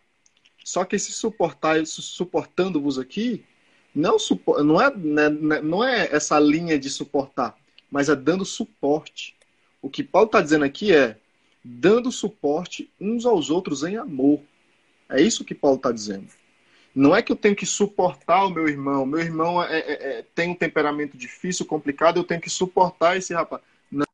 Só 0.62 0.84
que 0.84 0.96
esse 0.96 1.12
suportar, 1.12 1.84
suportando-vos 1.86 2.98
aqui, 2.98 3.44
não, 3.94 4.16
não, 4.64 4.80
é, 4.80 4.94
né, 4.96 5.28
né, 5.28 5.60
não 5.60 5.84
é 5.84 6.08
essa 6.14 6.38
linha 6.38 6.78
de 6.78 6.90
suportar, 6.90 7.56
mas 7.90 8.08
é 8.08 8.16
dando 8.16 8.44
suporte. 8.44 9.36
O 9.80 9.88
que 9.88 10.02
Paulo 10.02 10.26
está 10.26 10.40
dizendo 10.40 10.64
aqui 10.64 10.94
é 10.94 11.16
dando 11.64 12.10
suporte 12.12 12.90
uns 13.00 13.26
aos 13.26 13.50
outros 13.50 13.82
em 13.82 13.96
amor. 13.96 14.40
É 15.08 15.20
isso 15.20 15.44
que 15.44 15.54
Paulo 15.54 15.76
está 15.76 15.90
dizendo. 15.90 16.28
Não 16.94 17.14
é 17.14 17.22
que 17.22 17.30
eu 17.30 17.36
tenho 17.36 17.54
que 17.54 17.66
suportar 17.66 18.44
o 18.44 18.50
meu 18.50 18.68
irmão. 18.68 19.06
Meu 19.06 19.20
irmão 19.20 19.62
é, 19.62 19.78
é, 19.78 19.92
é, 20.18 20.22
tem 20.34 20.50
um 20.50 20.54
temperamento 20.54 21.16
difícil, 21.16 21.66
complicado, 21.66 22.18
eu 22.18 22.24
tenho 22.24 22.40
que 22.40 22.50
suportar 22.50 23.16
esse 23.16 23.32
rapaz. 23.32 23.62
Não. 23.90 24.04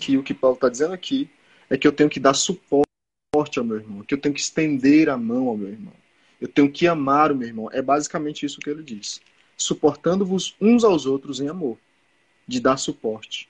Que 0.00 0.16
o 0.16 0.22
que 0.22 0.34
Paulo 0.34 0.56
está 0.56 0.68
dizendo 0.68 0.94
aqui 0.94 1.30
é 1.70 1.76
que 1.76 1.86
eu 1.86 1.92
tenho 1.92 2.10
que 2.10 2.20
dar 2.20 2.34
suporte 2.34 2.86
ao 3.58 3.64
meu 3.64 3.76
irmão, 3.76 4.02
que 4.02 4.14
eu 4.14 4.20
tenho 4.20 4.34
que 4.34 4.40
estender 4.40 5.08
a 5.08 5.16
mão 5.16 5.48
ao 5.48 5.56
meu 5.56 5.68
irmão. 5.68 5.92
Eu 6.40 6.48
tenho 6.48 6.70
que 6.70 6.86
amar 6.86 7.32
o 7.32 7.36
meu 7.36 7.48
irmão. 7.48 7.68
É 7.72 7.82
basicamente 7.82 8.46
isso 8.46 8.60
que 8.60 8.70
ele 8.70 8.82
diz. 8.82 9.20
Suportando-vos 9.56 10.54
uns 10.60 10.84
aos 10.84 11.06
outros 11.06 11.40
em 11.40 11.48
amor, 11.48 11.78
de 12.46 12.60
dar 12.60 12.76
suporte. 12.76 13.48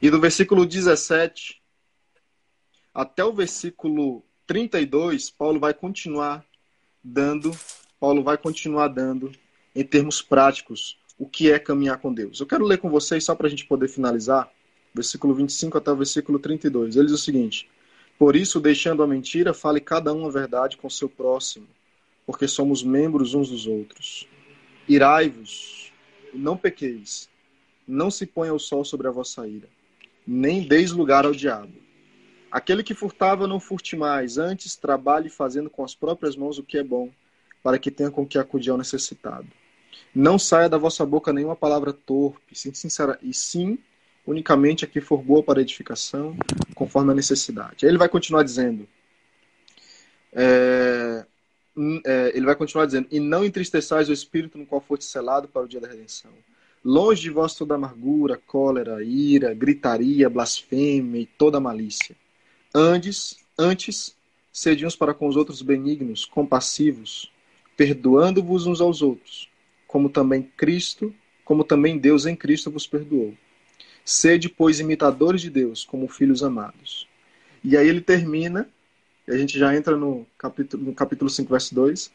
E 0.00 0.10
do 0.10 0.20
versículo 0.20 0.64
17 0.64 1.60
até 2.94 3.24
o 3.24 3.32
versículo 3.32 4.22
32, 4.46 5.28
Paulo 5.30 5.60
vai 5.60 5.74
continuar 5.74 6.44
dando, 7.02 7.50
Paulo 8.00 8.22
vai 8.22 8.38
continuar 8.38 8.88
dando 8.88 9.30
em 9.74 9.84
termos 9.84 10.22
práticos 10.22 10.98
o 11.18 11.26
que 11.26 11.50
é 11.50 11.58
caminhar 11.58 11.98
com 11.98 12.12
Deus. 12.12 12.40
Eu 12.40 12.46
quero 12.46 12.64
ler 12.64 12.78
com 12.78 12.88
vocês 12.88 13.24
só 13.24 13.34
para 13.34 13.46
a 13.46 13.50
gente 13.50 13.66
poder 13.66 13.88
finalizar, 13.88 14.50
versículo 14.94 15.34
25 15.34 15.76
até 15.76 15.90
o 15.90 15.96
versículo 15.96 16.38
32. 16.38 16.96
Ele 16.96 17.06
diz 17.06 17.14
o 17.14 17.22
seguinte: 17.22 17.68
Por 18.18 18.34
isso, 18.34 18.60
deixando 18.60 19.02
a 19.02 19.06
mentira, 19.06 19.52
fale 19.52 19.80
cada 19.80 20.12
um 20.12 20.26
a 20.26 20.30
verdade 20.30 20.76
com 20.76 20.88
seu 20.88 21.08
próximo, 21.08 21.66
porque 22.24 22.48
somos 22.48 22.82
membros 22.82 23.34
uns 23.34 23.50
dos 23.50 23.66
outros. 23.66 24.26
Irai-vos, 24.88 25.92
não 26.32 26.56
pequeis, 26.56 27.28
não 27.86 28.10
se 28.10 28.24
ponha 28.26 28.54
o 28.54 28.58
sol 28.58 28.84
sobre 28.84 29.06
a 29.06 29.10
vossa 29.10 29.46
ira, 29.46 29.68
nem 30.26 30.66
deis 30.66 30.92
lugar 30.92 31.26
ao 31.26 31.32
diabo. 31.32 31.74
Aquele 32.50 32.82
que 32.82 32.94
furtava, 32.94 33.46
não 33.46 33.60
furte 33.60 33.96
mais, 33.96 34.38
antes 34.38 34.76
trabalhe 34.76 35.28
fazendo 35.28 35.68
com 35.68 35.84
as 35.84 35.94
próprias 35.94 36.36
mãos 36.36 36.58
o 36.58 36.62
que 36.62 36.78
é 36.78 36.82
bom, 36.82 37.10
para 37.62 37.78
que 37.78 37.90
tenha 37.90 38.10
com 38.10 38.26
que 38.26 38.38
acudir 38.38 38.70
ao 38.70 38.78
necessitado. 38.78 39.48
Não 40.14 40.38
saia 40.38 40.68
da 40.68 40.78
vossa 40.78 41.04
boca 41.04 41.32
nenhuma 41.32 41.56
palavra 41.56 41.92
torpe, 41.92 42.54
e 43.22 43.34
sim 43.34 43.78
unicamente 44.26 44.84
a 44.84 44.88
que 44.88 45.00
for 45.00 45.22
boa 45.22 45.42
para 45.42 45.60
edificação, 45.60 46.36
conforme 46.74 47.12
a 47.12 47.14
necessidade. 47.14 47.84
Aí 47.84 47.90
ele 47.90 47.98
vai 47.98 48.08
continuar 48.08 48.42
dizendo, 48.42 48.88
é, 50.32 51.24
é, 52.04 52.32
ele 52.34 52.46
vai 52.46 52.56
continuar 52.56 52.86
dizendo, 52.86 53.06
e 53.10 53.20
não 53.20 53.44
entristeçais 53.44 54.08
o 54.08 54.12
espírito 54.12 54.58
no 54.58 54.66
qual 54.66 54.80
foste 54.80 55.04
selado 55.04 55.46
para 55.48 55.62
o 55.62 55.68
dia 55.68 55.80
da 55.80 55.88
redenção. 55.88 56.32
Longe 56.84 57.22
de 57.22 57.30
vós 57.30 57.54
toda 57.54 57.74
amargura, 57.74 58.40
cólera, 58.46 59.02
ira, 59.02 59.54
gritaria, 59.54 60.30
blasfêmia 60.30 61.20
e 61.20 61.26
toda 61.26 61.58
malícia 61.58 62.16
Antes, 62.78 63.38
antes, 63.58 64.14
sede 64.52 64.84
uns 64.84 64.94
para 64.94 65.14
com 65.14 65.26
os 65.26 65.36
outros 65.36 65.62
benignos, 65.62 66.26
compassivos, 66.26 67.32
perdoando-vos 67.74 68.66
uns 68.66 68.82
aos 68.82 69.00
outros, 69.00 69.48
como 69.86 70.10
também 70.10 70.42
Cristo, 70.42 71.14
como 71.42 71.64
também 71.64 71.96
Deus 71.96 72.26
em 72.26 72.36
Cristo 72.36 72.70
vos 72.70 72.86
perdoou. 72.86 73.34
Sede, 74.06 74.48
pois, 74.48 74.78
imitadores 74.78 75.40
de 75.40 75.50
Deus, 75.50 75.84
como 75.84 76.06
filhos 76.06 76.44
amados. 76.44 77.08
E 77.64 77.76
aí 77.76 77.88
ele 77.88 78.00
termina, 78.00 78.70
e 79.26 79.32
a 79.32 79.36
gente 79.36 79.58
já 79.58 79.74
entra 79.74 79.96
no 79.96 80.24
capítulo, 80.38 80.84
no 80.84 80.94
capítulo 80.94 81.28
5, 81.28 81.50
verso 81.50 81.74
2. 81.74 82.12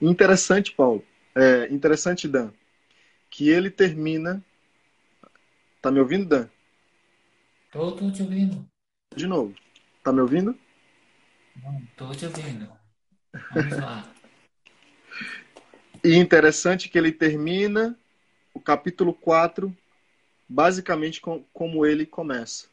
interessante, 0.00 0.72
Paulo, 0.72 1.04
é, 1.34 1.68
interessante, 1.70 2.26
Dan, 2.26 2.50
que 3.28 3.50
ele 3.50 3.68
termina. 3.68 4.42
Tá 5.82 5.90
me 5.90 6.00
ouvindo, 6.00 6.24
Dan? 6.24 6.48
Tô, 7.70 7.92
tô 7.92 8.10
te 8.10 8.22
ouvindo. 8.22 8.66
De 9.14 9.26
novo. 9.26 9.54
Tá 10.02 10.10
me 10.10 10.20
ouvindo? 10.20 10.58
Não, 11.62 11.82
tô 11.98 12.12
te 12.12 12.24
ouvindo. 12.24 12.72
Vamos 13.50 13.76
lá. 13.76 14.10
e 16.02 16.14
interessante 16.16 16.88
que 16.88 16.96
ele 16.96 17.12
termina 17.12 17.94
o 18.54 18.60
capítulo 18.60 19.12
4 19.12 19.76
basicamente 20.48 21.20
com, 21.20 21.44
como 21.52 21.84
ele 21.84 22.06
começa. 22.06 22.66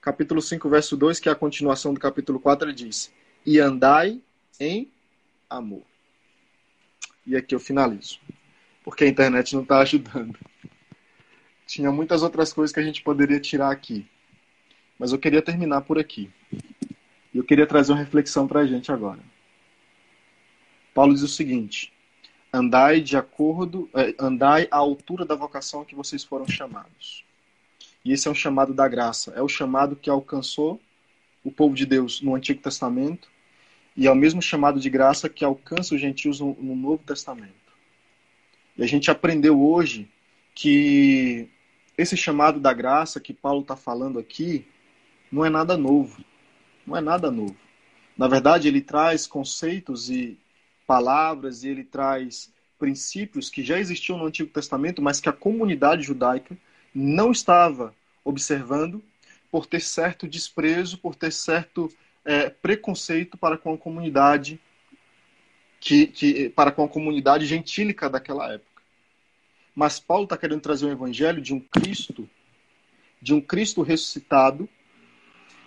Capítulo 0.00 0.40
5, 0.40 0.68
verso 0.68 0.96
2, 0.96 1.20
que 1.20 1.28
é 1.28 1.32
a 1.32 1.36
continuação 1.36 1.92
do 1.92 2.00
capítulo 2.00 2.38
4, 2.38 2.68
ele 2.68 2.74
diz: 2.74 3.12
E 3.44 3.58
andai 3.58 4.20
em 4.60 4.90
amor. 5.50 5.82
E 7.26 7.36
aqui 7.36 7.54
eu 7.54 7.60
finalizo, 7.60 8.18
porque 8.82 9.04
a 9.04 9.08
internet 9.08 9.54
não 9.54 9.62
está 9.62 9.80
ajudando. 9.80 10.38
Tinha 11.66 11.92
muitas 11.92 12.22
outras 12.22 12.52
coisas 12.52 12.72
que 12.72 12.80
a 12.80 12.82
gente 12.82 13.02
poderia 13.02 13.38
tirar 13.38 13.70
aqui, 13.70 14.08
mas 14.98 15.12
eu 15.12 15.18
queria 15.18 15.42
terminar 15.42 15.82
por 15.82 15.98
aqui. 15.98 16.30
E 17.34 17.36
eu 17.36 17.44
queria 17.44 17.66
trazer 17.66 17.92
uma 17.92 17.98
reflexão 17.98 18.48
para 18.48 18.60
a 18.60 18.66
gente 18.66 18.90
agora. 18.90 19.20
Paulo 20.94 21.12
diz 21.12 21.22
o 21.22 21.28
seguinte: 21.28 21.92
andai 22.52 23.00
de 23.00 23.16
acordo, 23.16 23.88
é, 23.94 24.14
andai 24.18 24.68
à 24.70 24.76
altura 24.76 25.24
da 25.24 25.34
vocação 25.34 25.82
a 25.82 25.84
que 25.84 25.94
vocês 25.94 26.24
foram 26.24 26.48
chamados. 26.48 27.24
E 28.04 28.12
esse 28.12 28.28
é 28.28 28.30
um 28.30 28.34
chamado 28.34 28.72
da 28.72 28.88
graça, 28.88 29.32
é 29.36 29.42
o 29.42 29.48
chamado 29.48 29.96
que 29.96 30.08
alcançou 30.08 30.80
o 31.44 31.50
povo 31.50 31.74
de 31.74 31.86
Deus 31.86 32.20
no 32.20 32.34
Antigo 32.34 32.60
Testamento 32.60 33.28
e 33.96 34.06
é 34.06 34.10
o 34.10 34.16
mesmo 34.16 34.40
chamado 34.40 34.78
de 34.78 34.88
graça 34.88 35.28
que 35.28 35.44
alcança 35.44 35.94
os 35.94 36.00
gentios 36.00 36.40
no, 36.40 36.54
no 36.54 36.76
Novo 36.76 37.02
Testamento. 37.04 37.52
E 38.76 38.82
a 38.82 38.86
gente 38.86 39.10
aprendeu 39.10 39.60
hoje 39.60 40.08
que 40.54 41.48
esse 41.96 42.16
chamado 42.16 42.60
da 42.60 42.72
graça 42.72 43.20
que 43.20 43.34
Paulo 43.34 43.62
está 43.62 43.76
falando 43.76 44.18
aqui 44.18 44.64
não 45.30 45.44
é 45.44 45.50
nada 45.50 45.76
novo. 45.76 46.24
Não 46.86 46.96
é 46.96 47.00
nada 47.00 47.30
novo. 47.30 47.56
Na 48.16 48.28
verdade, 48.28 48.68
ele 48.68 48.80
traz 48.80 49.26
conceitos 49.26 50.08
e 50.08 50.38
palavras 50.88 51.62
e 51.62 51.68
ele 51.68 51.84
traz 51.84 52.50
princípios 52.78 53.50
que 53.50 53.62
já 53.62 53.78
existiam 53.78 54.16
no 54.16 54.24
Antigo 54.24 54.50
Testamento, 54.50 55.02
mas 55.02 55.20
que 55.20 55.28
a 55.28 55.32
comunidade 55.34 56.02
judaica 56.02 56.56
não 56.94 57.30
estava 57.30 57.94
observando 58.24 59.04
por 59.50 59.66
ter 59.66 59.80
certo 59.80 60.26
desprezo, 60.26 60.96
por 60.96 61.14
ter 61.14 61.30
certo 61.30 61.92
é, 62.24 62.48
preconceito 62.48 63.36
para 63.36 63.58
com 63.58 63.74
a 63.74 63.78
comunidade 63.78 64.58
que, 65.78 66.06
que, 66.06 66.48
para 66.48 66.72
com 66.72 66.84
a 66.84 66.88
comunidade 66.88 67.44
gentílica 67.44 68.08
daquela 68.08 68.50
época. 68.50 68.82
Mas 69.74 70.00
Paulo 70.00 70.24
está 70.24 70.38
querendo 70.38 70.62
trazer 70.62 70.86
um 70.86 70.92
evangelho 70.92 71.42
de 71.42 71.52
um 71.52 71.60
Cristo, 71.60 72.28
de 73.20 73.34
um 73.34 73.40
Cristo 73.42 73.82
ressuscitado, 73.82 74.66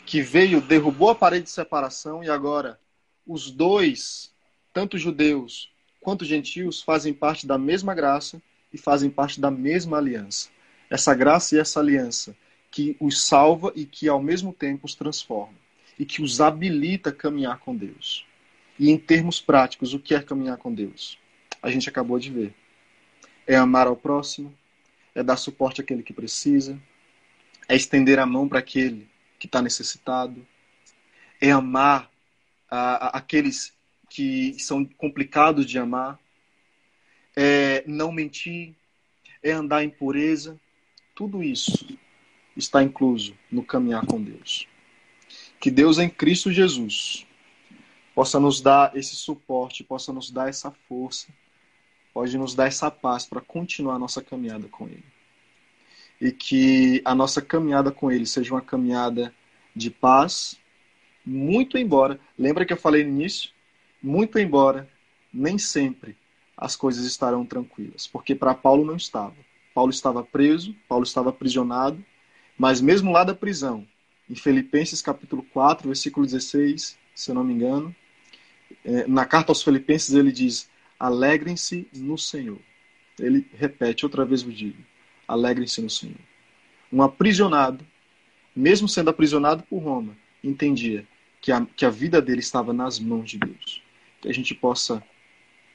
que 0.03 0.21
veio, 0.21 0.61
derrubou 0.61 1.11
a 1.11 1.15
parede 1.15 1.43
de 1.43 1.51
separação 1.51 2.23
e 2.23 2.29
agora 2.29 2.79
os 3.25 3.51
dois 3.51 4.31
tanto 4.73 4.97
judeus 4.97 5.71
quanto 5.99 6.25
gentios 6.25 6.81
fazem 6.81 7.13
parte 7.13 7.45
da 7.45 7.57
mesma 7.57 7.93
graça 7.93 8.41
e 8.73 8.77
fazem 8.77 9.09
parte 9.09 9.39
da 9.39 9.51
mesma 9.51 9.97
aliança. 9.97 10.49
Essa 10.89 11.13
graça 11.13 11.55
e 11.55 11.59
essa 11.59 11.79
aliança 11.79 12.35
que 12.69 12.95
os 12.99 13.23
salva 13.23 13.71
e 13.75 13.85
que 13.85 14.07
ao 14.07 14.21
mesmo 14.21 14.53
tempo 14.53 14.85
os 14.85 14.95
transforma 14.95 15.55
e 15.99 16.05
que 16.05 16.21
os 16.21 16.41
habilita 16.41 17.09
a 17.09 17.13
caminhar 17.13 17.59
com 17.59 17.75
Deus. 17.75 18.25
E 18.79 18.89
em 18.89 18.97
termos 18.97 19.39
práticos, 19.39 19.93
o 19.93 19.99
que 19.99 20.15
é 20.15 20.21
caminhar 20.21 20.57
com 20.57 20.73
Deus? 20.73 21.19
A 21.61 21.69
gente 21.69 21.87
acabou 21.87 22.17
de 22.17 22.31
ver. 22.31 22.55
É 23.45 23.55
amar 23.55 23.85
ao 23.87 23.95
próximo, 23.95 24.55
é 25.13 25.21
dar 25.21 25.37
suporte 25.37 25.81
àquele 25.81 26.01
que 26.01 26.13
precisa, 26.13 26.81
é 27.67 27.75
estender 27.75 28.17
a 28.17 28.25
mão 28.25 28.47
para 28.47 28.59
aquele 28.59 29.07
que 29.37 29.45
está 29.45 29.61
necessitado, 29.61 30.45
é 31.39 31.51
amar 31.51 32.09
a, 32.69 33.07
a, 33.07 33.17
aqueles 33.17 33.73
que 34.11 34.59
são 34.59 34.83
complicados 34.83 35.65
de 35.65 35.79
amar, 35.79 36.19
é 37.33 37.81
não 37.87 38.11
mentir, 38.11 38.75
é 39.41 39.51
andar 39.51 39.85
em 39.85 39.89
pureza. 39.89 40.59
Tudo 41.15 41.41
isso 41.41 41.97
está 42.57 42.83
incluso 42.83 43.33
no 43.49 43.63
caminhar 43.63 44.05
com 44.05 44.21
Deus. 44.21 44.67
Que 45.61 45.71
Deus 45.71 45.97
em 45.97 46.09
Cristo 46.09 46.51
Jesus 46.51 47.25
possa 48.13 48.37
nos 48.37 48.59
dar 48.59 48.97
esse 48.97 49.15
suporte, 49.15 49.81
possa 49.81 50.11
nos 50.11 50.29
dar 50.29 50.49
essa 50.49 50.71
força, 50.89 51.29
pode 52.13 52.37
nos 52.37 52.53
dar 52.53 52.67
essa 52.67 52.91
paz 52.91 53.25
para 53.25 53.39
continuar 53.39 53.95
a 53.95 53.99
nossa 53.99 54.21
caminhada 54.21 54.67
com 54.67 54.89
Ele. 54.89 55.05
E 56.19 56.33
que 56.33 57.01
a 57.05 57.15
nossa 57.15 57.41
caminhada 57.41 57.93
com 57.93 58.11
Ele 58.11 58.25
seja 58.25 58.53
uma 58.53 58.61
caminhada 58.61 59.33
de 59.73 59.89
paz, 59.89 60.59
muito 61.25 61.77
embora, 61.77 62.19
lembra 62.37 62.65
que 62.65 62.73
eu 62.73 62.77
falei 62.77 63.05
no 63.05 63.09
início? 63.11 63.51
Muito 64.01 64.39
embora 64.39 64.89
nem 65.31 65.57
sempre 65.57 66.17
as 66.57 66.75
coisas 66.75 67.05
estarão 67.05 67.45
tranquilas, 67.45 68.07
porque 68.07 68.35
para 68.35 68.53
Paulo 68.53 68.83
não 68.83 68.95
estava. 68.95 69.35
Paulo 69.73 69.91
estava 69.91 70.23
preso, 70.23 70.75
Paulo 70.87 71.03
estava 71.03 71.29
aprisionado, 71.29 72.03
mas 72.57 72.81
mesmo 72.81 73.11
lá 73.11 73.23
da 73.23 73.33
prisão, 73.33 73.87
em 74.29 74.35
Filipenses 74.35 75.01
capítulo 75.01 75.43
4, 75.53 75.87
versículo 75.87 76.25
16, 76.25 76.97
se 77.13 77.31
eu 77.31 77.35
não 77.35 77.43
me 77.43 77.53
engano, 77.53 77.95
é, 78.83 79.07
na 79.07 79.25
carta 79.25 79.51
aos 79.51 79.63
Filipenses 79.63 80.13
ele 80.13 80.31
diz: 80.31 80.69
Alegrem-se 80.99 81.87
no 81.93 82.17
Senhor. 82.17 82.59
Ele 83.19 83.47
repete 83.53 84.05
outra 84.05 84.25
vez 84.25 84.43
o 84.43 84.51
digo: 84.51 84.81
Alegrem-se 85.27 85.81
no 85.81 85.89
Senhor. 85.89 86.19
Um 86.91 87.01
aprisionado, 87.01 87.85
mesmo 88.55 88.87
sendo 88.87 89.09
aprisionado 89.09 89.63
por 89.63 89.79
Roma, 89.79 90.15
entendia 90.43 91.07
que 91.39 91.51
a, 91.51 91.65
que 91.75 91.85
a 91.85 91.89
vida 91.89 92.21
dele 92.21 92.39
estava 92.39 92.73
nas 92.73 92.99
mãos 92.99 93.29
de 93.29 93.37
Deus 93.37 93.81
que 94.21 94.29
a 94.29 94.33
gente 94.33 94.53
possa 94.53 95.03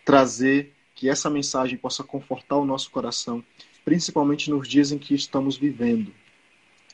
trazer, 0.05 0.72
que 0.94 1.11
essa 1.11 1.28
mensagem 1.28 1.76
possa 1.76 2.05
confortar 2.05 2.57
o 2.57 2.64
nosso 2.64 2.90
coração, 2.90 3.44
principalmente 3.84 4.51
nos 4.51 4.68
dias 4.68 4.92
em 4.92 4.99
que 4.99 5.14
estamos 5.14 5.57
vivendo. 5.57 6.14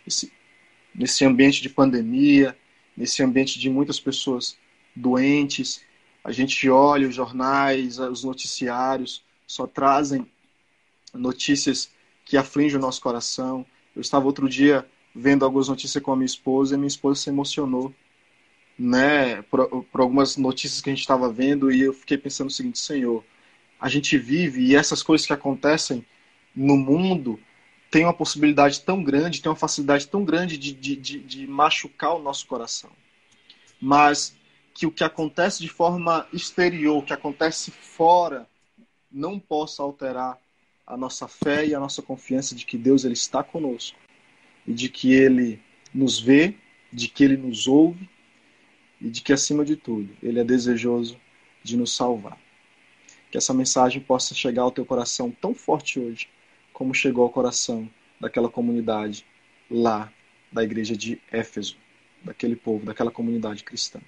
Esse, 0.06 0.32
nesse 0.94 1.24
ambiente 1.24 1.62
de 1.62 1.68
pandemia, 1.68 2.56
nesse 2.96 3.22
ambiente 3.22 3.58
de 3.58 3.68
muitas 3.68 4.00
pessoas 4.00 4.58
doentes, 4.96 5.84
a 6.24 6.32
gente 6.32 6.68
olha 6.68 7.06
os 7.06 7.14
jornais, 7.14 7.98
os 7.98 8.24
noticiários, 8.24 9.22
só 9.46 9.66
trazem 9.66 10.26
notícias 11.12 11.90
que 12.24 12.36
afligem 12.36 12.78
o 12.78 12.80
nosso 12.80 13.00
coração. 13.00 13.66
Eu 13.94 14.00
estava 14.00 14.24
outro 14.24 14.48
dia 14.48 14.86
vendo 15.14 15.44
algumas 15.44 15.68
notícias 15.68 16.02
com 16.02 16.12
a 16.12 16.16
minha 16.16 16.26
esposa 16.26 16.74
e 16.74 16.78
minha 16.78 16.88
esposa 16.88 17.20
se 17.20 17.28
emocionou 17.28 17.94
né, 18.82 19.42
por, 19.42 19.84
por 19.84 20.00
algumas 20.00 20.36
notícias 20.36 20.80
que 20.80 20.90
a 20.90 20.92
gente 20.92 21.02
estava 21.02 21.32
vendo 21.32 21.70
e 21.70 21.82
eu 21.82 21.92
fiquei 21.92 22.18
pensando 22.18 22.48
o 22.48 22.52
seguinte, 22.52 22.80
Senhor, 22.80 23.24
a 23.80 23.88
gente 23.88 24.18
vive 24.18 24.60
e 24.60 24.74
essas 24.74 25.04
coisas 25.04 25.24
que 25.24 25.32
acontecem 25.32 26.04
no 26.54 26.76
mundo 26.76 27.38
tem 27.92 28.04
uma 28.04 28.12
possibilidade 28.12 28.80
tão 28.80 29.04
grande, 29.04 29.40
tem 29.40 29.48
uma 29.48 29.56
facilidade 29.56 30.08
tão 30.08 30.24
grande 30.24 30.58
de, 30.58 30.72
de, 30.72 30.96
de, 30.96 31.20
de 31.20 31.46
machucar 31.46 32.16
o 32.16 32.22
nosso 32.22 32.44
coração. 32.46 32.90
Mas 33.80 34.34
que 34.74 34.84
o 34.84 34.90
que 34.90 35.04
acontece 35.04 35.62
de 35.62 35.68
forma 35.68 36.26
exterior, 36.32 36.98
o 36.98 37.02
que 37.02 37.12
acontece 37.12 37.70
fora, 37.70 38.48
não 39.10 39.38
possa 39.38 39.82
alterar 39.82 40.38
a 40.84 40.96
nossa 40.96 41.28
fé 41.28 41.64
e 41.66 41.74
a 41.74 41.78
nossa 41.78 42.02
confiança 42.02 42.54
de 42.54 42.66
que 42.66 42.76
Deus 42.76 43.04
ele 43.04 43.14
está 43.14 43.44
conosco 43.44 43.98
e 44.66 44.72
de 44.72 44.88
que 44.88 45.12
ele 45.12 45.62
nos 45.94 46.18
vê, 46.18 46.56
de 46.92 47.06
que 47.06 47.22
ele 47.22 47.36
nos 47.36 47.68
ouve 47.68 48.10
e 49.02 49.10
de 49.10 49.20
que, 49.20 49.32
acima 49.32 49.64
de 49.64 49.74
tudo, 49.76 50.16
Ele 50.22 50.38
é 50.38 50.44
desejoso 50.44 51.20
de 51.62 51.76
nos 51.76 51.94
salvar. 51.94 52.38
Que 53.30 53.36
essa 53.36 53.52
mensagem 53.52 54.00
possa 54.00 54.34
chegar 54.34 54.62
ao 54.62 54.70
teu 54.70 54.86
coração 54.86 55.30
tão 55.30 55.54
forte 55.54 55.98
hoje, 55.98 56.28
como 56.72 56.94
chegou 56.94 57.24
ao 57.24 57.30
coração 57.30 57.90
daquela 58.20 58.48
comunidade 58.48 59.26
lá 59.68 60.12
da 60.52 60.62
igreja 60.62 60.96
de 60.96 61.20
Éfeso, 61.32 61.76
daquele 62.24 62.54
povo, 62.54 62.84
daquela 62.86 63.10
comunidade 63.10 63.64
cristã. 63.64 64.00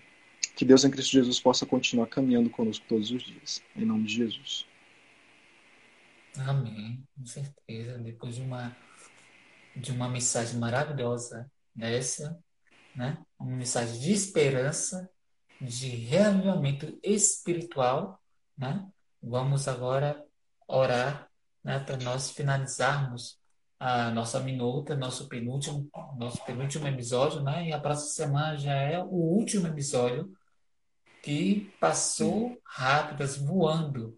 Que 0.55 0.65
Deus 0.65 0.85
em 0.85 0.91
Cristo 0.91 1.11
Jesus 1.11 1.41
possa 1.41 1.67
continuar 1.67 2.07
caminhando 2.07 2.49
conosco 2.49 2.85
todos 2.89 3.11
os 3.11 3.23
dias. 3.23 3.63
Em 3.75 3.85
nome 3.85 4.05
de 4.05 4.15
Jesus. 4.15 4.67
Amém, 6.39 7.03
com 7.17 7.27
certeza. 7.27 7.99
Depois 7.99 8.37
de 8.37 8.43
uma, 8.43 8.77
de 9.75 9.91
uma 9.91 10.09
mensagem 10.09 10.59
maravilhosa 10.59 11.51
dessa, 11.75 12.39
né? 12.95 13.19
uma 13.39 13.57
mensagem 13.57 13.99
de 13.99 14.13
esperança, 14.13 15.09
de 15.61 15.89
reavivamento 15.89 16.99
espiritual. 17.03 18.21
Né? 18.57 18.87
Vamos 19.23 19.69
agora 19.69 20.23
orar 20.67 21.29
né, 21.63 21.79
para 21.79 21.97
nós 21.99 22.31
finalizarmos 22.31 23.39
a 23.79 24.11
nossa 24.11 24.41
minuta, 24.41 24.97
nosso 24.97 25.29
penúltimo, 25.29 25.89
nosso 26.17 26.43
penúltimo 26.45 26.87
episódio, 26.89 27.43
né? 27.43 27.69
E 27.69 27.73
a 27.73 27.79
próxima 27.79 28.11
semana 28.11 28.57
já 28.57 28.73
é 28.73 28.99
o 28.99 29.09
último 29.09 29.67
episódio 29.67 30.33
que 31.23 31.71
passou 31.81 32.59
rápidas, 32.65 33.37
voando. 33.37 34.17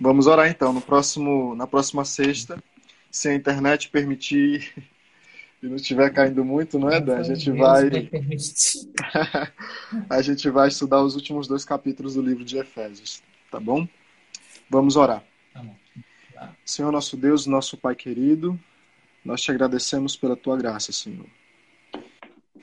Vamos 0.00 0.26
orar 0.26 0.48
então 0.48 0.72
no 0.72 0.80
próximo, 0.80 1.54
na 1.54 1.66
próxima 1.66 2.04
sexta, 2.04 2.62
se 3.10 3.28
a 3.28 3.34
internet 3.34 3.88
permitir 3.88 4.74
e 5.62 5.66
não 5.68 5.76
estiver 5.76 6.12
caindo 6.12 6.44
muito, 6.44 6.78
não 6.78 6.90
é, 6.90 7.00
Dan? 7.00 7.18
A 7.18 7.22
gente 7.22 7.50
vai. 7.52 7.88
a 10.10 10.20
gente 10.20 10.50
vai 10.50 10.68
estudar 10.68 11.02
os 11.02 11.14
últimos 11.14 11.46
dois 11.46 11.64
capítulos 11.64 12.14
do 12.14 12.22
livro 12.22 12.44
de 12.44 12.58
Efésios, 12.58 13.22
tá 13.50 13.60
bom? 13.60 13.86
Vamos 14.68 14.96
orar. 14.96 15.22
Tá. 15.54 15.64
Tá. 16.34 16.56
Senhor 16.64 16.90
nosso 16.90 17.16
Deus, 17.16 17.46
nosso 17.46 17.76
Pai 17.76 17.94
querido, 17.94 18.58
nós 19.24 19.40
te 19.40 19.52
agradecemos 19.52 20.16
pela 20.16 20.34
tua 20.34 20.56
graça, 20.56 20.90
Senhor. 20.90 21.26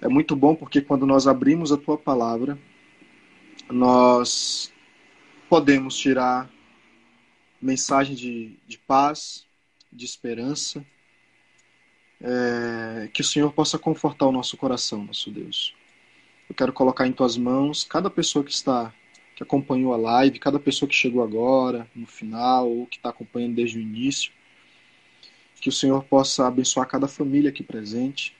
É 0.02 0.10
muito 0.10 0.36
bom 0.36 0.54
porque 0.54 0.82
quando 0.82 1.06
nós 1.06 1.26
abrimos 1.26 1.72
a 1.72 1.78
tua 1.78 1.98
palavra, 1.98 2.60
nós 3.70 4.74
podemos 5.50 5.96
tirar 5.98 6.50
mensagem 7.62 8.16
de, 8.16 8.58
de 8.68 8.78
paz, 8.78 9.46
de 9.92 10.06
esperança, 10.06 10.86
é, 12.22 13.10
que 13.14 13.22
o 13.22 13.24
Senhor 13.26 13.52
possa 13.54 13.78
confortar 13.78 14.28
o 14.28 14.32
nosso 14.32 14.58
coração, 14.58 15.04
nosso 15.04 15.32
Deus. 15.32 15.74
Eu 16.50 16.56
quero 16.56 16.74
colocar 16.74 17.08
em 17.08 17.12
tuas 17.12 17.38
mãos 17.38 17.84
cada 17.84 18.10
pessoa 18.10 18.44
que 18.44 18.52
está, 18.52 18.94
que 19.36 19.44
acompanhou 19.44 19.94
a 19.94 19.98
live, 19.98 20.40
cada 20.40 20.60
pessoa 20.60 20.90
que 20.90 20.96
chegou 20.96 21.24
agora, 21.24 21.88
no 21.96 22.08
final, 22.08 22.70
ou 22.70 22.88
que 22.88 22.98
está 22.98 23.10
acompanhando 23.10 23.56
desde 23.56 23.78
o 23.78 23.82
início. 23.82 24.32
Que 25.62 25.70
o 25.70 25.74
Senhor 25.74 26.04
possa 26.06 26.48
abençoar 26.48 26.88
cada 26.88 27.08
família 27.08 27.50
aqui 27.50 27.64
presente, 27.64 28.36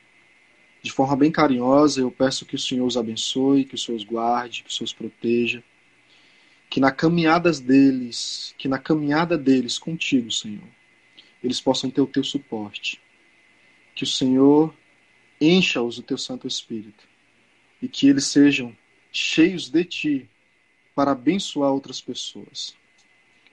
de 0.82 0.92
forma 0.92 1.16
bem 1.16 1.32
carinhosa, 1.32 2.00
eu 2.00 2.10
peço 2.10 2.46
que 2.46 2.56
o 2.56 2.60
Senhor 2.60 2.86
os 2.86 2.96
abençoe, 2.96 3.66
que 3.66 3.76
o 3.76 3.78
Senhor 3.78 3.98
os 3.98 4.04
guarde, 4.04 4.64
que 4.64 4.70
o 4.70 4.74
Senhor 4.74 4.86
os 4.86 4.94
proteja. 4.94 5.62
Que 6.70 6.80
na 6.80 6.92
caminhadas 6.92 7.60
deles, 7.60 8.56
que 8.58 8.68
na 8.68 8.78
caminhada 8.78 9.38
deles 9.38 9.78
contigo, 9.78 10.32
Senhor, 10.32 10.68
eles 11.44 11.60
possam 11.60 11.90
ter 11.90 12.00
o 12.00 12.08
teu 12.08 12.24
suporte. 12.24 13.02
Que 14.00 14.06
o 14.06 14.08
Senhor 14.08 14.74
encha-os 15.42 15.98
do 15.98 16.02
teu 16.02 16.18
Santo 16.18 16.48
Espírito 16.48 17.04
e 17.82 17.88
que 17.90 18.08
eles 18.08 18.28
sejam 18.28 18.74
cheios 19.12 19.68
de 19.68 19.84
ti 19.84 20.30
para 20.96 21.12
abençoar 21.12 21.74
outras 21.74 22.00
pessoas. 22.00 22.74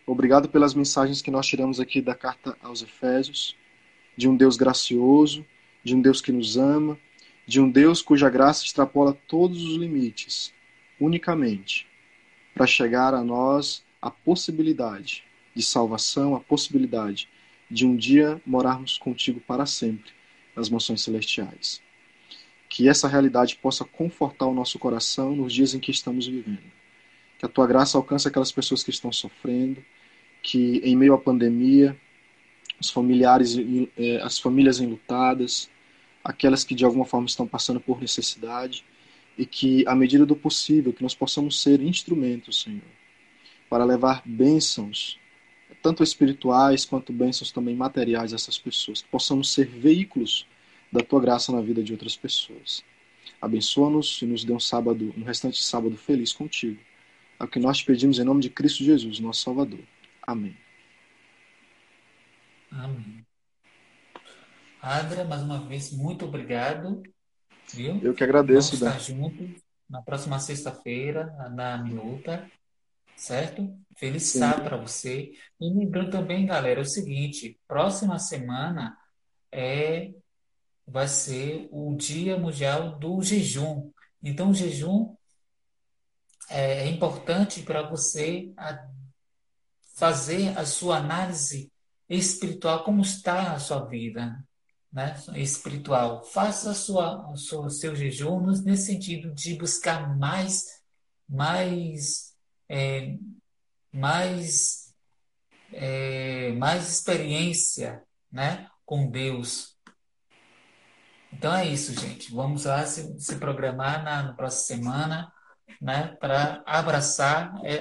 Obrigado 0.06 0.48
pelas 0.48 0.72
mensagens 0.72 1.20
que 1.20 1.32
nós 1.32 1.48
tiramos 1.48 1.80
aqui 1.80 2.00
da 2.00 2.14
carta 2.14 2.56
aos 2.62 2.80
Efésios, 2.80 3.56
de 4.16 4.28
um 4.28 4.36
Deus 4.36 4.56
gracioso, 4.56 5.44
de 5.82 5.96
um 5.96 6.00
Deus 6.00 6.20
que 6.20 6.30
nos 6.30 6.56
ama, 6.56 6.96
de 7.44 7.60
um 7.60 7.68
Deus 7.68 8.00
cuja 8.00 8.30
graça 8.30 8.64
extrapola 8.64 9.18
todos 9.26 9.60
os 9.64 9.76
limites, 9.76 10.54
unicamente, 11.00 11.88
para 12.54 12.68
chegar 12.68 13.14
a 13.14 13.24
nós 13.24 13.84
a 14.00 14.12
possibilidade 14.12 15.24
de 15.52 15.62
salvação, 15.64 16.36
a 16.36 16.40
possibilidade 16.40 17.28
de 17.68 17.84
um 17.84 17.96
dia 17.96 18.40
morarmos 18.46 18.96
contigo 18.96 19.40
para 19.40 19.66
sempre 19.66 20.14
nas 20.56 20.70
mansões 20.70 21.02
celestiais. 21.02 21.82
Que 22.68 22.88
essa 22.88 23.06
realidade 23.06 23.56
possa 23.56 23.84
confortar 23.84 24.46
o 24.46 24.54
nosso 24.54 24.78
coração 24.78 25.36
nos 25.36 25.52
dias 25.52 25.74
em 25.74 25.78
que 25.78 25.90
estamos 25.90 26.26
vivendo. 26.26 26.72
Que 27.38 27.46
a 27.46 27.48
tua 27.48 27.66
graça 27.66 27.98
alcance 27.98 28.26
aquelas 28.26 28.50
pessoas 28.50 28.82
que 28.82 28.90
estão 28.90 29.12
sofrendo, 29.12 29.84
que 30.42 30.78
em 30.82 30.96
meio 30.96 31.14
à 31.14 31.18
pandemia, 31.18 31.96
os 32.80 32.90
familiares, 32.90 33.56
eh, 33.96 34.20
as 34.22 34.38
famílias 34.38 34.80
enlutadas, 34.80 35.70
aquelas 36.24 36.64
que 36.64 36.74
de 36.74 36.84
alguma 36.84 37.04
forma 37.04 37.26
estão 37.26 37.46
passando 37.46 37.80
por 37.80 38.00
necessidade 38.00 38.84
e 39.38 39.44
que, 39.46 39.86
à 39.86 39.94
medida 39.94 40.24
do 40.24 40.34
possível, 40.34 40.92
que 40.92 41.02
nós 41.02 41.14
possamos 41.14 41.60
ser 41.60 41.80
instrumentos, 41.82 42.62
Senhor, 42.62 42.82
para 43.68 43.84
levar 43.84 44.22
bênçãos, 44.24 45.18
tanto 45.82 46.02
espirituais 46.02 46.84
quanto 46.84 47.12
bênçãos 47.12 47.50
também 47.50 47.74
materiais 47.74 48.32
a 48.32 48.36
essas 48.36 48.58
pessoas, 48.58 49.02
que 49.02 49.08
possamos 49.08 49.52
ser 49.52 49.66
veículos 49.66 50.46
da 50.92 51.00
tua 51.00 51.20
graça 51.20 51.52
na 51.52 51.60
vida 51.60 51.82
de 51.82 51.92
outras 51.92 52.16
pessoas. 52.16 52.84
Abençoa-nos 53.40 54.20
e 54.22 54.26
nos 54.26 54.44
dê 54.44 54.52
um 54.52 54.60
sábado, 54.60 55.12
um 55.16 55.24
restante 55.24 55.62
sábado 55.62 55.96
feliz 55.96 56.32
contigo. 56.32 56.80
É 57.38 57.44
o 57.44 57.48
que 57.48 57.58
nós 57.58 57.78
te 57.78 57.84
pedimos 57.84 58.18
em 58.18 58.24
nome 58.24 58.40
de 58.40 58.50
Cristo 58.50 58.82
Jesus, 58.82 59.20
nosso 59.20 59.42
Salvador. 59.42 59.80
Amém. 60.22 60.56
Amém. 62.70 63.24
Adra, 64.80 65.24
mais 65.24 65.42
uma 65.42 65.66
vez, 65.66 65.92
muito 65.92 66.24
obrigado. 66.24 67.02
Viu? 67.74 68.00
Eu 68.02 68.14
que 68.14 68.22
agradeço, 68.22 68.76
Vamos 68.76 68.96
estar 68.96 69.12
juntos 69.14 69.62
na 69.88 70.02
próxima 70.02 70.38
sexta-feira, 70.38 71.26
na 71.50 71.78
Minuta, 71.78 72.50
certo? 73.16 73.74
Feliz 73.96 74.24
Sim. 74.24 74.40
sábado 74.40 74.64
para 74.64 74.76
você. 74.76 75.32
E 75.60 75.72
lembrando 75.72 76.10
também, 76.10 76.46
galera, 76.46 76.80
é 76.80 76.82
o 76.82 76.86
seguinte: 76.86 77.58
próxima 77.66 78.18
semana 78.18 78.96
é 79.50 80.12
vai 80.86 81.08
ser 81.08 81.68
o 81.72 81.96
Dia 81.96 82.38
Mundial 82.38 82.98
do 82.98 83.20
Jejum. 83.22 83.90
Então, 84.22 84.50
o 84.50 84.54
jejum 84.54 85.14
é, 86.48 86.84
é 86.84 86.88
importante 86.88 87.62
para 87.62 87.88
você 87.88 88.52
fazer 89.94 90.56
a 90.58 90.64
sua 90.64 90.98
análise 90.98 91.72
espiritual, 92.08 92.84
como 92.84 93.02
está 93.02 93.52
a 93.52 93.58
sua 93.58 93.84
vida, 93.84 94.44
né, 94.92 95.16
espiritual. 95.34 96.24
Faça 96.24 96.72
sua, 96.74 97.34
sua, 97.36 97.70
seu 97.70 97.94
jejum 97.96 98.40
nesse 98.40 98.86
sentido 98.86 99.32
de 99.34 99.54
buscar 99.54 100.16
mais, 100.16 100.64
mais, 101.28 102.35
é, 102.68 103.16
mais, 103.92 104.94
é, 105.72 106.52
mais 106.52 106.88
experiência, 106.88 108.02
né, 108.30 108.68
com 108.84 109.10
Deus. 109.10 109.76
Então 111.32 111.54
é 111.54 111.66
isso, 111.66 111.92
gente. 111.98 112.32
Vamos 112.32 112.64
lá 112.64 112.84
se, 112.86 113.18
se 113.20 113.36
programar 113.36 114.02
na, 114.02 114.22
na 114.22 114.32
próxima 114.32 114.82
semana, 114.82 115.32
né, 115.80 116.16
para 116.20 116.62
abraçar 116.66 117.60
é, 117.62 117.74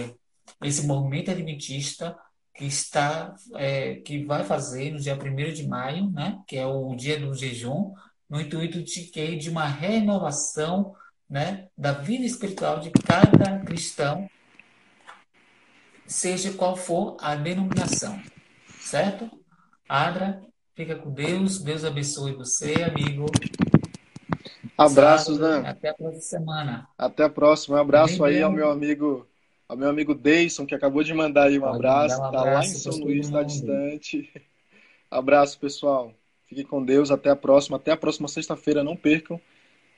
é, 0.00 0.14
esse 0.62 0.86
movimento 0.86 1.30
adventista 1.30 2.16
que 2.54 2.64
está 2.66 3.34
é, 3.56 3.96
que 3.96 4.24
vai 4.24 4.44
fazer 4.44 4.90
no 4.90 5.00
dia 5.00 5.16
1 5.16 5.52
de 5.52 5.66
maio, 5.66 6.10
né, 6.10 6.38
que 6.46 6.56
é 6.56 6.66
o 6.66 6.94
dia 6.94 7.18
do 7.18 7.34
jejum, 7.34 7.94
no 8.28 8.40
intuito 8.40 8.82
de 8.82 9.04
que 9.04 9.36
de 9.36 9.50
uma 9.50 9.66
renovação, 9.66 10.94
né, 11.32 11.66
da 11.78 11.92
vida 11.92 12.26
espiritual 12.26 12.78
de 12.78 12.90
cada 12.90 13.58
cristão, 13.60 14.28
seja 16.06 16.52
qual 16.52 16.76
for 16.76 17.16
a 17.22 17.34
denominação. 17.34 18.20
Certo? 18.78 19.30
Adra, 19.88 20.42
fica 20.74 20.94
com 20.94 21.10
Deus. 21.10 21.58
Deus 21.58 21.86
abençoe 21.86 22.34
você, 22.34 22.82
amigo. 22.82 23.24
Abraços, 24.76 25.38
né? 25.38 25.62
Até 25.66 25.88
a 25.88 25.94
próxima 25.94 26.20
semana. 26.20 26.88
Até 26.98 27.24
a 27.24 27.30
próxima. 27.30 27.78
Um 27.78 27.80
abraço 27.80 28.18
Bem 28.18 28.26
aí 28.26 28.34
bem. 28.34 28.42
ao 28.42 28.52
meu 28.52 28.70
amigo 28.70 29.26
ao 29.66 29.76
meu 29.76 29.88
amigo 29.88 30.14
Deison, 30.14 30.66
que 30.66 30.74
acabou 30.74 31.02
de 31.02 31.14
mandar 31.14 31.44
aí 31.44 31.58
um 31.58 31.62
Pode 31.62 31.76
abraço, 31.76 32.20
um 32.20 32.24
abraço, 32.24 32.44
tá 32.44 32.52
lá 32.52 32.62
em 32.62 32.68
São 32.68 32.92
Luís, 32.98 33.26
está 33.26 33.42
distante. 33.42 34.30
Abraço, 35.10 35.58
pessoal. 35.58 36.12
Fiquem 36.46 36.64
com 36.64 36.84
Deus, 36.84 37.10
até 37.10 37.30
a 37.30 37.36
próxima. 37.36 37.78
Até 37.78 37.90
a 37.90 37.96
próxima 37.96 38.28
sexta-feira, 38.28 38.84
não 38.84 38.94
percam, 38.94 39.40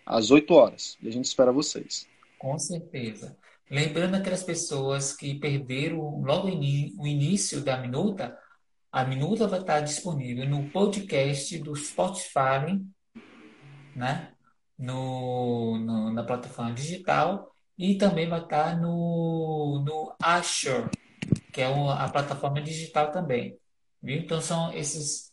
às 0.05 0.31
8 0.31 0.53
horas. 0.55 0.97
E 1.03 1.09
a 1.09 1.13
gente 1.13 1.27
espera 1.27 1.53
vocês. 1.53 2.07
Com 2.39 2.59
certeza. 2.59 3.37
Lembrando 3.71 4.15
aquelas 4.17 4.43
pessoas 4.43 5.15
que 5.15 5.39
perderam 5.39 6.21
logo 6.23 6.49
o 6.49 7.07
início 7.07 7.63
da 7.63 7.79
minuta, 7.79 8.39
a 8.93 9.05
minuta 9.05 9.49
vai 9.49 9.61
estar 9.61 9.81
disponível 9.81 10.49
no 10.49 10.71
podcast 10.71 11.59
do 11.59 11.75
Spotify, 11.75 12.81
né? 13.97 14.35
no, 14.79 15.79
no 15.79 16.13
na 16.13 16.23
plataforma 16.25 16.73
digital 16.73 17.53
e 17.79 17.97
também 17.97 18.29
vai 18.29 18.41
estar 18.43 18.81
no, 18.81 19.83
no 19.85 20.15
Azure, 20.23 20.91
que 21.53 21.61
é 21.61 21.69
uma, 21.69 22.05
a 22.05 22.09
plataforma 22.09 22.61
digital 22.61 23.11
também. 23.11 23.59
Viu? 24.03 24.19
Então 24.19 24.41
são 24.41 24.71
essas 24.73 25.33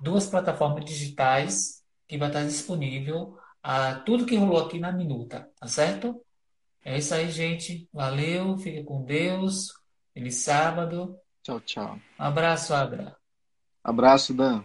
duas 0.00 0.26
plataformas 0.26 0.84
digitais 0.84 1.82
que 2.06 2.18
vai 2.18 2.28
estar 2.28 2.44
disponível 2.44 3.36
a 3.70 4.00
tudo 4.00 4.24
que 4.24 4.34
rolou 4.34 4.64
aqui 4.64 4.78
na 4.78 4.90
minuta, 4.90 5.52
tá 5.60 5.66
certo? 5.66 6.24
É 6.82 6.96
isso 6.96 7.12
aí, 7.14 7.30
gente. 7.30 7.86
Valeu, 7.92 8.56
fique 8.56 8.82
com 8.82 9.04
Deus. 9.04 9.74
Feliz 10.14 10.36
sábado. 10.42 11.20
Tchau, 11.42 11.60
tchau. 11.60 12.00
Um 12.18 12.24
abraço, 12.24 12.72
Adra. 12.72 13.14
Abraço, 13.84 14.32
Dan. 14.32 14.64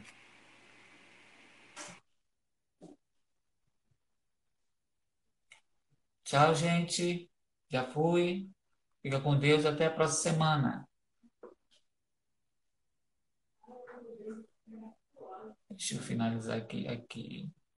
Tchau, 6.23 6.55
gente. 6.55 7.29
Já 7.69 7.85
fui. 7.91 8.49
Fica 9.01 9.19
com 9.19 9.37
Deus. 9.37 9.65
Até 9.65 9.87
a 9.87 9.91
próxima 9.91 10.33
semana. 10.33 10.89
Deixa 15.69 15.95
eu 15.95 16.01
finalizar 16.01 16.57
aqui. 16.57 16.87
aqui. 16.87 17.51